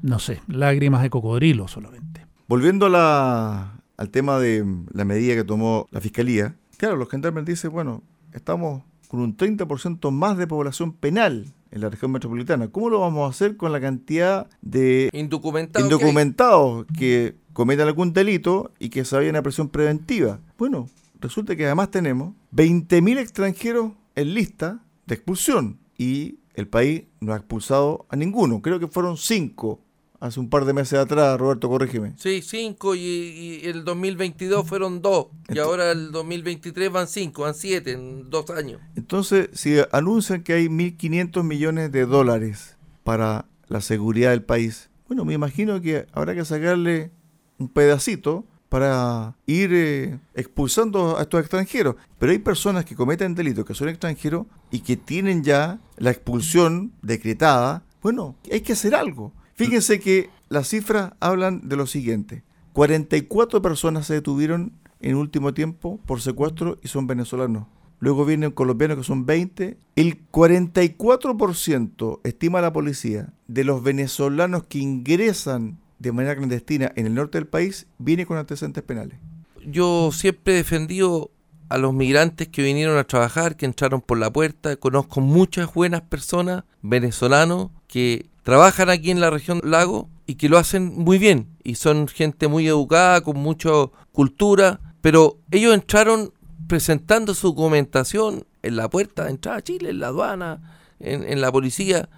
no 0.00 0.18
sé, 0.18 0.40
lágrimas 0.48 1.02
de 1.02 1.10
cocodrilo 1.10 1.68
solamente. 1.68 2.24
Volviendo 2.48 2.86
al 2.86 4.10
tema 4.10 4.38
de 4.38 4.64
la 4.94 5.04
medida 5.04 5.34
que 5.34 5.44
tomó 5.44 5.86
la 5.90 6.00
Fiscalía, 6.00 6.56
claro, 6.78 6.96
los 6.96 7.10
gendarmes 7.10 7.44
dicen, 7.44 7.70
bueno, 7.70 8.02
estamos 8.32 8.82
con 9.08 9.20
un 9.20 9.36
30% 9.36 10.10
más 10.10 10.36
de 10.36 10.46
población 10.46 10.92
penal 10.92 11.46
en 11.70 11.80
la 11.80 11.90
región 11.90 12.12
metropolitana. 12.12 12.68
¿Cómo 12.68 12.90
lo 12.90 13.00
vamos 13.00 13.26
a 13.26 13.30
hacer 13.30 13.56
con 13.56 13.72
la 13.72 13.80
cantidad 13.80 14.48
de 14.62 15.10
Indocumentados. 15.12 15.84
indocumentados 15.84 16.86
que 16.96 17.36
cometan 17.52 17.88
algún 17.88 18.12
delito 18.12 18.72
y 18.78 18.90
que 18.90 19.04
se 19.04 19.16
vayan 19.16 19.36
a 19.36 19.42
presión 19.42 19.68
preventiva? 19.68 20.40
Bueno, 20.58 20.88
resulta 21.20 21.56
que 21.56 21.66
además 21.66 21.90
tenemos 21.90 22.34
20.000 22.54 23.18
extranjeros 23.18 23.92
en 24.14 24.34
lista 24.34 24.82
de 25.06 25.14
expulsión 25.14 25.78
y 25.96 26.38
el 26.54 26.68
país 26.68 27.04
no 27.20 27.32
ha 27.32 27.36
expulsado 27.36 28.06
a 28.08 28.16
ninguno. 28.16 28.62
Creo 28.62 28.78
que 28.80 28.88
fueron 28.88 29.16
cinco 29.16 29.80
hace 30.20 30.40
un 30.40 30.48
par 30.48 30.64
de 30.64 30.72
meses 30.72 30.98
atrás, 30.98 31.38
Roberto, 31.38 31.68
corrígeme. 31.68 32.14
Sí, 32.16 32.42
cinco 32.42 32.94
y, 32.94 33.00
y 33.00 33.60
el 33.66 33.84
2022 33.84 34.66
fueron 34.66 35.02
dos. 35.02 35.28
Y 35.48 35.58
ahora 35.58 35.92
el 35.92 36.12
2023 36.12 36.90
van 36.90 37.08
cinco, 37.08 37.42
van 37.42 37.54
siete 37.54 37.92
en 37.92 38.30
dos 38.30 38.50
años. 38.50 38.80
Entonces, 38.96 39.48
si 39.52 39.76
anuncian 39.92 40.42
que 40.42 40.54
hay 40.54 40.66
1.500 40.66 41.42
millones 41.44 41.92
de 41.92 42.06
dólares 42.06 42.76
para 43.04 43.46
la 43.68 43.80
seguridad 43.80 44.30
del 44.30 44.42
país, 44.42 44.90
bueno, 45.06 45.24
me 45.24 45.34
imagino 45.34 45.80
que 45.80 46.06
habrá 46.12 46.34
que 46.34 46.44
sacarle 46.44 47.10
un 47.58 47.68
pedacito 47.68 48.44
para 48.68 49.34
ir 49.46 49.70
eh, 49.72 50.18
expulsando 50.34 51.16
a 51.16 51.22
estos 51.22 51.40
extranjeros. 51.40 51.96
Pero 52.18 52.32
hay 52.32 52.38
personas 52.38 52.84
que 52.84 52.94
cometen 52.94 53.34
delitos 53.34 53.64
que 53.64 53.74
son 53.74 53.88
extranjeros 53.88 54.46
y 54.70 54.80
que 54.80 54.96
tienen 54.96 55.42
ya 55.42 55.78
la 55.96 56.10
expulsión 56.10 56.92
decretada. 57.02 57.82
Bueno, 58.02 58.36
hay 58.50 58.60
que 58.60 58.74
hacer 58.74 58.94
algo. 58.94 59.32
Fíjense 59.58 59.98
que 59.98 60.30
las 60.48 60.68
cifras 60.68 61.14
hablan 61.18 61.68
de 61.68 61.74
lo 61.74 61.88
siguiente. 61.88 62.44
44 62.74 63.60
personas 63.60 64.06
se 64.06 64.14
detuvieron 64.14 64.72
en 65.00 65.16
último 65.16 65.52
tiempo 65.52 65.98
por 66.06 66.20
secuestro 66.20 66.78
y 66.80 66.86
son 66.86 67.08
venezolanos. 67.08 67.66
Luego 67.98 68.24
vienen 68.24 68.52
colombianos 68.52 68.98
que 68.98 69.02
son 69.02 69.26
20. 69.26 69.76
El 69.96 70.30
44% 70.30 72.20
estima 72.22 72.60
la 72.60 72.72
policía 72.72 73.32
de 73.48 73.64
los 73.64 73.82
venezolanos 73.82 74.62
que 74.68 74.78
ingresan 74.78 75.80
de 75.98 76.12
manera 76.12 76.36
clandestina 76.36 76.92
en 76.94 77.06
el 77.06 77.14
norte 77.14 77.38
del 77.38 77.48
país 77.48 77.88
viene 77.98 78.26
con 78.26 78.36
antecedentes 78.36 78.84
penales. 78.84 79.18
Yo 79.66 80.10
siempre 80.12 80.54
he 80.54 80.58
defendido 80.58 81.32
a 81.68 81.78
los 81.78 81.92
migrantes 81.92 82.46
que 82.46 82.62
vinieron 82.62 82.96
a 82.96 83.02
trabajar, 83.02 83.56
que 83.56 83.66
entraron 83.66 84.02
por 84.02 84.18
la 84.18 84.32
puerta. 84.32 84.76
Conozco 84.76 85.20
muchas 85.20 85.74
buenas 85.74 86.02
personas 86.02 86.62
venezolanos 86.80 87.70
que 87.88 88.30
trabajan 88.48 88.88
aquí 88.88 89.10
en 89.10 89.20
la 89.20 89.28
región 89.28 89.60
Lago 89.62 90.08
y 90.26 90.36
que 90.36 90.48
lo 90.48 90.56
hacen 90.56 90.86
muy 90.96 91.18
bien. 91.18 91.48
Y 91.64 91.74
son 91.74 92.08
gente 92.08 92.48
muy 92.48 92.66
educada, 92.66 93.20
con 93.20 93.36
mucha 93.36 93.68
cultura. 94.10 94.80
Pero 95.02 95.36
ellos 95.50 95.74
entraron 95.74 96.32
presentando 96.66 97.34
su 97.34 97.48
documentación 97.48 98.46
en 98.62 98.76
la 98.76 98.88
puerta 98.88 99.24
de 99.24 99.32
entrada 99.32 99.58
a 99.58 99.62
Chile, 99.62 99.90
en 99.90 100.00
la 100.00 100.06
aduana, 100.06 100.78
en, 100.98 101.38
la 101.42 101.52
policía. 101.52 102.08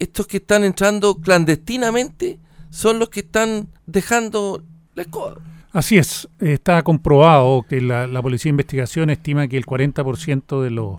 Estos 0.00 0.26
que 0.26 0.38
están 0.38 0.64
entrando 0.64 1.14
clandestinamente 1.14 2.40
son 2.70 2.98
los 2.98 3.08
que 3.08 3.20
están 3.20 3.68
dejando 3.86 4.64
la 4.96 5.02
escoba. 5.02 5.36
Así 5.70 5.96
es, 5.96 6.28
está 6.40 6.82
comprobado 6.82 7.62
que 7.62 7.80
la, 7.80 8.08
la 8.08 8.20
Policía 8.20 8.48
de 8.48 8.54
Investigación 8.54 9.10
estima 9.10 9.46
que 9.46 9.56
el 9.56 9.64
40% 9.64 10.60
de 10.60 10.70
los 10.70 10.98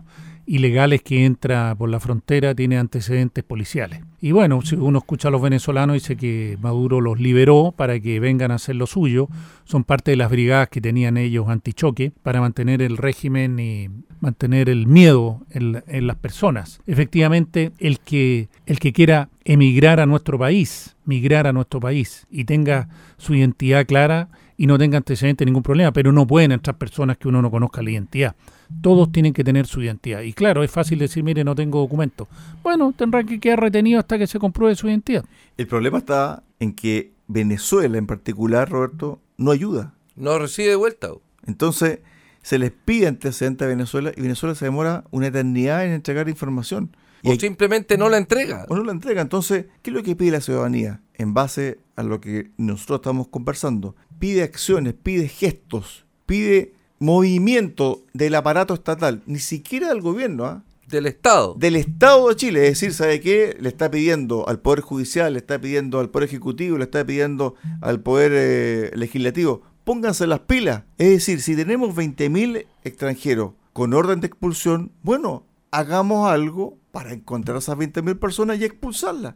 ilegales 0.49 1.03
que 1.03 1.25
entra 1.25 1.75
por 1.77 1.89
la 1.89 1.99
frontera 1.99 2.55
tiene 2.55 2.79
antecedentes 2.79 3.43
policiales. 3.43 4.01
Y 4.19 4.31
bueno, 4.31 4.63
si 4.63 4.75
uno 4.75 4.97
escucha 4.97 5.27
a 5.27 5.31
los 5.31 5.43
venezolanos, 5.43 5.93
dice 5.93 6.17
que 6.17 6.57
Maduro 6.59 7.01
los 7.01 7.19
liberó 7.19 7.71
para 7.77 7.99
que 7.99 8.19
vengan 8.19 8.49
a 8.49 8.55
hacer 8.55 8.75
lo 8.75 8.87
suyo. 8.87 9.29
Son 9.63 9.83
parte 9.83 10.09
de 10.09 10.17
las 10.17 10.31
brigadas 10.31 10.67
que 10.69 10.81
tenían 10.81 11.17
ellos 11.17 11.49
antichoque 11.49 12.11
para 12.23 12.41
mantener 12.41 12.81
el 12.81 12.97
régimen 12.97 13.59
y 13.59 13.89
mantener 14.21 14.69
el 14.69 14.87
miedo 14.87 15.45
en, 15.51 15.83
en 15.87 16.07
las 16.07 16.17
personas. 16.17 16.81
Efectivamente, 16.87 17.71
el 17.77 17.99
que, 17.99 18.49
el 18.65 18.79
que 18.79 18.91
quiera 18.91 19.29
emigrar 19.45 19.99
a 19.99 20.07
nuestro 20.07 20.39
país, 20.39 20.97
migrar 21.05 21.45
a 21.45 21.53
nuestro 21.53 21.79
país 21.79 22.25
y 22.31 22.45
tenga 22.45 22.89
su 23.17 23.35
identidad 23.35 23.85
clara 23.85 24.29
y 24.61 24.67
no 24.67 24.77
tenga 24.77 24.97
antecedentes 24.97 25.45
ningún 25.45 25.63
problema, 25.63 25.93
pero 25.93 26.11
no 26.11 26.27
pueden 26.27 26.51
entrar 26.51 26.77
personas 26.77 27.17
que 27.17 27.29
uno 27.29 27.41
no 27.41 27.49
conozca 27.49 27.81
la 27.81 27.91
identidad. 27.91 28.35
Todos 28.81 29.09
tienen 29.09 29.31
que 29.33 29.41
tener 29.45 29.65
su 29.65 29.81
identidad. 29.81 30.19
Y 30.21 30.33
claro, 30.33 30.63
es 30.63 30.69
fácil 30.69 30.99
decir, 30.99 31.23
mire, 31.23 31.45
no 31.45 31.55
tengo 31.55 31.79
documento. 31.79 32.27
Bueno, 32.61 32.93
tendrán 32.95 33.25
que 33.25 33.39
quedar 33.39 33.61
retenido 33.61 33.99
hasta 33.99 34.17
que 34.17 34.27
se 34.27 34.37
compruebe 34.37 34.75
su 34.75 34.89
identidad. 34.89 35.23
El 35.55 35.65
problema 35.67 35.99
está 35.99 36.43
en 36.59 36.73
que 36.73 37.13
Venezuela 37.27 37.97
en 37.97 38.05
particular, 38.05 38.69
Roberto, 38.69 39.21
no 39.37 39.51
ayuda. 39.51 39.93
No 40.17 40.37
recibe 40.37 40.67
de 40.69 40.75
vuelta. 40.75 41.07
Entonces, 41.47 41.99
se 42.41 42.59
les 42.59 42.71
pide 42.71 43.07
antecedentes 43.07 43.65
a 43.65 43.69
Venezuela 43.69 44.11
y 44.15 44.21
Venezuela 44.21 44.55
se 44.55 44.65
demora 44.65 45.05
una 45.11 45.27
eternidad 45.27 45.85
en 45.85 45.93
entregar 45.93 46.27
información. 46.27 46.95
Y 47.21 47.29
O 47.29 47.31
hay- 47.31 47.39
simplemente 47.39 47.97
no 47.97 48.09
la 48.09 48.17
entrega. 48.17 48.65
o 48.67 48.75
no 48.75 48.83
la 48.83 48.91
entrega. 48.91 49.21
Entonces, 49.21 49.67
¿qué 49.81 49.89
es 49.91 49.95
lo 49.95 50.03
que 50.03 50.15
pide 50.17 50.31
la 50.31 50.41
ciudadanía? 50.41 51.01
En 51.15 51.33
base 51.33 51.79
a 51.97 52.03
lo 52.03 52.21
que 52.21 52.51
nosotros 52.57 52.99
estamos 52.99 53.27
conversando. 53.27 53.95
Pide 54.19 54.43
acciones, 54.43 54.93
pide 54.93 55.27
gestos, 55.27 56.05
pide 56.25 56.73
movimiento 56.99 58.03
del 58.13 58.35
aparato 58.35 58.73
estatal, 58.73 59.23
ni 59.25 59.39
siquiera 59.39 59.89
del 59.89 60.01
gobierno, 60.01 60.45
¿ah? 60.45 60.63
Del 60.87 61.05
Estado. 61.05 61.55
del 61.57 61.75
Estado 61.75 62.29
de 62.29 62.35
Chile. 62.35 62.63
Es 62.63 62.79
decir, 62.79 62.93
¿sabe 62.93 63.21
qué? 63.21 63.55
Le 63.59 63.69
está 63.69 63.91
pidiendo 63.91 64.49
al 64.49 64.59
Poder 64.59 64.81
Judicial, 64.81 65.33
le 65.33 65.39
está 65.39 65.61
pidiendo 65.61 65.99
al 65.99 66.09
Poder 66.09 66.27
Ejecutivo, 66.27 66.79
le 66.79 66.85
está 66.85 67.05
pidiendo 67.05 67.55
al 67.81 68.01
Poder 68.01 68.31
eh, 68.33 68.91
Legislativo. 68.95 69.61
Pónganse 69.83 70.25
las 70.25 70.39
pilas. 70.41 70.83
Es 70.97 71.09
decir, 71.09 71.41
si 71.41 71.55
tenemos 71.55 71.95
20.000 71.95 72.65
extranjeros 72.83 73.51
con 73.71 73.93
orden 73.93 74.19
de 74.19 74.27
expulsión, 74.27 74.91
bueno, 75.03 75.45
hagamos 75.69 76.27
algo 76.29 76.79
para 76.91 77.13
encontrar 77.13 77.55
a 77.57 77.59
esas 77.59 77.77
20.000 77.77 78.17
personas 78.17 78.59
y 78.59 78.65
expulsarlas. 78.65 79.35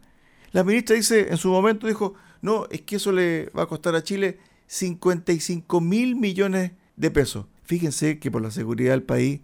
La 0.54 0.64
ministra 0.64 0.96
dice, 0.96 1.30
en 1.30 1.38
su 1.38 1.50
momento 1.50 1.86
dijo, 1.86 2.16
no, 2.42 2.66
es 2.72 2.82
que 2.82 2.96
eso 2.96 3.12
le 3.12 3.52
va 3.58 3.64
a 3.64 3.68
costar 3.68 3.96
a 3.96 4.04
Chile 4.04 4.40
55 4.68 5.82
mil 5.82 6.16
millones 6.16 6.72
de 6.96 7.12
pesos. 7.12 7.46
Fíjense 7.64 8.20
que 8.20 8.32
por 8.32 8.42
la 8.42 8.52
seguridad 8.52 8.92
del 8.92 9.04
país 9.04 9.42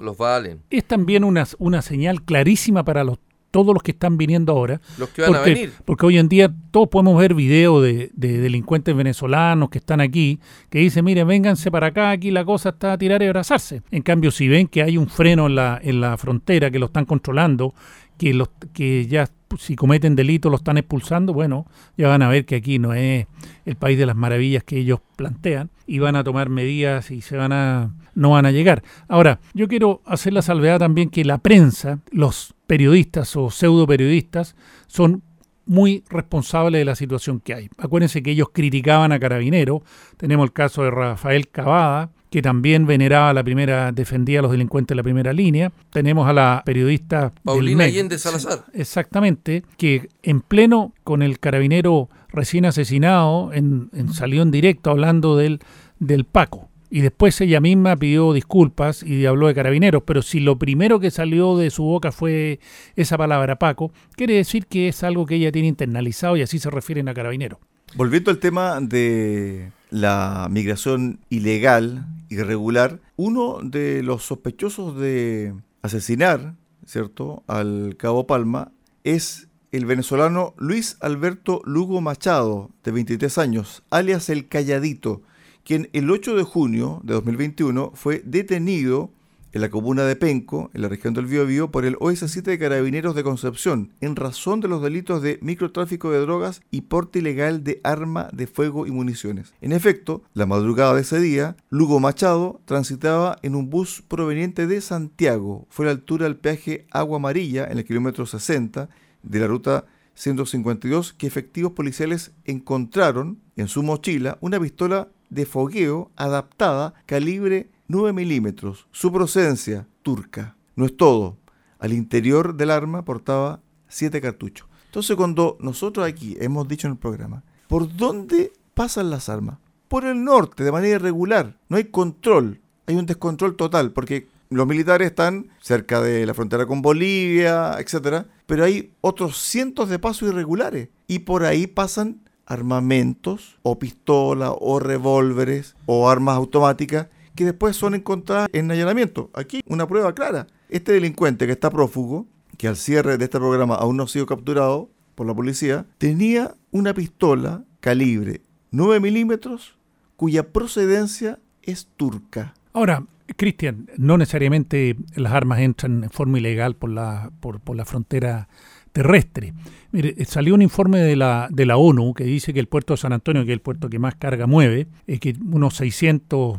Los 0.00 0.16
valen. 0.16 0.60
Es 0.70 0.84
también 0.84 1.24
una, 1.24 1.46
una 1.58 1.82
señal 1.82 2.22
clarísima 2.22 2.84
para 2.84 3.04
los, 3.04 3.18
todos 3.50 3.74
los 3.74 3.82
que 3.82 3.92
están 3.92 4.18
viniendo 4.18 4.52
ahora. 4.52 4.80
Los 4.98 5.08
que 5.10 5.22
van 5.22 5.34
a 5.34 5.40
venir. 5.40 5.72
porque 5.84 6.06
hoy 6.06 6.18
en 6.18 6.28
día 6.28 6.52
todos 6.70 6.88
podemos 6.88 7.18
ver 7.18 7.34
videos 7.34 7.82
de, 7.82 8.10
de 8.14 8.38
delincuentes 8.38 8.94
venezolanos 8.94 9.70
que 9.70 9.78
están 9.78 10.00
aquí, 10.00 10.40
que 10.70 10.80
dicen, 10.80 11.04
mire, 11.04 11.24
vénganse 11.24 11.70
para 11.70 11.88
acá, 11.88 12.10
aquí 12.10 12.30
la 12.30 12.44
cosa 12.44 12.70
está 12.70 12.92
a 12.92 12.98
tirar 12.98 13.22
y 13.22 13.26
abrazarse. 13.26 13.82
En 13.90 14.02
cambio, 14.02 14.30
si 14.30 14.48
ven 14.48 14.68
que 14.68 14.82
hay 14.82 14.98
un 14.98 15.08
freno 15.08 15.46
en 15.46 15.54
la, 15.54 15.80
en 15.82 16.00
la 16.00 16.16
frontera, 16.16 16.70
que 16.70 16.78
lo 16.78 16.86
están 16.86 17.04
controlando, 17.04 17.74
que, 18.18 18.34
los, 18.34 18.48
que 18.72 19.06
ya 19.06 19.28
si 19.58 19.76
cometen 19.76 20.16
delitos 20.16 20.50
lo 20.50 20.56
están 20.56 20.78
expulsando, 20.78 21.32
bueno, 21.32 21.66
ya 21.96 22.08
van 22.08 22.22
a 22.22 22.28
ver 22.28 22.44
que 22.44 22.56
aquí 22.56 22.78
no 22.78 22.94
es 22.94 23.26
el 23.64 23.76
país 23.76 23.98
de 23.98 24.06
las 24.06 24.16
maravillas 24.16 24.64
que 24.64 24.78
ellos 24.78 25.00
plantean 25.16 25.70
y 25.86 25.98
van 25.98 26.16
a 26.16 26.24
tomar 26.24 26.48
medidas 26.48 27.10
y 27.10 27.20
se 27.20 27.36
van 27.36 27.52
a 27.52 27.92
no 28.14 28.30
van 28.30 28.46
a 28.46 28.50
llegar. 28.50 28.82
Ahora, 29.08 29.40
yo 29.54 29.68
quiero 29.68 30.02
hacer 30.04 30.32
la 30.32 30.42
salvedad 30.42 30.78
también 30.78 31.10
que 31.10 31.24
la 31.24 31.38
prensa, 31.38 32.00
los 32.10 32.54
periodistas 32.66 33.34
o 33.36 33.50
pseudo 33.50 33.86
periodistas 33.86 34.54
son 34.86 35.22
muy 35.66 36.04
responsables 36.10 36.80
de 36.80 36.84
la 36.84 36.94
situación 36.94 37.40
que 37.40 37.54
hay. 37.54 37.68
Acuérdense 37.78 38.22
que 38.22 38.32
ellos 38.32 38.48
criticaban 38.52 39.12
a 39.12 39.20
Carabinero. 39.20 39.82
Tenemos 40.16 40.44
el 40.44 40.52
caso 40.52 40.82
de 40.82 40.90
Rafael 40.90 41.48
Cavada, 41.48 42.10
que 42.32 42.42
también 42.42 42.86
veneraba 42.86 43.30
a 43.30 43.32
la 43.34 43.44
primera, 43.44 43.92
defendía 43.92 44.40
a 44.40 44.42
los 44.42 44.50
delincuentes 44.50 44.88
de 44.88 44.96
la 44.96 45.02
primera 45.04 45.32
línea. 45.32 45.70
Tenemos 45.90 46.26
a 46.28 46.32
la 46.32 46.62
periodista 46.64 47.30
Paulina. 47.44 47.84
Allende 47.84 48.18
Salazar. 48.18 48.64
Exactamente, 48.72 49.62
que 49.76 50.08
en 50.24 50.40
pleno 50.40 50.92
con 51.04 51.22
el 51.22 51.38
carabinero 51.38 52.08
recién 52.30 52.64
asesinado, 52.64 53.52
en, 53.52 53.90
en- 53.92 54.12
salió 54.12 54.42
en 54.42 54.50
directo 54.50 54.90
hablando 54.90 55.36
del, 55.36 55.60
del 56.00 56.24
Paco. 56.24 56.68
y 56.90 57.00
después 57.00 57.40
ella 57.40 57.60
misma 57.60 57.96
pidió 57.96 58.32
disculpas 58.32 59.02
y 59.02 59.24
habló 59.26 59.46
de 59.48 59.54
carabineros, 59.54 60.02
pero 60.06 60.20
si 60.22 60.40
lo 60.40 60.58
primero 60.58 61.00
que 61.00 61.10
salió 61.10 61.56
de 61.56 61.70
su 61.70 61.84
boca 61.84 62.12
fue 62.12 62.60
esa 62.96 63.16
palabra 63.18 63.56
Paco, 63.56 63.92
quiere 64.16 64.34
decir 64.34 64.66
que 64.66 64.88
es 64.88 65.02
algo 65.02 65.24
que 65.26 65.34
ella 65.36 65.52
tiene 65.52 65.68
internalizado 65.68 66.36
y 66.36 66.42
así 66.42 66.58
se 66.58 66.70
refieren 66.70 67.08
a 67.08 67.14
carabineros. 67.14 67.58
Volviendo 67.94 68.30
al 68.30 68.38
tema 68.38 68.78
de 68.80 69.70
la 69.90 70.48
migración 70.50 71.18
ilegal, 71.28 72.06
irregular, 72.32 73.00
uno 73.16 73.58
de 73.62 74.02
los 74.02 74.24
sospechosos 74.24 74.98
de 74.98 75.54
asesinar, 75.82 76.54
¿cierto?, 76.86 77.42
al 77.46 77.96
cabo 77.98 78.26
Palma 78.26 78.72
es 79.04 79.48
el 79.72 79.86
venezolano 79.86 80.54
Luis 80.58 80.96
Alberto 81.00 81.62
Lugo 81.64 82.00
Machado, 82.00 82.70
de 82.84 82.92
23 82.92 83.38
años, 83.38 83.82
alias 83.90 84.28
El 84.28 84.48
Calladito, 84.48 85.22
quien 85.64 85.88
el 85.92 86.10
8 86.10 86.36
de 86.36 86.42
junio 86.42 87.00
de 87.04 87.14
2021 87.14 87.92
fue 87.94 88.22
detenido 88.24 89.10
en 89.52 89.60
la 89.60 89.70
comuna 89.70 90.04
de 90.04 90.16
Penco, 90.16 90.70
en 90.74 90.82
la 90.82 90.88
región 90.88 91.14
del 91.14 91.26
Biobío, 91.26 91.70
por 91.70 91.84
el 91.84 91.96
OS7 91.96 92.42
de 92.42 92.58
Carabineros 92.58 93.14
de 93.14 93.22
Concepción, 93.22 93.92
en 94.00 94.16
razón 94.16 94.60
de 94.60 94.68
los 94.68 94.82
delitos 94.82 95.22
de 95.22 95.38
microtráfico 95.42 96.10
de 96.10 96.20
drogas 96.20 96.62
y 96.70 96.82
porte 96.82 97.18
ilegal 97.18 97.62
de 97.62 97.80
arma 97.84 98.28
de 98.32 98.46
fuego 98.46 98.86
y 98.86 98.90
municiones. 98.90 99.52
En 99.60 99.72
efecto, 99.72 100.22
la 100.34 100.46
madrugada 100.46 100.94
de 100.94 101.02
ese 101.02 101.20
día, 101.20 101.56
Lugo 101.70 102.00
Machado 102.00 102.60
transitaba 102.64 103.38
en 103.42 103.54
un 103.54 103.68
bus 103.68 104.02
proveniente 104.06 104.66
de 104.66 104.80
Santiago, 104.80 105.66
fue 105.68 105.84
a 105.84 105.88
la 105.88 105.92
altura 105.92 106.24
del 106.24 106.36
peaje 106.36 106.86
Agua 106.90 107.16
Amarilla, 107.16 107.66
en 107.70 107.78
el 107.78 107.84
kilómetro 107.84 108.26
60 108.26 108.88
de 109.22 109.38
la 109.38 109.46
ruta 109.46 109.84
152, 110.14 111.12
que 111.12 111.26
efectivos 111.26 111.72
policiales 111.72 112.32
encontraron 112.44 113.38
en 113.56 113.68
su 113.68 113.82
mochila 113.82 114.38
una 114.40 114.60
pistola 114.60 115.08
de 115.30 115.46
fogueo 115.46 116.10
adaptada 116.16 116.94
calibre 117.06 117.70
9 117.88 118.12
milímetros. 118.12 118.86
Su 118.90 119.12
procedencia, 119.12 119.86
turca. 120.02 120.56
No 120.76 120.86
es 120.86 120.96
todo. 120.96 121.38
Al 121.78 121.92
interior 121.92 122.54
del 122.54 122.70
arma 122.70 123.04
portaba 123.04 123.60
7 123.88 124.20
cartuchos. 124.20 124.68
Entonces 124.86 125.16
cuando 125.16 125.56
nosotros 125.60 126.06
aquí 126.06 126.36
hemos 126.40 126.68
dicho 126.68 126.86
en 126.86 126.92
el 126.92 126.98
programa, 126.98 127.42
¿por 127.68 127.94
dónde 127.96 128.52
pasan 128.74 129.10
las 129.10 129.28
armas? 129.28 129.58
Por 129.88 130.04
el 130.04 130.22
norte, 130.24 130.64
de 130.64 130.72
manera 130.72 130.96
irregular. 130.96 131.58
No 131.68 131.76
hay 131.76 131.84
control. 131.84 132.60
Hay 132.86 132.96
un 132.96 133.06
descontrol 133.06 133.56
total, 133.56 133.92
porque 133.92 134.28
los 134.52 134.66
militares 134.66 135.08
están 135.08 135.48
cerca 135.60 136.00
de 136.02 136.26
la 136.26 136.34
frontera 136.34 136.66
con 136.66 136.82
Bolivia, 136.82 137.76
etcétera, 137.78 138.26
pero 138.46 138.64
hay 138.64 138.92
otros 139.00 139.38
cientos 139.38 139.88
de 139.88 139.98
pasos 139.98 140.28
irregulares 140.28 140.88
y 141.06 141.20
por 141.20 141.44
ahí 141.44 141.66
pasan 141.66 142.20
armamentos 142.44 143.58
o 143.62 143.78
pistolas 143.78 144.52
o 144.60 144.78
revólveres 144.78 145.74
o 145.86 146.10
armas 146.10 146.36
automáticas 146.36 147.08
que 147.34 147.44
después 147.44 147.76
son 147.76 147.94
encontradas 147.94 148.48
en 148.52 148.70
allanamiento. 148.70 149.30
Aquí 149.34 149.62
una 149.66 149.86
prueba 149.86 150.14
clara. 150.14 150.46
Este 150.68 150.92
delincuente 150.92 151.46
que 151.46 151.52
está 151.52 151.70
prófugo, 151.70 152.26
que 152.58 152.68
al 152.68 152.76
cierre 152.76 153.18
de 153.18 153.24
este 153.24 153.38
programa 153.38 153.74
aún 153.74 153.96
no 153.96 154.04
ha 154.04 154.08
sido 154.08 154.26
capturado 154.26 154.90
por 155.14 155.26
la 155.26 155.34
policía, 155.34 155.86
tenía 155.98 156.54
una 156.70 156.94
pistola 156.94 157.64
calibre 157.80 158.40
9 158.70 159.00
milímetros 159.00 159.76
cuya 160.16 160.52
procedencia 160.52 161.38
es 161.62 161.88
turca. 161.96 162.54
Ahora, 162.72 163.04
Cristian, 163.36 163.88
no 163.96 164.18
necesariamente 164.18 164.96
las 165.14 165.32
armas 165.32 165.60
entran 165.60 166.04
en 166.04 166.10
forma 166.10 166.38
ilegal 166.38 166.74
por 166.74 166.90
la, 166.90 167.30
por, 167.40 167.60
por 167.60 167.76
la 167.76 167.84
frontera 167.84 168.48
terrestre. 168.92 169.52
Mire, 169.90 170.14
eh, 170.16 170.24
salió 170.24 170.54
un 170.54 170.62
informe 170.62 171.00
de 171.00 171.16
la, 171.16 171.48
de 171.50 171.66
la 171.66 171.76
ONU 171.76 172.14
que 172.14 172.24
dice 172.24 172.52
que 172.52 172.60
el 172.60 172.66
puerto 172.66 172.94
de 172.94 172.98
San 172.98 173.12
Antonio, 173.12 173.44
que 173.44 173.52
es 173.52 173.56
el 173.56 173.62
puerto 173.62 173.88
que 173.88 173.98
más 173.98 174.14
carga 174.14 174.46
mueve, 174.46 174.86
es 175.06 175.20
que 175.20 175.34
unos 175.44 175.76
600, 175.76 176.58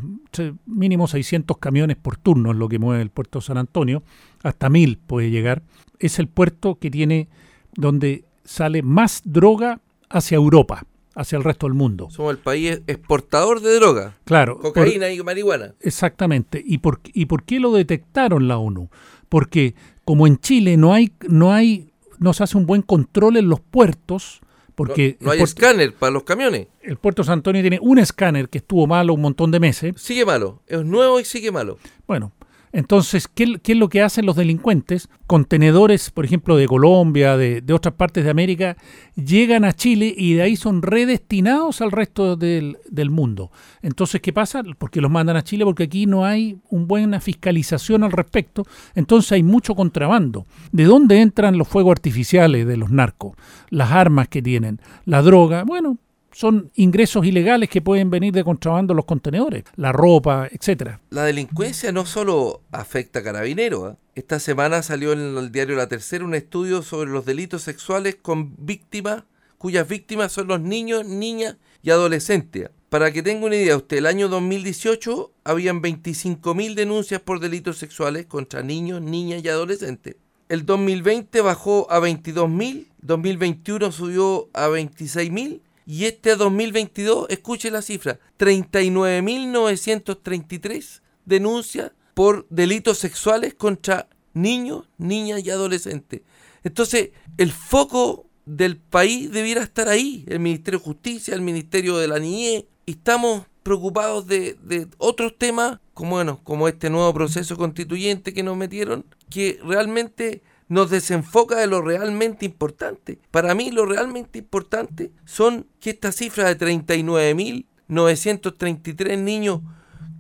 mínimo 0.66 1.08
600 1.08 1.58
camiones 1.58 1.98
por 1.98 2.18
turno 2.18 2.52
es 2.52 2.58
lo 2.58 2.70
que 2.70 2.80
mueve 2.80 3.02
el 3.02 3.10
puerto 3.10 3.40
de 3.40 3.46
San 3.46 3.58
Antonio, 3.58 4.04
hasta 4.44 4.70
1000 4.70 4.98
puede 4.98 5.30
llegar. 5.30 5.64
Es 6.00 6.20
el 6.20 6.28
puerto 6.28 6.76
que 6.80 6.92
tiene 6.92 7.30
donde 7.76 8.26
sale 8.44 8.82
más 8.82 9.22
droga 9.26 9.82
hacia 10.10 10.36
Europa, 10.36 10.86
hacia 11.16 11.38
el 11.38 11.44
resto 11.44 11.68
del 11.68 11.76
mundo. 11.76 12.10
Somos 12.10 12.32
el 12.32 12.40
país 12.40 12.82
exportador 12.88 13.62
de 13.62 13.76
droga. 13.76 14.18
Claro. 14.26 14.60
Cocaína 14.60 15.10
y 15.10 15.22
marihuana. 15.22 15.74
Exactamente. 15.80 16.62
¿Y 16.66 16.80
por, 16.80 17.02
¿Y 17.14 17.26
por 17.26 17.44
qué 17.44 17.60
lo 17.60 17.72
detectaron 17.72 18.48
la 18.48 18.58
ONU? 18.58 18.90
Porque 19.30 19.76
como 20.06 20.28
en 20.28 20.38
Chile 20.38 20.78
no 20.78 20.94
hay, 20.94 21.14
no 21.28 21.52
hay 21.54 21.94
no 22.20 22.34
se 22.34 22.44
hace 22.44 22.58
un 22.58 22.66
buen 22.66 22.82
control 22.82 23.38
en 23.38 23.50
los 23.50 23.60
puertos. 23.60 24.42
Porque 24.76 25.18
no, 25.20 25.28
no 25.28 25.32
hay 25.32 25.42
escáner 25.42 25.94
para 25.94 26.12
los 26.12 26.24
camiones. 26.24 26.68
El 26.82 26.98
puerto 26.98 27.22
de 27.22 27.28
San 27.28 27.40
Antonio 27.40 27.62
tiene 27.62 27.80
un 27.82 28.00
escáner 28.00 28.50
que 28.50 28.58
estuvo 28.60 28.88
malo 28.88 29.14
un 29.14 29.22
montón 29.22 29.52
de 29.52 29.60
meses. 29.60 29.94
Sigue 29.98 30.26
malo, 30.26 30.62
es 30.68 30.84
nuevo 30.84 31.20
y 31.20 31.26
sigue 31.26 31.52
malo. 31.52 31.78
Bueno, 32.08 32.32
entonces, 32.74 33.28
¿qué, 33.28 33.60
¿qué, 33.62 33.74
es 33.74 33.78
lo 33.78 33.88
que 33.88 34.02
hacen 34.02 34.26
los 34.26 34.36
delincuentes? 34.36 35.08
Contenedores, 35.28 36.10
por 36.10 36.26
ejemplo, 36.26 36.58
de 36.58 36.68
Colombia, 36.68 37.38
de, 37.38 37.62
de, 37.62 37.74
otras 37.74 37.94
partes 37.94 38.24
de 38.24 38.32
América, 38.32 38.78
llegan 39.16 39.64
a 39.64 39.74
Chile 39.74 40.12
y 40.18 40.34
de 40.34 40.42
ahí 40.42 40.56
son 40.56 40.82
redestinados 40.82 41.82
al 41.82 41.92
resto 41.92 42.36
del, 42.36 42.78
del, 42.90 43.12
mundo. 43.12 43.52
Entonces, 43.84 44.22
¿qué 44.22 44.34
pasa? 44.34 44.64
Porque 44.80 45.02
los 45.02 45.12
mandan 45.12 45.38
a 45.38 45.44
Chile 45.44 45.66
porque 45.66 45.84
aquí 45.84 46.08
no 46.08 46.26
hay 46.26 46.58
una 46.72 46.86
buena 46.86 47.20
fiscalización 47.20 48.04
al 48.04 48.12
respecto. 48.12 48.66
Entonces 48.96 49.34
hay 49.34 49.44
mucho 49.44 49.76
contrabando. 49.76 50.48
¿De 50.72 50.86
dónde 50.86 51.22
entran 51.22 51.60
los 51.60 51.68
fuegos 51.68 51.92
artificiales 51.92 52.66
de 52.66 52.78
los 52.78 52.90
narcos? 52.90 53.38
Las 53.70 53.92
armas 53.92 54.30
que 54.30 54.42
tienen, 54.42 54.80
la 55.06 55.22
droga. 55.22 55.64
Bueno, 55.64 56.00
son 56.34 56.72
ingresos 56.76 57.26
ilegales 57.26 57.70
que 57.70 57.82
pueden 57.82 58.10
venir 58.10 58.34
de 58.34 58.44
contrabando 58.44 58.94
los 58.94 59.06
contenedores, 59.06 59.64
la 59.76 59.92
ropa, 59.92 60.48
etcétera. 60.52 61.00
La 61.10 61.24
delincuencia 61.24 61.92
no 61.92 62.06
solo 62.06 62.62
afecta 62.72 63.20
a 63.20 63.24
carabineros. 63.24 63.94
¿eh? 63.94 63.96
Esta 64.16 64.40
semana 64.40 64.84
salió 64.84 65.14
en 65.14 65.38
el 65.38 65.52
diario 65.52 65.76
La 65.76 65.88
Tercera 65.88 66.26
un 66.26 66.36
estudio 66.36 66.82
sobre 66.82 67.12
los 67.12 67.26
delitos 67.26 67.62
sexuales 67.62 68.18
con 68.22 68.56
víctimas, 68.58 69.24
cuyas 69.58 69.88
víctimas 69.88 70.32
son 70.32 70.48
los 70.48 70.60
niños, 70.60 71.06
niñas 71.06 71.58
y 71.82 71.92
adolescentes. 71.92 72.70
Para 72.90 73.12
que 73.12 73.24
tenga 73.24 73.46
una 73.46 73.56
idea 73.56 73.76
usted, 73.76 73.98
el 73.98 74.06
año 74.06 74.28
2018 74.28 75.32
habían 75.44 75.82
25.000 75.82 76.76
denuncias 76.76 77.22
por 77.22 77.40
delitos 77.40 77.78
sexuales 77.78 78.28
contra 78.28 78.62
niños, 78.62 79.02
niñas 79.02 79.44
y 79.44 79.50
adolescentes. 79.50 80.16
El 80.50 80.66
2020 80.66 81.42
bajó 81.42 81.88
a 81.90 82.00
22.000, 82.00 82.86
2021 83.02 83.92
subió 83.92 84.50
a 84.54 84.68
26.000 84.68 85.62
y 85.86 86.06
este 86.06 86.36
2022, 86.36 87.28
escuche 87.30 87.70
la 87.72 87.82
cifra, 87.82 88.20
39.933 88.40 91.02
denuncias 91.26 91.92
por 92.14 92.46
delitos 92.50 93.00
sexuales 93.00 93.54
contra 93.54 94.08
niños, 94.34 94.88
niñas 94.98 95.46
y 95.46 95.50
adolescentes. 95.50 96.22
Entonces, 96.64 97.10
el 97.38 97.52
foco 97.52 98.28
del 98.46 98.78
país 98.78 99.32
debiera 99.32 99.64
estar 99.64 99.90
ahí, 99.90 100.24
el 100.28 100.40
Ministerio 100.40 100.80
de 100.80 100.86
Justicia, 100.86 101.34
el 101.34 101.42
Ministerio 101.42 101.98
de 101.98 102.08
la 102.08 102.20
Niñez, 102.20 102.66
estamos 102.86 103.48
preocupados 103.64 104.28
de, 104.28 104.58
de, 104.62 104.88
otros 104.98 105.38
temas, 105.38 105.80
como 105.94 106.12
bueno, 106.12 106.42
como 106.44 106.68
este 106.68 106.90
nuevo 106.90 107.14
proceso 107.14 107.56
constituyente 107.56 108.34
que 108.34 108.44
nos 108.44 108.58
metieron, 108.58 109.06
que 109.30 109.60
realmente 109.64 110.44
nos 110.74 110.90
desenfoca 110.90 111.58
de 111.58 111.68
lo 111.68 111.84
realmente 111.84 112.46
importante. 112.46 113.20
Para 113.30 113.54
mí 113.54 113.70
lo 113.70 113.86
realmente 113.86 114.40
importante 114.40 115.12
son 115.24 115.68
que 115.80 115.92
esta 115.92 116.12
cifra 116.12 116.52
de 116.52 116.58
39.933 116.58 119.20
niños 119.20 119.62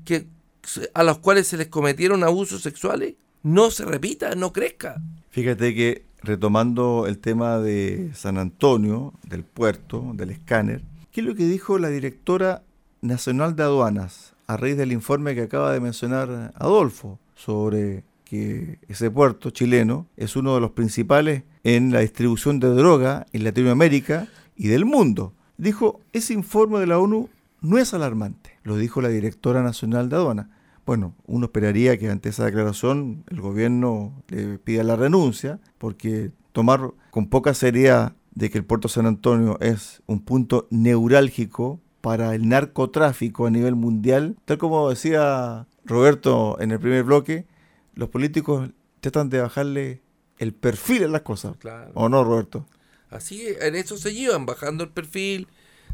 que, 0.06 0.28
a 0.93 1.04
los 1.04 1.18
cuales 1.18 1.47
se 1.47 1.58
les 1.58 1.70
cometieron 1.70 2.24
abusos 2.24 2.62
sexuales 2.62 3.16
no 3.41 3.72
se 3.72 3.84
repita, 3.84 4.36
no 4.36 4.54
crezca. 4.54 5.01
Fíjate 5.32 5.74
que 5.74 6.06
retomando 6.22 7.08
el 7.08 7.18
tema 7.18 7.58
de 7.58 8.12
San 8.14 8.38
Antonio, 8.38 9.16
del 9.28 9.43
puerto, 9.43 10.12
del 10.14 10.30
escáner, 10.30 10.84
¿qué 11.12 11.22
es 11.22 11.28
lo 11.28 11.34
que 11.34 11.47
dijo 11.47 11.80
la 11.80 11.89
directora 11.89 12.62
nacional 13.01 13.56
de 13.56 13.64
aduanas 13.64 14.36
a 14.45 14.56
raíz 14.56 14.78
del 14.78 14.91
informe 14.91 15.34
que 15.34 15.41
acaba 15.41 15.74
de 15.74 15.80
mencionar 15.80 16.54
Adolfo 16.56 17.18
sobre 17.36 18.04
ese 18.88 19.11
puerto 19.11 19.49
chileno 19.49 20.07
es 20.17 20.36
uno 20.36 20.55
de 20.55 20.61
los 20.61 20.71
principales 20.71 21.43
en 21.63 21.91
la 21.91 21.99
distribución 21.99 22.59
de 22.59 22.69
droga 22.69 23.25
en 23.34 23.43
Latinoamérica 23.43 24.27
y 24.55 24.67
del 24.67 24.86
mundo. 24.86 25.34
Dijo, 25.57 26.01
ese 26.13 26.34
informe 26.34 26.79
de 26.79 26.88
la 26.88 26.99
ONU 26.99 27.29
no 27.61 27.77
es 27.77 27.93
alarmante, 27.93 28.57
lo 28.63 28.77
dijo 28.77 29.01
la 29.01 29.09
directora 29.09 29.63
nacional 29.63 30.09
de 30.09 30.15
aduana. 30.15 30.49
Bueno, 30.86 31.15
uno 31.25 31.45
esperaría 31.45 31.97
que 31.97 32.09
ante 32.09 32.29
esa 32.29 32.45
declaración 32.45 33.23
el 33.29 33.39
gobierno 33.39 34.21
le 34.27 34.57
pida 34.57 34.84
la 34.84 34.97
renuncia, 34.97 35.59
porque 35.77 36.31
tomar 36.51 36.91
con 37.11 37.27
poca 37.27 37.53
seriedad 37.53 38.13
de 38.36 38.49
que 38.49 38.57
el 38.57 38.65
puerto 38.65 38.88
San 38.88 39.05
Antonio 39.05 39.57
es 39.61 40.01
un 40.07 40.19
punto 40.19 40.67
neurálgico 40.71 41.79
para 42.01 42.36
el 42.36 42.49
narcotráfico 42.49 43.45
a 43.45 43.51
nivel 43.51 43.75
mundial, 43.75 44.36
tal 44.43 44.57
como 44.57 44.89
decía 44.89 45.67
Roberto 45.86 46.59
en 46.59 46.71
el 46.71 46.79
primer 46.79 47.03
bloque, 47.03 47.45
los 47.93 48.09
políticos 48.09 48.69
tratan 48.99 49.29
de 49.29 49.41
bajarle 49.41 50.01
el 50.37 50.53
perfil 50.53 51.03
a 51.05 51.07
las 51.07 51.21
cosas. 51.21 51.55
Claro. 51.57 51.91
¿O 51.93 52.09
no, 52.09 52.23
Roberto? 52.23 52.67
Así, 53.09 53.45
en 53.61 53.75
eso 53.75 53.97
se 53.97 54.13
llevan, 54.13 54.45
bajando 54.45 54.83
el 54.83 54.89
perfil, 54.89 55.47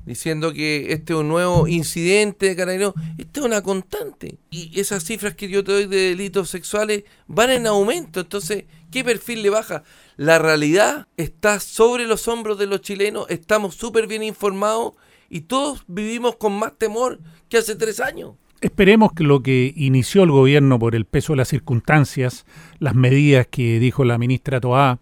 diciendo 0.05 0.53
que 0.53 0.93
este 0.93 1.13
es 1.13 1.19
un 1.19 1.27
nuevo 1.27 1.67
incidente 1.67 2.47
de 2.47 2.55
carabineros. 2.55 2.93
Esta 3.17 3.41
es 3.41 3.45
una 3.45 3.61
constante. 3.61 4.37
Y 4.49 4.79
esas 4.79 5.03
cifras 5.03 5.35
que 5.35 5.49
yo 5.49 5.63
te 5.63 5.71
doy 5.71 5.85
de 5.85 6.09
delitos 6.09 6.49
sexuales 6.49 7.03
van 7.27 7.49
en 7.51 7.67
aumento. 7.67 8.21
Entonces, 8.21 8.65
¿qué 8.91 9.03
perfil 9.03 9.43
le 9.43 9.49
baja? 9.49 9.83
La 10.15 10.39
realidad 10.39 11.07
está 11.17 11.59
sobre 11.59 12.05
los 12.05 12.27
hombros 12.27 12.57
de 12.57 12.67
los 12.67 12.81
chilenos, 12.81 13.25
estamos 13.29 13.75
súper 13.75 14.07
bien 14.07 14.23
informados 14.23 14.93
y 15.29 15.41
todos 15.41 15.83
vivimos 15.87 16.37
con 16.37 16.53
más 16.53 16.77
temor 16.77 17.19
que 17.47 17.57
hace 17.57 17.75
tres 17.75 17.99
años. 17.99 18.35
Esperemos 18.61 19.13
que 19.13 19.23
lo 19.23 19.41
que 19.41 19.73
inició 19.77 20.23
el 20.23 20.31
gobierno 20.31 20.77
por 20.79 20.93
el 20.93 21.05
peso 21.05 21.31
de 21.31 21.37
las 21.37 21.47
circunstancias, 21.47 22.45
las 22.79 22.93
medidas 22.93 23.47
que 23.47 23.79
dijo 23.79 24.03
la 24.03 24.17
ministra 24.17 24.59
Toá 24.59 24.99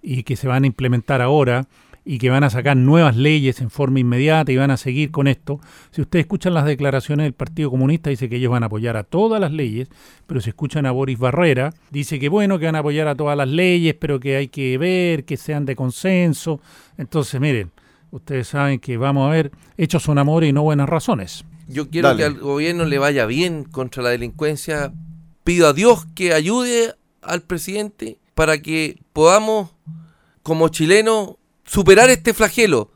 y 0.00 0.22
que 0.22 0.36
se 0.36 0.48
van 0.48 0.64
a 0.64 0.66
implementar 0.66 1.20
ahora 1.20 1.66
y 2.06 2.16
que 2.16 2.30
van 2.30 2.44
a 2.44 2.50
sacar 2.50 2.78
nuevas 2.78 3.14
leyes 3.14 3.60
en 3.60 3.68
forma 3.68 4.00
inmediata 4.00 4.52
y 4.52 4.56
van 4.56 4.70
a 4.70 4.78
seguir 4.78 5.10
con 5.10 5.26
esto. 5.26 5.60
Si 5.90 6.00
ustedes 6.00 6.24
escuchan 6.24 6.54
las 6.54 6.64
declaraciones 6.64 7.24
del 7.24 7.34
Partido 7.34 7.70
Comunista, 7.70 8.08
dice 8.08 8.30
que 8.30 8.36
ellos 8.36 8.50
van 8.50 8.62
a 8.62 8.66
apoyar 8.66 8.96
a 8.96 9.04
todas 9.04 9.38
las 9.38 9.52
leyes, 9.52 9.88
pero 10.26 10.40
si 10.40 10.48
escuchan 10.48 10.86
a 10.86 10.90
Boris 10.90 11.18
Barrera, 11.18 11.74
dice 11.90 12.18
que 12.18 12.30
bueno, 12.30 12.58
que 12.58 12.64
van 12.64 12.76
a 12.76 12.78
apoyar 12.78 13.06
a 13.08 13.14
todas 13.14 13.36
las 13.36 13.48
leyes, 13.48 13.94
pero 13.98 14.18
que 14.18 14.36
hay 14.36 14.48
que 14.48 14.78
ver, 14.78 15.26
que 15.26 15.36
sean 15.36 15.66
de 15.66 15.76
consenso. 15.76 16.58
Entonces, 16.96 17.38
miren, 17.38 17.70
ustedes 18.10 18.48
saben 18.48 18.80
que 18.80 18.96
vamos 18.96 19.28
a 19.28 19.30
ver, 19.30 19.50
hechos 19.76 20.02
son 20.02 20.16
amores 20.16 20.48
y 20.48 20.52
no 20.54 20.62
buenas 20.62 20.88
razones. 20.88 21.44
Yo 21.68 21.90
quiero 21.90 22.16
que 22.16 22.24
al 22.24 22.38
gobierno 22.38 22.84
le 22.84 22.98
vaya 22.98 23.26
bien 23.26 23.64
contra 23.64 24.02
la 24.02 24.10
delincuencia. 24.10 24.92
Pido 25.44 25.68
a 25.68 25.72
Dios 25.72 26.06
que 26.14 26.32
ayude 26.32 26.94
al 27.22 27.42
presidente 27.42 28.18
para 28.34 28.58
que 28.60 29.00
podamos, 29.12 29.70
como 30.42 30.68
chilenos, 30.68 31.36
superar 31.64 32.10
este 32.10 32.34
flagelo. 32.34 32.90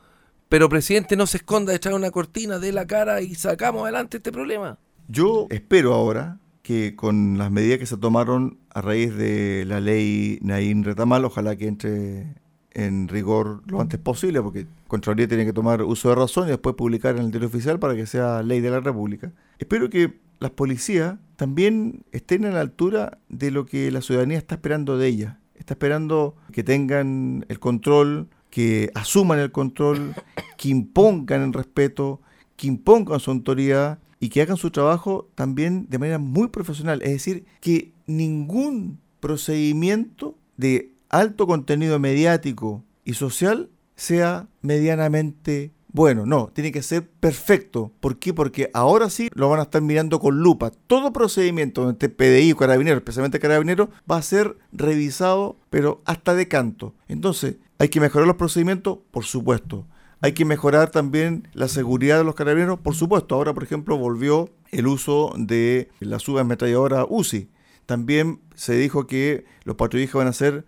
Pero, 0.49 0.69
presidente, 0.69 1.17
no 1.17 1.27
se 1.27 1.39
esconda 1.39 1.75
echar 1.75 1.93
una 1.93 2.11
cortina 2.11 2.59
de 2.59 2.73
la 2.73 2.87
cara 2.87 3.21
y 3.21 3.35
sacamos 3.35 3.83
adelante 3.83 4.17
este 4.17 4.33
problema. 4.33 4.79
Yo 5.09 5.47
espero 5.51 5.95
ahora 5.95 6.39
que 6.63 6.97
con 6.97 7.39
las 7.39 7.51
medidas 7.51 7.79
que 7.79 7.87
se 7.87 7.97
tomaron 7.97 8.59
a 8.71 8.83
raíz 8.83 9.15
de 9.15 9.65
la 9.67 9.81
ley 9.81 10.39
Naín 10.43 10.85
Retamal, 10.85 11.25
ojalá 11.25 11.57
que 11.57 11.67
entre 11.67 12.35
en 12.79 13.09
rigor 13.09 13.63
lo 13.67 13.81
antes 13.81 13.99
posible, 13.99 14.41
porque 14.41 14.67
Contraloría 14.87 15.27
tiene 15.27 15.45
que 15.45 15.53
tomar 15.53 15.83
uso 15.83 16.11
de 16.11 16.15
razón 16.15 16.47
y 16.47 16.51
después 16.51 16.77
publicar 16.77 17.17
en 17.17 17.25
el 17.25 17.31
diario 17.33 17.49
oficial 17.49 17.81
para 17.81 17.97
que 17.97 18.07
sea 18.07 18.43
ley 18.45 18.61
de 18.61 18.71
la 18.71 18.79
República. 18.79 19.33
Espero 19.59 19.91
que 19.91 20.21
las 20.39 20.53
policías 20.53 21.19
también 21.35 22.05
estén 22.13 22.45
a 22.45 22.53
la 22.53 22.61
altura 22.61 23.19
de 23.29 23.51
lo 23.51 23.67
que 23.67 23.91
la 23.91 24.01
ciudadanía 24.01 24.39
está 24.39 24.55
esperando 24.55 24.97
de 24.97 25.09
ellas. 25.09 25.37
Está 25.57 25.75
esperando 25.75 26.37
que 26.53 26.63
tengan 26.63 27.45
el 27.49 27.59
control, 27.59 28.29
que 28.49 28.93
asuman 28.95 29.41
el 29.41 29.51
control, 29.51 30.15
que 30.57 30.69
impongan 30.69 31.43
el 31.43 31.53
respeto, 31.53 32.21
que 32.55 32.69
impongan 32.69 33.19
su 33.19 33.33
autoridad 33.33 33.99
y 34.21 34.29
que 34.29 34.41
hagan 34.41 34.57
su 34.57 34.71
trabajo 34.71 35.29
también 35.35 35.87
de 35.89 35.99
manera 35.99 36.19
muy 36.19 36.47
profesional. 36.47 37.03
Es 37.03 37.11
decir, 37.11 37.45
que 37.61 37.93
ningún 38.07 39.01
procedimiento 39.19 40.37
de 40.57 40.93
alto 41.09 41.47
contenido 41.47 41.99
mediático 41.99 42.85
y 43.05 43.15
social 43.15 43.71
sea 43.97 44.49
medianamente 44.63 45.73
bueno. 45.91 46.27
No, 46.27 46.51
tiene 46.53 46.71
que 46.71 46.83
ser 46.83 47.09
perfecto. 47.09 47.93
¿Por 48.01 48.19
qué? 48.19 48.35
Porque 48.35 48.71
ahora 48.75 49.11
sí 49.11 49.31
lo 49.35 49.49
van 49.49 49.61
a 49.61 49.65
estar 49.65 49.83
mirando 49.83 50.21
con 50.21 50.39
lupa. 50.39 50.71
Todo 50.87 51.13
procedimiento 51.13 51.89
entre 51.89 52.09
PDI 52.09 52.53
o 52.53 52.57
Carabinero, 52.57 52.99
especialmente 52.99 53.41
Carabinero, 53.41 53.91
va 54.11 54.19
a 54.19 54.23
ser 54.23 54.57
revisado, 54.71 55.57
pero 55.71 56.03
hasta 56.05 56.35
de 56.35 56.47
canto. 56.47 56.95
Entonces, 57.09 57.57
¿hay 57.79 57.89
que 57.89 58.01
mejorar 58.01 58.27
los 58.27 58.37
procedimientos? 58.37 58.99
Por 59.11 59.25
supuesto. 59.25 59.87
Hay 60.21 60.33
que 60.33 60.45
mejorar 60.45 60.91
también 60.91 61.49
la 61.53 61.69
seguridad 61.69 62.19
de 62.19 62.25
los 62.25 62.35
carabineros, 62.35 62.81
por 62.81 62.95
supuesto. 62.95 63.37
Ahora, 63.37 63.55
por 63.55 63.63
ejemplo, 63.63 63.97
volvió 63.97 64.51
el 64.71 64.89
uso 64.89 65.33
de 65.37 65.89
la 66.01 66.19
subametralladora 66.19 67.07
UCI. 67.09 67.49
También 67.87 68.41
se 68.55 68.75
dijo 68.75 69.07
que 69.07 69.47
los 69.65 69.77
patrullajes 69.77 70.15
van 70.15 70.27
a 70.27 70.33
ser 70.33 70.67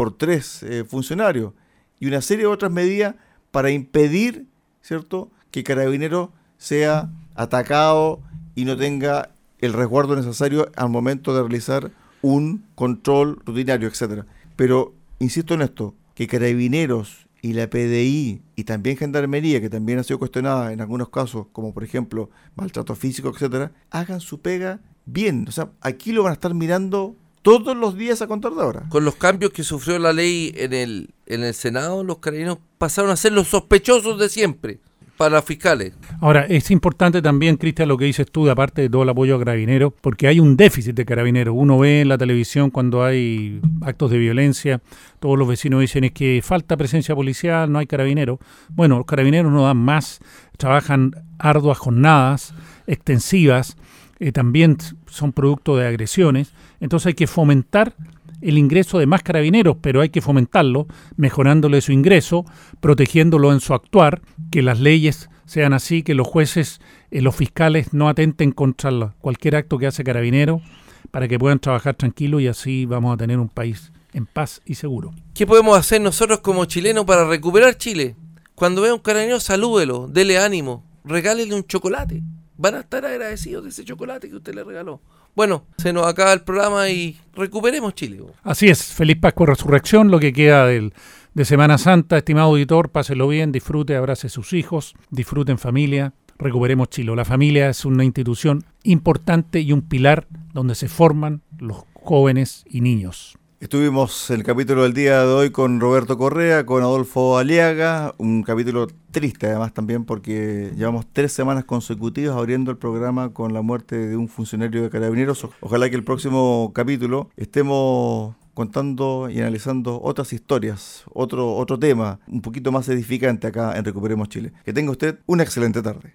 por 0.00 0.16
tres 0.16 0.62
eh, 0.62 0.82
funcionarios 0.88 1.52
y 1.98 2.06
una 2.06 2.22
serie 2.22 2.44
de 2.44 2.50
otras 2.50 2.72
medidas 2.72 3.16
para 3.50 3.70
impedir, 3.70 4.46
¿cierto?, 4.80 5.30
que 5.50 5.62
Carabinero 5.62 6.32
sea 6.56 7.10
atacado 7.34 8.22
y 8.54 8.64
no 8.64 8.78
tenga 8.78 9.28
el 9.58 9.74
resguardo 9.74 10.16
necesario 10.16 10.70
al 10.74 10.88
momento 10.88 11.34
de 11.34 11.42
realizar 11.42 11.90
un 12.22 12.64
control 12.76 13.42
rutinario, 13.44 13.88
etcétera. 13.88 14.24
Pero 14.56 14.94
insisto 15.18 15.52
en 15.52 15.60
esto, 15.60 15.94
que 16.14 16.26
Carabineros 16.26 17.26
y 17.42 17.52
la 17.52 17.68
PDI 17.68 18.40
y 18.56 18.64
también 18.64 18.96
Gendarmería, 18.96 19.60
que 19.60 19.68
también 19.68 19.98
ha 19.98 20.02
sido 20.02 20.18
cuestionada 20.18 20.72
en 20.72 20.80
algunos 20.80 21.10
casos, 21.10 21.48
como 21.52 21.74
por 21.74 21.84
ejemplo 21.84 22.30
maltrato 22.56 22.94
físico, 22.94 23.28
etcétera, 23.28 23.72
hagan 23.90 24.22
su 24.22 24.40
pega 24.40 24.80
bien. 25.04 25.44
O 25.46 25.52
sea, 25.52 25.72
aquí 25.82 26.12
lo 26.12 26.22
van 26.22 26.30
a 26.30 26.34
estar 26.36 26.54
mirando 26.54 27.16
todos 27.42 27.76
los 27.76 27.96
días 27.96 28.22
a 28.22 28.26
contar 28.26 28.52
de 28.52 28.62
ahora. 28.62 28.86
Con 28.88 29.04
los 29.04 29.16
cambios 29.16 29.52
que 29.52 29.64
sufrió 29.64 29.98
la 29.98 30.12
ley 30.12 30.52
en 30.56 30.72
el, 30.72 31.10
en 31.26 31.42
el 31.42 31.54
Senado, 31.54 32.04
los 32.04 32.18
carabineros 32.18 32.58
pasaron 32.78 33.10
a 33.10 33.16
ser 33.16 33.32
los 33.32 33.48
sospechosos 33.48 34.18
de 34.18 34.28
siempre 34.28 34.80
para 35.20 35.42
fiscales. 35.42 35.92
Ahora, 36.22 36.46
es 36.46 36.70
importante 36.70 37.20
también, 37.20 37.58
Cristian, 37.58 37.88
lo 37.88 37.98
que 37.98 38.06
dices 38.06 38.26
tú, 38.32 38.46
de 38.46 38.52
aparte 38.52 38.80
de 38.80 38.88
todo 38.88 39.02
el 39.02 39.08
apoyo 39.10 39.36
a 39.36 39.38
carabineros, 39.38 39.92
porque 40.00 40.26
hay 40.26 40.40
un 40.40 40.56
déficit 40.56 40.94
de 40.94 41.04
carabineros. 41.04 41.54
Uno 41.54 41.78
ve 41.78 42.00
en 42.00 42.08
la 42.08 42.16
televisión 42.16 42.70
cuando 42.70 43.04
hay 43.04 43.60
actos 43.82 44.10
de 44.10 44.16
violencia, 44.16 44.80
todos 45.18 45.38
los 45.38 45.46
vecinos 45.46 45.82
dicen 45.82 46.04
es 46.04 46.12
que 46.12 46.40
falta 46.42 46.78
presencia 46.78 47.14
policial, 47.14 47.70
no 47.70 47.80
hay 47.80 47.86
carabineros. 47.86 48.38
Bueno, 48.70 48.96
los 48.96 49.04
carabineros 49.04 49.52
no 49.52 49.64
dan 49.64 49.76
más, 49.76 50.20
trabajan 50.56 51.12
arduas 51.38 51.76
jornadas 51.76 52.54
extensivas, 52.86 53.76
eh, 54.20 54.32
también 54.32 54.76
son 55.06 55.32
producto 55.32 55.76
de 55.76 55.88
agresiones. 55.88 56.52
Entonces 56.78 57.08
hay 57.08 57.14
que 57.14 57.26
fomentar 57.26 57.94
el 58.40 58.58
ingreso 58.58 58.98
de 58.98 59.06
más 59.06 59.22
carabineros, 59.22 59.76
pero 59.80 60.00
hay 60.00 60.10
que 60.10 60.20
fomentarlo, 60.20 60.86
mejorándole 61.16 61.80
su 61.80 61.92
ingreso, 61.92 62.44
protegiéndolo 62.80 63.52
en 63.52 63.60
su 63.60 63.74
actuar, 63.74 64.22
que 64.50 64.62
las 64.62 64.80
leyes 64.80 65.28
sean 65.46 65.72
así, 65.72 66.02
que 66.02 66.14
los 66.14 66.28
jueces, 66.28 66.80
eh, 67.10 67.20
los 67.20 67.34
fiscales 67.34 67.92
no 67.92 68.08
atenten 68.08 68.52
contra 68.52 69.14
cualquier 69.20 69.56
acto 69.56 69.78
que 69.78 69.86
hace 69.86 70.04
carabinero, 70.04 70.62
para 71.10 71.26
que 71.26 71.38
puedan 71.38 71.58
trabajar 71.58 71.96
tranquilos 71.96 72.40
y 72.40 72.46
así 72.46 72.86
vamos 72.86 73.14
a 73.14 73.16
tener 73.16 73.38
un 73.38 73.48
país 73.48 73.92
en 74.12 74.26
paz 74.26 74.60
y 74.64 74.74
seguro. 74.74 75.12
¿Qué 75.34 75.46
podemos 75.46 75.78
hacer 75.78 76.00
nosotros 76.00 76.40
como 76.40 76.64
chilenos 76.66 77.04
para 77.04 77.26
recuperar 77.26 77.76
Chile? 77.76 78.16
Cuando 78.54 78.82
vea 78.82 78.94
un 78.94 79.00
carabinero, 79.00 79.40
salúdelo, 79.40 80.06
dele 80.06 80.38
ánimo, 80.38 80.84
regálele 81.04 81.54
un 81.54 81.64
chocolate. 81.64 82.22
Van 82.62 82.74
a 82.74 82.80
estar 82.80 83.06
agradecidos 83.06 83.64
de 83.64 83.70
ese 83.70 83.86
chocolate 83.86 84.28
que 84.28 84.36
usted 84.36 84.54
le 84.54 84.62
regaló. 84.62 85.00
Bueno, 85.34 85.64
se 85.78 85.94
nos 85.94 86.06
acaba 86.06 86.34
el 86.34 86.42
programa 86.42 86.90
y 86.90 87.16
recuperemos 87.32 87.94
Chile. 87.94 88.20
Así 88.42 88.68
es, 88.68 88.92
feliz 88.92 89.16
Pascua 89.16 89.46
Resurrección, 89.46 90.10
lo 90.10 90.20
que 90.20 90.34
queda 90.34 90.66
del, 90.66 90.92
de 91.32 91.46
Semana 91.46 91.78
Santa, 91.78 92.18
estimado 92.18 92.48
auditor, 92.48 92.90
páselo 92.90 93.28
bien, 93.28 93.50
disfrute, 93.50 93.96
abrace 93.96 94.26
a 94.26 94.30
sus 94.30 94.52
hijos, 94.52 94.94
disfruten 95.08 95.56
familia, 95.56 96.12
recuperemos 96.36 96.90
Chile. 96.90 97.16
La 97.16 97.24
familia 97.24 97.70
es 97.70 97.86
una 97.86 98.04
institución 98.04 98.62
importante 98.82 99.60
y 99.60 99.72
un 99.72 99.80
pilar 99.80 100.26
donde 100.52 100.74
se 100.74 100.88
forman 100.88 101.40
los 101.58 101.84
jóvenes 101.94 102.64
y 102.68 102.82
niños. 102.82 103.38
Estuvimos 103.60 104.30
el 104.30 104.42
capítulo 104.42 104.84
del 104.84 104.94
día 104.94 105.20
de 105.20 105.26
hoy 105.26 105.50
con 105.50 105.80
Roberto 105.80 106.16
Correa, 106.16 106.64
con 106.64 106.82
Adolfo 106.82 107.36
Aliaga, 107.36 108.14
un 108.16 108.42
capítulo 108.42 108.86
triste 109.10 109.48
además 109.48 109.74
también 109.74 110.06
porque 110.06 110.72
llevamos 110.74 111.04
tres 111.12 111.34
semanas 111.34 111.66
consecutivas 111.66 112.34
abriendo 112.34 112.70
el 112.70 112.78
programa 112.78 113.34
con 113.34 113.52
la 113.52 113.60
muerte 113.60 113.98
de 113.98 114.16
un 114.16 114.28
funcionario 114.28 114.82
de 114.82 114.88
carabineros. 114.88 115.46
Ojalá 115.60 115.90
que 115.90 115.96
el 115.96 116.04
próximo 116.04 116.72
capítulo 116.74 117.28
estemos 117.36 118.34
contando 118.54 119.28
y 119.28 119.40
analizando 119.40 120.00
otras 120.02 120.32
historias, 120.32 121.04
otro, 121.12 121.54
otro 121.54 121.78
tema 121.78 122.18
un 122.28 122.40
poquito 122.40 122.72
más 122.72 122.88
edificante 122.88 123.46
acá 123.46 123.76
en 123.76 123.84
Recuperemos 123.84 124.30
Chile. 124.30 124.54
Que 124.64 124.72
tenga 124.72 124.90
usted 124.90 125.18
una 125.26 125.42
excelente 125.42 125.82
tarde. 125.82 126.14